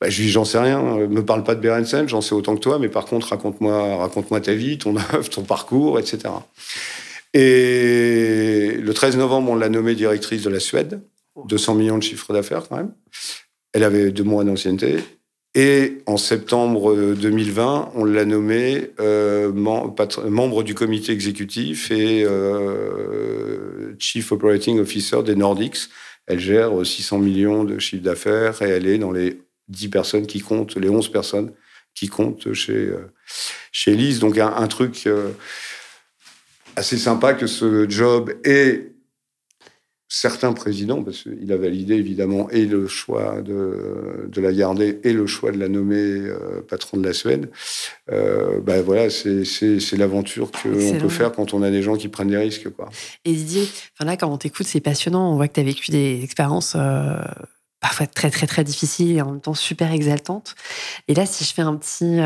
Bah, 0.00 0.10
je 0.10 0.18
lui 0.18 0.26
dis, 0.26 0.30
j'en 0.30 0.44
sais 0.44 0.58
rien. 0.58 0.80
Me 1.08 1.24
parle 1.24 1.42
pas 1.42 1.56
de 1.56 1.60
Berensen, 1.60 2.08
j'en 2.08 2.20
sais 2.20 2.36
autant 2.36 2.54
que 2.54 2.60
toi. 2.60 2.78
Mais 2.78 2.88
par 2.88 3.04
contre, 3.04 3.30
raconte-moi, 3.30 3.96
raconte-moi 3.96 4.40
ta 4.40 4.54
vie, 4.54 4.78
ton 4.78 4.96
œuvre, 5.14 5.28
ton 5.28 5.42
parcours, 5.42 5.98
etc. 5.98 6.32
Et 7.32 8.76
le 8.80 8.94
13 8.94 9.16
novembre, 9.16 9.50
on 9.50 9.56
l'a 9.56 9.68
nommée 9.68 9.96
directrice 9.96 10.42
de 10.42 10.50
la 10.50 10.60
Suède. 10.60 11.00
200 11.46 11.74
millions 11.74 11.98
de 11.98 12.02
chiffres 12.04 12.32
d'affaires, 12.32 12.68
quand 12.68 12.76
même. 12.76 12.92
Elle 13.72 13.82
avait 13.82 14.12
deux 14.12 14.22
mois 14.22 14.44
d'ancienneté. 14.44 14.98
Et 15.56 16.02
en 16.06 16.16
septembre 16.16 17.14
2020, 17.14 17.92
on 17.94 18.04
l'a 18.04 18.24
nommé 18.24 18.90
euh, 18.98 19.52
membre 19.52 20.64
du 20.64 20.74
comité 20.74 21.12
exécutif 21.12 21.92
et 21.92 22.24
euh, 22.24 23.94
Chief 24.00 24.32
Operating 24.32 24.80
Officer 24.80 25.22
des 25.22 25.36
Nordics. 25.36 25.88
Elle 26.26 26.40
gère 26.40 26.84
600 26.84 27.18
millions 27.18 27.62
de 27.62 27.78
chiffre 27.78 28.02
d'affaires 28.02 28.62
et 28.62 28.68
elle 28.68 28.88
est 28.88 28.98
dans 28.98 29.12
les 29.12 29.42
10 29.68 29.88
personnes 29.90 30.26
qui 30.26 30.40
comptent, 30.40 30.76
les 30.76 30.88
11 30.88 31.10
personnes 31.10 31.52
qui 31.94 32.08
comptent 32.08 32.52
chez, 32.52 32.72
euh, 32.72 33.12
chez 33.70 33.94
Lise. 33.94 34.18
Donc 34.18 34.38
un, 34.38 34.52
un 34.56 34.66
truc 34.66 35.06
euh, 35.06 35.30
assez 36.76 36.98
sympa 36.98 37.34
que 37.34 37.46
ce 37.46 37.88
job 37.88 38.32
ait 38.44 38.93
certains 40.08 40.52
présidents, 40.52 41.02
parce 41.02 41.22
qu'il 41.22 41.50
a 41.52 41.56
validé 41.56 41.94
évidemment 41.94 42.48
et 42.50 42.66
le 42.66 42.86
choix 42.86 43.40
de, 43.40 44.28
de, 44.28 44.40
la 44.40 44.52
garder 44.52 45.00
et 45.02 45.12
le 45.12 45.26
choix 45.26 45.50
de 45.50 45.58
la 45.58 45.68
nommer 45.68 45.96
euh, 45.96 46.60
patron 46.68 46.98
de 46.98 47.06
la 47.06 47.12
Suède, 47.12 47.50
euh, 48.10 48.60
ben 48.60 48.82
voilà, 48.82 49.08
c'est 49.10 49.96
l'aventure 49.96 50.50
qu'on 50.50 50.98
peut 50.98 51.08
faire 51.08 51.32
quand 51.32 51.54
on 51.54 51.62
a 51.62 51.70
des 51.70 51.82
gens 51.82 51.96
qui 51.96 52.08
prennent 52.08 52.28
des 52.28 52.36
risques. 52.36 52.70
Quoi. 52.70 52.90
Et 53.24 53.32
Didier, 53.32 53.66
enfin 53.94 54.04
là, 54.04 54.16
quand 54.16 54.30
on 54.30 54.36
t'écoute, 54.36 54.66
c'est 54.66 54.80
passionnant. 54.80 55.32
On 55.32 55.36
voit 55.36 55.48
que 55.48 55.54
tu 55.54 55.60
as 55.60 55.64
vécu 55.64 55.90
des 55.90 56.22
expériences 56.22 56.74
euh, 56.76 57.16
parfois 57.80 58.06
très, 58.06 58.30
très, 58.30 58.46
très 58.46 58.62
difficiles 58.62 59.16
et 59.16 59.22
en 59.22 59.32
même 59.32 59.40
temps 59.40 59.54
super 59.54 59.90
exaltantes. 59.92 60.54
Et 61.08 61.14
là, 61.14 61.26
si 61.26 61.44
je 61.44 61.52
fais 61.52 61.62
un 61.62 61.76
petit 61.76 62.20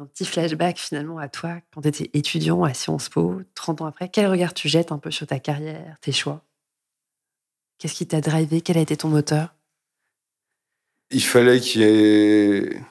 un 0.00 0.06
petit 0.06 0.24
flashback 0.24 0.78
finalement 0.78 1.18
à 1.18 1.28
toi 1.28 1.56
quand 1.74 1.82
tu 1.82 1.88
étais 1.88 2.10
étudiant 2.12 2.62
à 2.62 2.72
Sciences 2.72 3.08
Po, 3.08 3.40
30 3.54 3.82
ans 3.82 3.86
après. 3.86 4.08
Quel 4.08 4.28
regard 4.28 4.54
tu 4.54 4.68
jettes 4.68 4.92
un 4.92 4.98
peu 4.98 5.10
sur 5.10 5.26
ta 5.26 5.40
carrière, 5.40 5.96
tes 6.00 6.12
choix? 6.12 6.44
Qu'est-ce 7.78 7.94
qui 7.94 8.06
t'a 8.06 8.20
drivé? 8.20 8.60
Quel 8.60 8.76
a 8.78 8.80
été 8.80 8.96
ton 8.96 9.08
moteur? 9.08 9.54
Il 11.10 11.22
fallait 11.22 11.60
qu'il 11.60 11.80
y 11.80 11.84
ait 11.84 12.82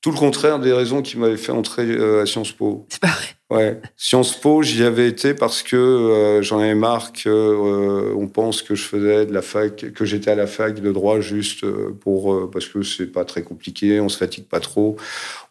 tout 0.00 0.10
le 0.10 0.18
contraire 0.18 0.58
des 0.58 0.72
raisons 0.72 1.02
qui 1.02 1.16
m'avaient 1.16 1.36
fait 1.36 1.52
entrer 1.52 1.86
euh, 1.86 2.22
à 2.22 2.26
Sciences 2.26 2.52
Po. 2.52 2.86
C'est 2.88 3.00
pas 3.00 3.08
vrai. 3.08 3.35
Ouais, 3.48 3.80
Sciences 3.96 4.40
Po, 4.40 4.64
j'y 4.64 4.82
avais 4.82 5.06
été 5.06 5.32
parce 5.32 5.62
que 5.62 5.76
euh, 5.76 6.42
j'en 6.42 6.58
avais 6.58 6.74
marre 6.74 7.12
qu'on 7.12 7.30
euh, 7.30 8.26
pense 8.26 8.60
que 8.60 8.74
je 8.74 8.82
faisais 8.82 9.24
la 9.26 9.40
fac, 9.40 9.92
que 9.92 10.04
j'étais 10.04 10.32
à 10.32 10.34
la 10.34 10.48
fac 10.48 10.80
de 10.80 10.90
droit 10.90 11.20
juste 11.20 11.62
euh, 11.62 11.96
pour 12.00 12.50
parce 12.50 12.66
que 12.66 12.82
c'est 12.82 13.06
pas 13.06 13.24
très 13.24 13.44
compliqué, 13.44 14.00
on 14.00 14.08
se 14.08 14.18
fatigue 14.18 14.46
pas 14.46 14.58
trop, 14.58 14.96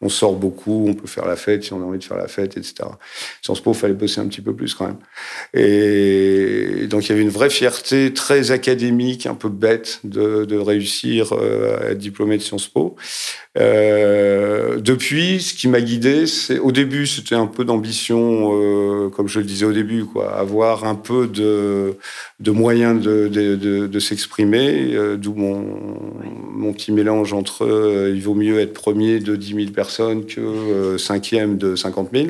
on 0.01 0.09
sort 0.09 0.35
beaucoup, 0.35 0.85
on 0.89 0.93
peut 0.93 1.07
faire 1.07 1.25
la 1.25 1.37
fête 1.37 1.63
si 1.63 1.71
on 1.71 1.81
a 1.81 1.85
envie 1.85 1.99
de 1.99 2.03
faire 2.03 2.17
la 2.17 2.27
fête, 2.27 2.57
etc. 2.57 2.89
Sciences 3.41 3.61
Po, 3.61 3.73
fallait 3.73 3.93
bosser 3.93 4.19
un 4.19 4.27
petit 4.27 4.41
peu 4.41 4.53
plus 4.53 4.73
quand 4.73 4.87
même. 4.87 4.99
Et 5.53 6.87
donc 6.87 7.05
il 7.05 7.09
y 7.09 7.11
avait 7.13 7.21
une 7.21 7.29
vraie 7.29 7.49
fierté 7.49 8.13
très 8.13 8.51
académique, 8.51 9.25
un 9.25 9.35
peu 9.35 9.47
bête 9.47 10.01
de, 10.03 10.43
de 10.43 10.57
réussir 10.57 11.31
à 11.31 11.91
être 11.91 11.97
diplômé 11.97 12.35
de 12.35 12.41
Sciences 12.41 12.67
Po. 12.67 12.97
depuis, 13.55 15.41
ce 15.41 15.53
qui 15.53 15.69
m'a 15.69 15.79
guidé, 15.79 16.27
c'est 16.27 16.59
au 16.59 16.73
début 16.73 17.07
c'était 17.07 17.35
un 17.35 17.47
peu 17.47 17.63
d'ambition 17.63 17.84
euh, 18.53 19.09
comme 19.09 19.27
je 19.27 19.39
le 19.39 19.45
disais 19.45 19.65
au 19.65 19.73
début, 19.73 20.05
quoi, 20.05 20.37
avoir 20.37 20.85
un 20.85 20.95
peu 20.95 21.27
de, 21.27 21.95
de 22.39 22.51
moyens 22.51 23.01
de, 23.01 23.27
de, 23.27 23.87
de, 23.87 23.99
s'exprimer, 23.99 24.93
euh, 24.93 25.17
d'où 25.17 25.33
mon, 25.33 25.65
mon, 26.53 26.73
petit 26.73 26.91
mélange 26.91 27.33
entre 27.33 27.65
euh, 27.65 28.11
il 28.13 28.21
vaut 28.21 28.33
mieux 28.33 28.59
être 28.59 28.73
premier 28.73 29.19
de 29.19 29.35
10 29.35 29.55
000 29.55 29.71
personnes 29.71 30.25
que 30.25 30.97
cinquième 30.97 31.57
de 31.57 31.75
50 31.75 32.09
000. 32.13 32.27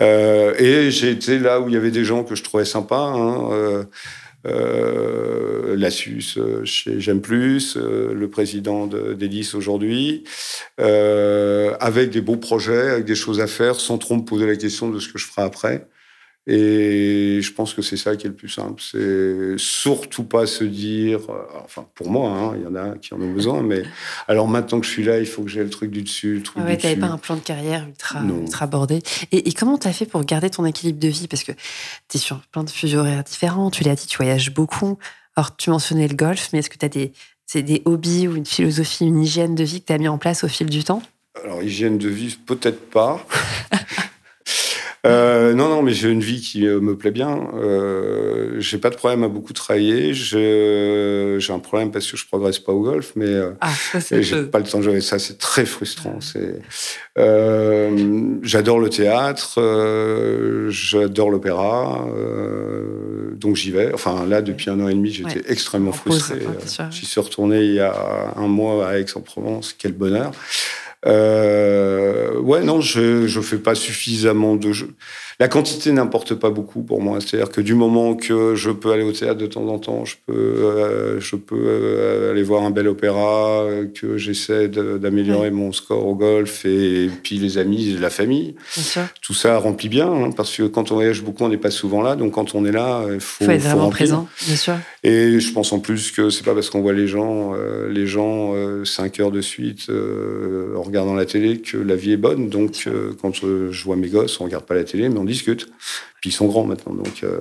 Et 0.00 0.90
j'ai 0.90 1.10
été 1.10 1.38
là 1.38 1.60
où 1.60 1.68
il 1.68 1.74
y 1.74 1.76
avait 1.76 1.90
des 1.90 2.04
gens 2.04 2.24
que 2.24 2.34
je 2.34 2.42
trouvais 2.42 2.64
sympas. 2.64 3.12
Hein, 3.14 3.86
euh, 4.46 5.76
Lassus 5.76 6.34
euh, 6.36 6.64
chez 6.64 7.00
J'aime 7.00 7.20
Plus, 7.20 7.76
euh, 7.76 8.12
le 8.12 8.28
président 8.28 8.86
d'Elis 8.86 9.52
aujourd'hui, 9.54 10.24
euh, 10.80 11.74
avec 11.80 12.10
des 12.10 12.20
beaux 12.20 12.36
projets, 12.36 12.90
avec 12.90 13.04
des 13.04 13.14
choses 13.14 13.40
à 13.40 13.46
faire, 13.46 13.76
sans 13.76 13.98
trop 13.98 14.16
me 14.16 14.24
poser 14.24 14.46
la 14.46 14.56
question 14.56 14.90
de 14.90 14.98
ce 14.98 15.08
que 15.08 15.18
je 15.18 15.26
ferai 15.26 15.42
après. 15.42 15.88
Et 16.46 17.40
je 17.40 17.52
pense 17.54 17.72
que 17.72 17.80
c'est 17.80 17.96
ça 17.96 18.16
qui 18.16 18.26
est 18.26 18.28
le 18.28 18.36
plus 18.36 18.50
simple. 18.50 18.82
C'est 18.82 19.54
surtout 19.56 20.24
pas 20.24 20.44
se 20.46 20.62
dire, 20.64 21.20
euh, 21.30 21.42
enfin 21.64 21.86
pour 21.94 22.10
moi, 22.10 22.30
hein, 22.30 22.52
il 22.56 22.62
y 22.62 22.66
en 22.66 22.74
a 22.74 22.98
qui 22.98 23.14
en 23.14 23.20
ont 23.20 23.32
besoin, 23.32 23.62
mais 23.62 23.82
alors 24.28 24.46
maintenant 24.46 24.78
que 24.78 24.86
je 24.86 24.90
suis 24.90 25.04
là, 25.04 25.18
il 25.18 25.26
faut 25.26 25.42
que 25.42 25.48
j'ai 25.48 25.64
le 25.64 25.70
truc 25.70 25.90
du 25.90 26.02
dessus, 26.02 26.36
le 26.36 26.42
truc 26.42 26.62
ouais, 26.62 26.76
tu 26.76 26.86
n'avais 26.86 27.00
pas 27.00 27.06
un 27.06 27.16
plan 27.16 27.36
de 27.36 27.40
carrière 27.40 27.86
ultra, 27.88 28.22
ultra 28.22 28.66
bordé. 28.66 29.00
Et, 29.32 29.52
comment 29.54 29.78
tu 29.78 29.88
as 29.88 29.94
fait 29.94 30.04
pour 30.04 30.22
garder 30.24 30.50
ton 30.50 30.66
équilibre 30.66 30.98
de 30.98 31.08
vie? 31.08 31.28
Parce 31.28 31.44
que 31.44 31.52
tu 31.52 32.16
es 32.16 32.18
sur 32.18 32.40
plein 32.48 32.64
de 32.64 32.70
fuseaux 32.70 32.98
horaires 32.98 33.24
différents, 33.24 33.70
tu 33.70 33.82
l'as 33.82 33.94
dit, 33.94 34.06
tu 34.06 34.18
voyages 34.18 34.52
beaucoup. 34.52 34.98
Alors 35.36 35.56
tu 35.56 35.70
mentionnais 35.70 36.08
le 36.08 36.14
golf, 36.14 36.50
mais 36.52 36.58
est-ce 36.58 36.68
que 36.68 36.76
tu 36.76 36.84
as 36.84 36.90
des, 36.90 37.12
des 37.54 37.82
hobbies 37.86 38.28
ou 38.28 38.36
une 38.36 38.46
philosophie, 38.46 39.06
une 39.06 39.22
hygiène 39.22 39.54
de 39.54 39.64
vie 39.64 39.80
que 39.80 39.86
tu 39.86 39.92
as 39.94 39.98
mis 39.98 40.08
en 40.08 40.18
place 40.18 40.44
au 40.44 40.48
fil 40.48 40.68
du 40.68 40.84
temps? 40.84 41.02
Alors, 41.42 41.62
hygiène 41.62 41.98
de 41.98 42.08
vie, 42.08 42.36
peut-être 42.46 42.90
pas. 42.90 43.26
Euh, 45.06 45.52
non, 45.52 45.68
non, 45.68 45.82
mais 45.82 45.92
j'ai 45.92 46.08
une 46.08 46.20
vie 46.20 46.40
qui 46.40 46.66
euh, 46.66 46.80
me 46.80 46.96
plaît 46.96 47.10
bien. 47.10 47.48
Euh, 47.54 48.54
j'ai 48.58 48.78
pas 48.78 48.88
de 48.88 48.96
problème 48.96 49.22
à 49.22 49.28
beaucoup 49.28 49.52
travailler. 49.52 50.14
J'ai 50.14 51.38
un 51.50 51.58
problème 51.58 51.90
parce 51.90 52.10
que 52.10 52.16
je 52.16 52.26
progresse 52.26 52.58
pas 52.58 52.72
au 52.72 52.80
golf, 52.80 53.12
mais 53.14 53.26
euh, 53.26 53.50
ah, 53.60 53.70
j'ai 54.10 54.42
pas 54.44 54.58
le 54.58 54.64
temps 54.64 54.78
de 54.78 54.84
jouer. 54.84 55.00
Ça, 55.00 55.18
c'est 55.18 55.38
très 55.38 55.66
frustrant. 55.66 56.20
C'est. 56.20 56.60
Euh, 57.18 58.36
j'adore 58.42 58.78
le 58.80 58.88
théâtre. 58.88 59.58
j'adore 60.70 61.30
l'opéra. 61.30 62.06
donc 63.34 63.56
j'y 63.56 63.70
vais. 63.70 63.92
Enfin, 63.92 64.24
là, 64.26 64.40
depuis 64.40 64.70
un 64.70 64.80
an 64.80 64.88
et 64.88 64.94
demi, 64.94 65.10
j'étais 65.10 65.42
extrêmement 65.50 65.92
frustré. 65.92 66.38
J'y 66.90 67.04
suis 67.04 67.20
retourné 67.20 67.62
il 67.62 67.74
y 67.74 67.80
a 67.80 68.34
un 68.36 68.48
mois 68.48 68.88
à 68.88 68.98
Aix-en-Provence. 68.98 69.74
Quel 69.78 69.92
bonheur. 69.92 70.32
Euh, 71.06 72.38
ouais, 72.40 72.62
non, 72.62 72.80
je 72.80 73.26
je 73.26 73.40
fais 73.40 73.58
pas 73.58 73.74
suffisamment 73.74 74.56
de 74.56 74.72
jeux. 74.72 74.94
La 75.40 75.48
quantité 75.48 75.90
n'importe 75.90 76.34
pas 76.34 76.50
beaucoup 76.50 76.82
pour 76.82 77.00
moi. 77.00 77.18
C'est-à-dire 77.20 77.50
que 77.50 77.60
du 77.60 77.74
moment 77.74 78.14
que 78.14 78.54
je 78.54 78.70
peux 78.70 78.92
aller 78.92 79.02
au 79.02 79.10
théâtre 79.10 79.38
de 79.38 79.46
temps 79.46 79.66
en 79.66 79.80
temps, 79.80 80.04
je 80.04 80.14
peux, 80.26 80.32
euh, 80.32 81.20
je 81.20 81.34
peux 81.34 81.56
euh, 81.58 82.30
aller 82.30 82.44
voir 82.44 82.62
un 82.62 82.70
bel 82.70 82.86
opéra, 82.86 83.62
euh, 83.64 83.86
que 83.86 84.16
j'essaie 84.16 84.68
d'améliorer 84.68 85.50
mon 85.50 85.72
score 85.72 86.06
au 86.06 86.14
golf 86.14 86.64
et, 86.64 87.10
puis 87.24 87.38
les 87.38 87.58
amis, 87.58 87.96
la 88.00 88.10
famille. 88.10 88.54
Tout 89.22 89.34
ça 89.34 89.58
remplit 89.58 89.88
bien, 89.88 90.10
hein, 90.10 90.30
parce 90.30 90.56
que 90.56 90.62
quand 90.64 90.92
on 90.92 90.94
voyage 90.94 91.22
beaucoup, 91.22 91.42
on 91.42 91.48
n'est 91.48 91.56
pas 91.56 91.72
souvent 91.72 92.00
là. 92.00 92.14
Donc 92.14 92.34
quand 92.34 92.54
on 92.54 92.64
est 92.64 92.72
là, 92.72 93.04
il 93.12 93.20
faut, 93.20 93.44
faut 93.44 93.50
être 93.50 93.62
vraiment 93.62 93.90
présent, 93.90 94.28
bien 94.46 94.56
sûr. 94.56 94.74
Et 95.02 95.40
je 95.40 95.52
pense 95.52 95.72
en 95.72 95.80
plus 95.80 96.12
que 96.12 96.30
c'est 96.30 96.44
pas 96.44 96.54
parce 96.54 96.70
qu'on 96.70 96.80
voit 96.80 96.92
les 96.92 97.08
gens, 97.08 97.54
les 97.90 98.06
gens 98.06 98.54
cinq 98.84 99.20
heures 99.20 99.32
de 99.32 99.40
suite 99.40 99.90
en 99.90 100.82
regardant 100.82 101.14
la 101.14 101.26
télé 101.26 101.58
que 101.58 101.76
la 101.76 101.96
vie 101.96 102.12
est 102.12 102.16
bonne. 102.16 102.48
Donc 102.48 102.88
quand 103.20 103.34
je 103.34 103.84
vois 103.84 103.96
mes 103.96 104.08
gosses, 104.08 104.40
on 104.40 104.44
regarde 104.44 104.64
pas 104.64 104.74
la 104.74 104.84
télé, 104.84 105.08
mais 105.08 105.18
on 105.18 105.23
discute. 105.24 105.66
Puis 106.20 106.30
ils 106.30 106.32
sont 106.32 106.46
grands 106.46 106.64
maintenant, 106.64 106.94
donc. 106.94 107.22
Euh, 107.22 107.40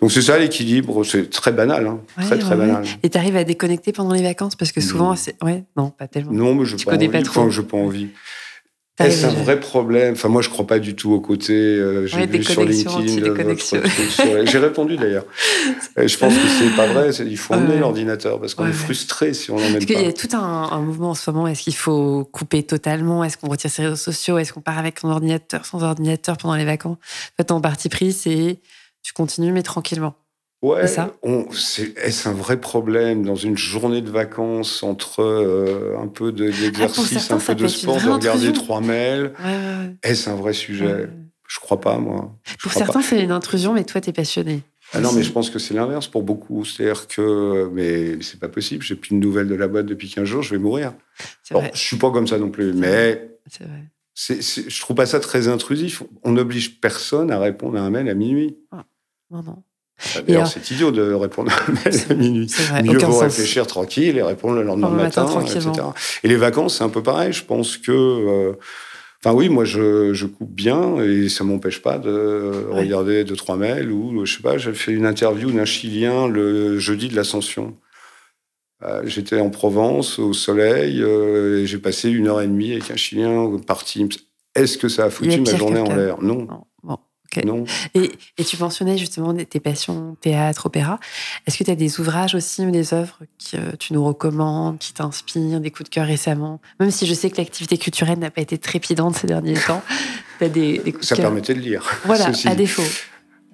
donc 0.00 0.10
c'est 0.10 0.22
ça 0.22 0.36
l'équilibre, 0.36 1.04
c'est 1.04 1.30
très 1.30 1.52
banal, 1.52 1.86
hein. 1.86 2.00
très 2.20 2.36
très 2.36 2.56
banal. 2.56 2.84
Et 3.04 3.10
tu 3.10 3.16
arrives 3.16 3.36
à 3.36 3.44
déconnecter 3.44 3.92
pendant 3.92 4.14
les 4.14 4.22
vacances? 4.22 4.56
Parce 4.56 4.72
que 4.72 4.80
souvent, 4.80 5.14
c'est 5.14 5.40
ouais, 5.44 5.64
non, 5.76 5.90
pas 5.90 6.08
tellement. 6.08 6.32
Non, 6.32 6.54
mais 6.56 6.64
je 6.64 6.76
pas, 6.84 6.96
envie. 6.96 7.08
Pas 7.08 7.22
trop. 7.22 7.50
je 7.50 7.60
pas 7.60 7.76
envie. 7.76 8.08
Est-ce 9.06 9.26
un 9.26 9.30
vrai 9.30 9.60
problème? 9.60 10.14
Enfin, 10.14 10.28
moi, 10.28 10.42
je 10.42 10.48
crois 10.48 10.66
pas 10.66 10.78
du 10.78 10.94
tout 10.94 11.12
au 11.12 11.20
côté. 11.20 11.52
Euh, 11.52 12.06
j'ai 12.06 12.26
vu 12.26 12.42
sur 12.42 12.64
LinkedIn. 12.64 14.44
J'ai 14.44 14.58
répondu 14.58 14.96
d'ailleurs. 14.96 15.26
je 15.96 16.16
pense 16.16 16.34
que 16.34 16.48
c'est 16.48 16.76
pas 16.76 16.86
vrai. 16.86 17.10
Il 17.10 17.38
faut 17.38 17.54
emmener 17.54 17.78
l'ordinateur 17.78 18.40
parce 18.40 18.54
qu'on 18.54 18.66
est 18.66 18.72
frustré 18.72 19.34
si 19.34 19.50
on 19.50 19.56
l'emmène 19.56 19.84
pas. 19.84 19.94
Il 19.94 20.02
y 20.02 20.06
a 20.06 20.12
tout 20.12 20.28
un, 20.34 20.80
mouvement 20.80 21.10
en 21.10 21.14
ce 21.14 21.30
moment. 21.30 21.46
Est-ce 21.46 21.62
qu'il 21.62 21.74
faut 21.74 22.24
couper 22.32 22.62
totalement? 22.62 23.24
Est-ce 23.24 23.36
qu'on 23.36 23.48
retire 23.48 23.70
ses 23.70 23.82
réseaux 23.82 23.96
sociaux? 23.96 24.38
Est-ce 24.38 24.52
qu'on 24.52 24.60
part 24.60 24.78
avec 24.78 24.98
son 25.00 25.10
ordinateur, 25.10 25.66
sans 25.66 25.82
ordinateur 25.82 26.36
pendant 26.36 26.56
les 26.56 26.64
vacances? 26.64 26.96
En 26.96 27.36
fait, 27.38 27.44
ton 27.44 27.60
parti 27.60 27.88
pris, 27.88 28.12
c'est 28.12 28.60
tu 29.02 29.12
continues 29.12 29.52
mais 29.52 29.62
tranquillement. 29.62 30.14
Ouais, 30.62 30.84
est-ce 30.84 32.28
un 32.28 32.32
vrai 32.32 32.60
problème 32.60 33.24
dans 33.24 33.34
une 33.34 33.56
journée 33.56 34.00
de 34.00 34.10
vacances 34.10 34.84
entre 34.84 35.20
euh, 35.20 35.98
un 36.00 36.06
peu 36.06 36.28
ah, 36.28 36.30
d'exercice, 36.30 37.32
un 37.32 37.38
peu 37.38 37.56
de 37.56 37.66
sport, 37.66 38.00
de 38.00 38.08
regarder 38.08 38.52
trois 38.52 38.80
mails 38.80 39.32
Est-ce 40.04 40.30
un 40.30 40.36
vrai 40.36 40.52
sujet 40.52 41.10
Je 41.48 41.58
crois 41.58 41.80
pas, 41.80 41.98
moi. 41.98 42.32
pour 42.60 42.72
certains, 42.72 43.02
c'est 43.02 43.20
une 43.20 43.32
intrusion, 43.32 43.74
mais 43.74 43.82
toi, 43.82 44.00
tu 44.00 44.10
es 44.10 44.12
passionné. 44.12 44.62
Ah 44.94 45.00
non, 45.00 45.12
mais 45.12 45.24
je 45.24 45.32
pense 45.32 45.50
que 45.50 45.58
c'est 45.58 45.74
l'inverse 45.74 46.06
pour 46.06 46.22
beaucoup. 46.22 46.64
C'est-à-dire 46.64 47.08
que, 47.08 47.68
mais 47.72 48.22
c'est 48.22 48.38
pas 48.38 48.48
possible, 48.48 48.84
j'ai 48.84 48.94
plus 48.94 49.16
de 49.16 49.20
nouvelles 49.20 49.48
de 49.48 49.54
la 49.56 49.66
boîte 49.66 49.86
depuis 49.86 50.08
15 50.10 50.24
jours, 50.24 50.42
je 50.42 50.50
vais 50.50 50.60
mourir. 50.60 50.92
Bon, 51.50 51.64
je 51.74 51.80
suis 51.80 51.96
pas 51.96 52.12
comme 52.12 52.28
ça 52.28 52.38
non 52.38 52.50
plus, 52.50 52.72
mais. 52.72 53.30
C'est 53.48 53.64
vrai. 53.64 53.88
je 54.14 54.80
trouve 54.80 54.94
pas 54.94 55.06
ça 55.06 55.18
très 55.18 55.48
intrusif. 55.48 56.04
On 56.22 56.32
n'oblige 56.32 56.80
personne 56.80 57.32
à 57.32 57.40
répondre 57.40 57.78
à 57.78 57.80
un 57.80 57.90
mail 57.90 58.08
à 58.08 58.14
minuit. 58.14 58.58
Ah, 58.70 58.84
non, 59.30 59.42
non. 59.42 59.62
Bah, 60.14 60.20
d'ailleurs, 60.26 60.46
c'est 60.46 60.70
idiot 60.70 60.90
de 60.90 61.12
répondre 61.12 61.52
à 61.52 61.70
un 61.70 61.74
mail 61.74 62.00
à 62.10 62.14
minuit. 62.14 62.54
Mieux 62.84 62.98
vaut 62.98 63.18
réfléchir 63.18 63.66
tranquille 63.66 64.16
et 64.16 64.22
répondre 64.22 64.56
le 64.56 64.62
lendemain 64.62 64.90
matin, 64.90 65.28
etc. 65.40 65.70
Et 66.24 66.28
les 66.28 66.36
vacances, 66.36 66.78
c'est 66.78 66.84
un 66.84 66.88
peu 66.88 67.02
pareil. 67.02 67.32
Je 67.32 67.44
pense 67.44 67.76
que. 67.76 67.92
Euh, 67.92 68.52
enfin 69.24 69.34
oui, 69.34 69.48
moi 69.48 69.64
je, 69.64 70.12
je, 70.12 70.26
coupe 70.26 70.52
bien 70.52 71.00
et 71.02 71.28
ça 71.28 71.44
m'empêche 71.44 71.80
pas 71.80 71.98
de 71.98 72.66
regarder 72.70 73.24
deux 73.24 73.36
trois 73.36 73.56
mails 73.56 73.90
ou 73.90 74.24
je 74.24 74.36
sais 74.36 74.42
pas. 74.42 74.58
J'ai 74.58 74.74
fait 74.74 74.92
une 74.92 75.06
interview 75.06 75.50
d'un 75.50 75.64
Chilien 75.64 76.26
le 76.28 76.78
jeudi 76.78 77.08
de 77.08 77.16
l'Ascension. 77.16 77.76
Euh, 78.84 79.02
j'étais 79.04 79.40
en 79.40 79.50
Provence 79.50 80.18
au 80.18 80.32
soleil 80.32 81.02
euh, 81.02 81.62
et 81.62 81.66
j'ai 81.66 81.78
passé 81.78 82.10
une 82.10 82.26
heure 82.26 82.40
et 82.40 82.46
demie 82.46 82.72
avec 82.72 82.90
un 82.90 82.96
Chilien 82.96 83.58
parti. 83.64 84.08
Est-ce 84.54 84.76
que 84.76 84.88
ça 84.88 85.04
a 85.04 85.10
foutu 85.10 85.40
ma 85.40 85.56
journée 85.56 85.80
en 85.80 85.94
l'air? 85.94 86.20
Non. 86.20 86.44
non. 86.44 86.64
Et, 87.94 88.44
tu 88.44 88.56
mentionnais 88.58 88.98
justement 88.98 89.34
tes 89.34 89.60
passions 89.60 90.16
théâtre, 90.20 90.66
opéra. 90.66 90.98
Est-ce 91.46 91.58
que 91.58 91.64
tu 91.64 91.70
as 91.70 91.76
des 91.76 92.00
ouvrages 92.00 92.34
aussi 92.34 92.64
ou 92.66 92.70
des 92.70 92.94
œuvres 92.94 93.18
que 93.50 93.76
tu 93.76 93.92
nous 93.92 94.04
recommandes, 94.04 94.78
qui 94.78 94.92
t'inspirent, 94.92 95.60
des 95.60 95.70
coups 95.70 95.88
de 95.88 95.94
cœur 95.94 96.06
récemment? 96.06 96.60
Même 96.80 96.90
si 96.90 97.06
je 97.06 97.14
sais 97.14 97.30
que 97.30 97.38
l'activité 97.38 97.78
culturelle 97.78 98.18
n'a 98.18 98.30
pas 98.30 98.42
été 98.42 98.58
trépidante 98.58 99.16
ces 99.16 99.26
derniers 99.26 99.54
temps, 99.66 99.82
tu 100.38 100.44
as 100.44 100.48
des, 100.48 100.78
coups 100.92 101.06
Ça 101.06 101.14
de 101.14 101.20
cœur. 101.20 101.30
permettait 101.30 101.54
de 101.54 101.60
lire. 101.60 101.82
Voilà, 102.04 102.30
à 102.44 102.54
défaut. 102.54 102.82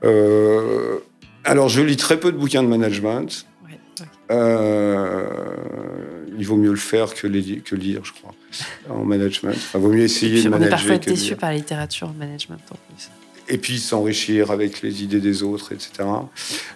Euh, 0.04 0.98
alors, 1.44 1.68
je 1.68 1.82
lis 1.82 1.96
très 1.96 2.18
peu 2.18 2.32
de 2.32 2.36
bouquins 2.36 2.62
de 2.62 2.68
management. 2.68 3.46
Euh, 4.30 5.26
il 6.36 6.46
vaut 6.46 6.56
mieux 6.56 6.70
le 6.70 6.76
faire 6.76 7.14
que, 7.14 7.26
que 7.26 7.74
lire, 7.74 8.04
je 8.04 8.12
crois, 8.12 8.34
en 8.90 9.04
management. 9.04 9.56
Il 9.74 9.80
vaut 9.80 9.88
mieux 9.88 10.02
essayer 10.02 10.42
de 10.42 10.48
manager. 10.48 10.60
On 10.60 10.66
est 10.66 10.70
parfois 10.70 10.98
déçu 10.98 11.36
par 11.36 11.50
la 11.50 11.56
littérature 11.56 12.08
en 12.08 12.12
management 12.12 12.60
en 12.70 12.76
plus 12.92 13.10
et 13.48 13.58
puis 13.58 13.78
s'enrichir 13.78 14.50
avec 14.50 14.82
les 14.82 15.02
idées 15.02 15.20
des 15.20 15.42
autres, 15.42 15.72
etc. 15.72 16.08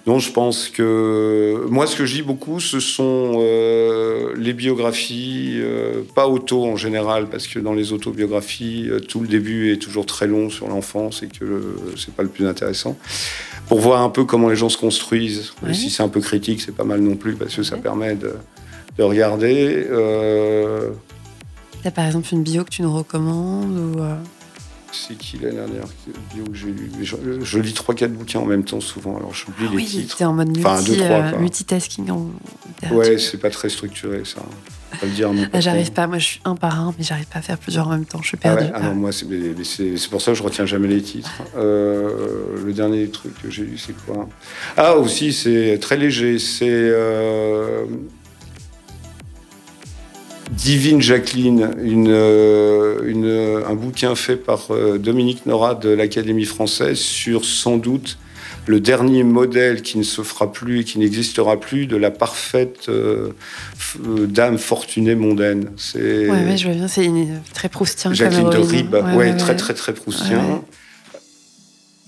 Donc 0.06 0.20
je 0.20 0.30
pense 0.30 0.68
que 0.68 1.66
moi, 1.68 1.86
ce 1.86 1.96
que 1.96 2.06
je 2.06 2.16
lis 2.16 2.22
beaucoup, 2.22 2.60
ce 2.60 2.80
sont 2.80 3.32
euh, 3.36 4.34
les 4.36 4.52
biographies, 4.52 5.58
euh, 5.60 6.02
pas 6.14 6.28
auto 6.28 6.64
en 6.64 6.76
général, 6.76 7.28
parce 7.28 7.46
que 7.46 7.58
dans 7.58 7.74
les 7.74 7.92
autobiographies, 7.92 8.88
euh, 8.88 9.00
tout 9.00 9.20
le 9.20 9.28
début 9.28 9.72
est 9.72 9.76
toujours 9.76 10.06
très 10.06 10.26
long 10.26 10.50
sur 10.50 10.68
l'enfance 10.68 11.22
et 11.22 11.28
que 11.28 11.76
c'est 11.96 12.14
pas 12.14 12.22
le 12.22 12.28
plus 12.28 12.46
intéressant. 12.46 12.96
Pour 13.68 13.80
voir 13.80 14.02
un 14.02 14.10
peu 14.10 14.24
comment 14.24 14.48
les 14.48 14.56
gens 14.56 14.68
se 14.68 14.78
construisent. 14.78 15.52
Si 15.72 15.90
c'est 15.90 16.02
un 16.02 16.08
peu 16.08 16.20
critique, 16.20 16.60
c'est 16.60 16.74
pas 16.74 16.84
mal 16.84 17.00
non 17.00 17.16
plus, 17.16 17.34
parce 17.34 17.54
que 17.54 17.62
ça 17.62 17.76
permet 17.76 18.14
de, 18.14 18.34
de 18.98 19.02
regarder. 19.02 19.86
T'as 21.82 21.90
par 21.90 22.06
exemple 22.06 22.28
une 22.32 22.42
bio 22.42 22.64
que 22.64 22.70
tu 22.70 22.82
nous 22.82 22.94
recommandes 22.94 23.96
ou 23.96 24.02
c'est 24.92 25.16
qui 25.16 25.38
la 25.38 25.50
dernière 25.50 25.84
bio 26.34 26.44
que 26.44 26.54
j'ai 26.54 26.66
lu 26.66 26.90
je, 27.02 27.58
lis 27.58 27.72
3-4 27.72 28.08
bouquins 28.08 28.40
en 28.40 28.44
même 28.44 28.64
temps 28.64 28.80
souvent, 28.80 29.16
alors 29.16 29.34
j'oublie 29.34 29.66
ah 29.68 29.76
les 29.76 29.84
titres. 29.84 30.22
en 30.22 30.32
mode 30.32 30.48
multi, 30.48 30.66
enfin, 30.66 30.82
deux, 30.82 30.96
trois, 30.96 31.08
euh, 31.08 31.38
multitasking. 31.38 32.10
En 32.10 32.30
ouais, 32.92 33.18
c'est 33.18 33.38
pas 33.38 33.50
très 33.50 33.68
structuré 33.68 34.22
ça. 34.24 34.42
Pas 35.00 35.06
le 35.06 35.12
dire 35.12 35.30
ah, 35.52 35.60
j'arrive 35.60 35.92
pas, 35.92 36.06
moi 36.06 36.18
je 36.18 36.26
suis 36.26 36.40
un 36.44 36.54
par 36.54 36.78
un, 36.78 36.94
mais 36.98 37.04
j'arrive 37.04 37.26
pas 37.26 37.38
à 37.38 37.42
faire 37.42 37.58
plusieurs 37.58 37.88
en 37.88 37.92
même 37.92 38.04
temps, 38.04 38.20
je 38.20 38.28
suis 38.28 38.36
perdu. 38.36 38.64
Ah, 38.74 38.78
ouais, 38.78 38.86
ah 38.86 38.90
moi 38.90 39.10
c'est 39.12 40.08
pour 40.10 40.20
ça 40.20 40.32
que 40.32 40.38
je 40.38 40.42
retiens 40.42 40.66
jamais 40.66 40.88
les 40.88 41.02
titres. 41.02 41.30
Euh, 41.56 42.62
le 42.64 42.72
dernier 42.72 43.08
truc 43.08 43.32
que 43.42 43.50
j'ai 43.50 43.64
lu, 43.64 43.78
c'est 43.78 43.96
quoi? 44.04 44.28
Ah, 44.76 44.96
aussi, 44.96 45.32
c'est 45.32 45.78
très 45.80 45.96
léger, 45.96 46.38
c'est. 46.38 46.66
Euh, 46.68 47.86
Divine 50.52 51.00
Jacqueline, 51.00 51.70
euh, 52.08 53.64
un 53.66 53.74
bouquin 53.74 54.14
fait 54.14 54.36
par 54.36 54.66
euh, 54.70 54.98
Dominique 54.98 55.46
Nora 55.46 55.74
de 55.74 55.88
l'Académie 55.88 56.44
française 56.44 56.98
sur 56.98 57.44
sans 57.44 57.78
doute 57.78 58.18
le 58.66 58.78
dernier 58.78 59.24
modèle 59.24 59.82
qui 59.82 59.98
ne 59.98 60.02
se 60.02 60.22
fera 60.22 60.52
plus 60.52 60.80
et 60.80 60.84
qui 60.84 60.98
n'existera 60.98 61.58
plus 61.58 61.86
de 61.86 61.96
la 61.96 62.10
parfaite 62.10 62.88
euh, 62.88 63.32
dame 64.06 64.58
fortunée 64.58 65.14
mondaine. 65.14 65.70
C'est 65.76 66.28
ouais, 66.28 66.56
je 66.56 66.68
vois 66.68 66.76
bien, 66.76 66.86
c'est 66.86 67.10
très 67.54 67.68
proustien. 67.68 68.12
Jacqueline 68.12 68.50
de 68.50 68.58
Ribes, 68.58 68.96
ouais, 69.16 69.36
très 69.36 69.56
très 69.56 69.74
très 69.74 69.94
proustien. 69.94 70.62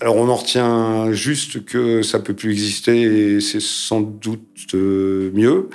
Alors 0.01 0.17
on 0.17 0.29
en 0.29 0.35
retient 0.35 1.11
juste 1.13 1.65
que 1.65 2.03
ça 2.03 2.19
peut 2.19 2.33
plus 2.33 2.51
exister 2.51 3.01
et 3.01 3.41
c'est 3.41 3.61
sans 3.61 4.01
doute 4.01 4.75
mieux. 4.75 5.69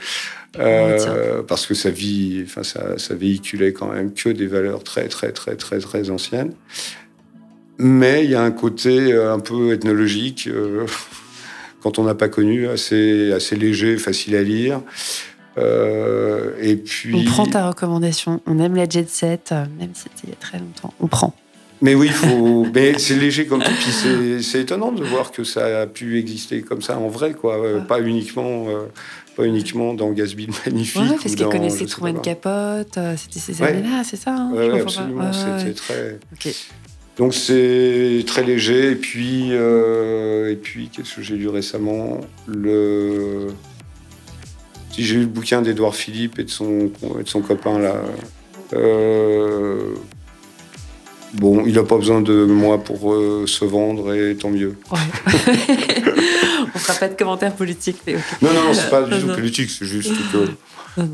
Euh, 0.59 1.43
parce 1.43 1.67
que 1.67 1.75
sa 1.75 1.91
vie, 1.91 2.43
enfin, 2.45 2.63
ça, 2.63 2.99
ça, 2.99 3.15
véhiculait 3.15 3.73
quand 3.73 3.93
même 3.93 4.13
que 4.13 4.31
des 4.31 4.47
valeurs 4.47 4.83
très, 4.83 5.07
très, 5.09 5.31
très, 5.33 5.55
très, 5.55 5.79
très 5.79 6.11
anciennes. 6.11 6.53
Mais 7.79 8.25
il 8.25 8.31
y 8.31 8.35
a 8.35 8.43
un 8.43 8.51
côté 8.51 9.13
euh, 9.13 9.33
un 9.33 9.39
peu 9.39 9.73
ethnologique, 9.73 10.49
euh, 10.49 10.87
quand 11.83 11.99
on 11.99 12.05
n'a 12.05 12.15
pas 12.15 12.29
connu, 12.29 12.69
assez, 12.69 13.33
assez 13.33 13.57
léger, 13.57 13.97
facile 13.97 14.35
à 14.35 14.43
lire. 14.43 14.81
et 15.57 16.77
puis... 16.77 17.15
On 17.15 17.25
prend 17.25 17.47
ta 17.47 17.69
recommandation. 17.69 18.41
On 18.47 18.59
aime 18.59 18.75
la 18.75 18.89
jet 18.89 19.09
set, 19.09 19.53
même 19.79 19.91
si 19.95 20.03
c'était 20.03 20.23
il 20.25 20.31
y 20.31 20.33
a 20.33 20.37
très 20.37 20.59
longtemps. 20.59 20.93
On 21.01 21.07
prend. 21.07 21.33
Mais 21.81 21.95
oui, 21.95 22.09
faut. 22.09 22.67
mais 22.75 22.99
c'est 22.99 23.15
léger 23.15 23.47
comme 23.47 23.63
tout. 23.63 23.73
Puis 23.73 24.43
c'est 24.43 24.61
étonnant 24.61 24.93
de 24.93 25.03
voir 25.03 25.31
que 25.31 25.45
ça 25.45 25.83
a 25.83 25.87
pu 25.87 26.19
exister 26.19 26.61
comme 26.61 26.83
ça 26.83 26.99
en 26.99 27.09
vrai, 27.09 27.33
quoi. 27.35 27.57
Pas 27.89 28.01
uniquement 28.01 28.67
pas 29.41 29.47
uniquement 29.47 29.95
dans 29.95 30.11
Gatsby 30.11 30.49
Magnifique. 30.67 31.01
Ouais, 31.01 31.17
parce 31.21 31.35
qu'elle 31.35 31.49
connaissait 31.49 31.87
Truman 31.87 32.21
Capote, 32.21 32.99
euh, 32.99 33.15
c'était 33.17 33.41
ces 33.41 33.63
années-là, 33.63 34.03
c'est 34.05 34.17
ça 34.17 34.35
hein, 34.35 34.51
Oui, 34.53 34.81
absolument, 34.81 35.33
c'était 35.33 35.75
très... 35.75 36.19
Donc 37.17 37.35
c'est 37.35 38.25
très 38.27 38.43
léger, 38.43 38.93
et 38.93 38.95
puis, 38.95 39.49
euh, 39.51 40.53
et 40.53 40.57
puis 40.57 40.89
qu'est-ce 40.89 41.17
que 41.17 41.23
j'ai 41.23 41.37
lu 41.37 41.49
récemment? 41.49 42.21
Le... 42.47 43.49
Si 44.93 45.05
j'ai 45.05 45.17
lu 45.17 45.23
le 45.23 45.27
bouquin 45.27 45.61
d'Edouard 45.61 45.95
Philippe 45.95 46.39
et 46.39 46.45
de 46.45 46.51
son, 46.51 46.91
et 47.19 47.23
de 47.23 47.29
son 47.29 47.43
copain, 47.43 47.79
là... 47.79 47.97
Euh, 48.73 49.95
bon, 51.35 51.65
il 51.67 51.75
n'a 51.75 51.83
pas 51.83 51.97
besoin 51.97 52.23
de 52.23 52.45
moi 52.45 52.83
pour 52.83 53.15
se 53.47 53.65
vendre, 53.65 54.15
et 54.15 54.37
tant 54.37 54.51
mieux. 54.51 54.77
on 56.75 56.79
fera 56.79 56.99
pas 56.99 57.09
de 57.09 57.15
commentaires 57.15 57.55
politiques. 57.55 57.99
Mais 58.07 58.15
Non, 58.43 58.53
non, 58.53 58.75
c'est 58.75 58.91
pas 58.91 59.03
du 59.09 59.21
tout 59.21 59.29
politique, 59.29 59.71
c'est 59.71 59.87
juste 59.87 60.13
que 60.33 60.49
euh, 60.99 61.05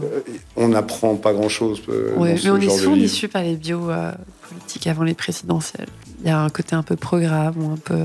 on 0.56 0.68
n'apprend 0.68 1.16
pas 1.16 1.32
grand-chose. 1.32 1.82
Euh, 1.88 2.14
mais 2.18 2.48
on 2.48 2.56
est 2.56 2.68
souvent 2.68 2.96
déçu 2.96 3.28
par 3.28 3.42
les 3.42 3.56
bios 3.56 3.90
euh, 3.90 4.12
politiques 4.48 4.86
avant 4.86 5.04
les 5.04 5.14
présidentielles. 5.14 5.88
Il 6.22 6.28
y 6.28 6.30
a 6.30 6.40
un 6.40 6.48
côté 6.48 6.74
un 6.74 6.82
peu 6.82 6.96
programme 6.96 7.54
ou 7.58 7.72
un 7.72 7.76
peu. 7.76 7.96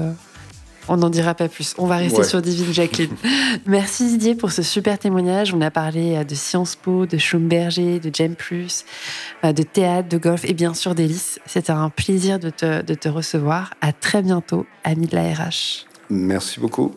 On 0.87 0.97
n'en 0.97 1.09
dira 1.09 1.35
pas 1.35 1.47
plus. 1.47 1.75
On 1.77 1.85
va 1.85 1.97
rester 1.97 2.23
sur 2.23 2.41
Divine 2.41 2.73
Jacqueline. 2.73 3.15
Merci 3.65 4.07
Didier 4.07 4.35
pour 4.35 4.51
ce 4.51 4.63
super 4.63 4.97
témoignage. 4.97 5.53
On 5.53 5.61
a 5.61 5.71
parlé 5.71 6.25
de 6.25 6.35
Sciences 6.35 6.75
Po, 6.75 7.05
de 7.05 7.17
Schlumberger, 7.17 7.99
de 7.99 8.13
Gem 8.13 8.35
Plus, 8.35 8.83
de 9.43 9.63
théâtre, 9.63 10.09
de 10.09 10.17
golf 10.17 10.43
et 10.43 10.53
bien 10.53 10.73
sûr 10.73 10.95
d'Hélice. 10.95 11.39
C'était 11.45 11.71
un 11.71 11.89
plaisir 11.89 12.39
de 12.39 12.49
te, 12.49 12.81
de 12.81 12.93
te 12.95 13.07
recevoir. 13.07 13.75
À 13.79 13.93
très 13.93 14.23
bientôt, 14.23 14.65
ami 14.83 15.07
de 15.07 15.15
la 15.15 15.31
RH. 15.31 15.85
Merci 16.09 16.59
beaucoup. 16.59 16.95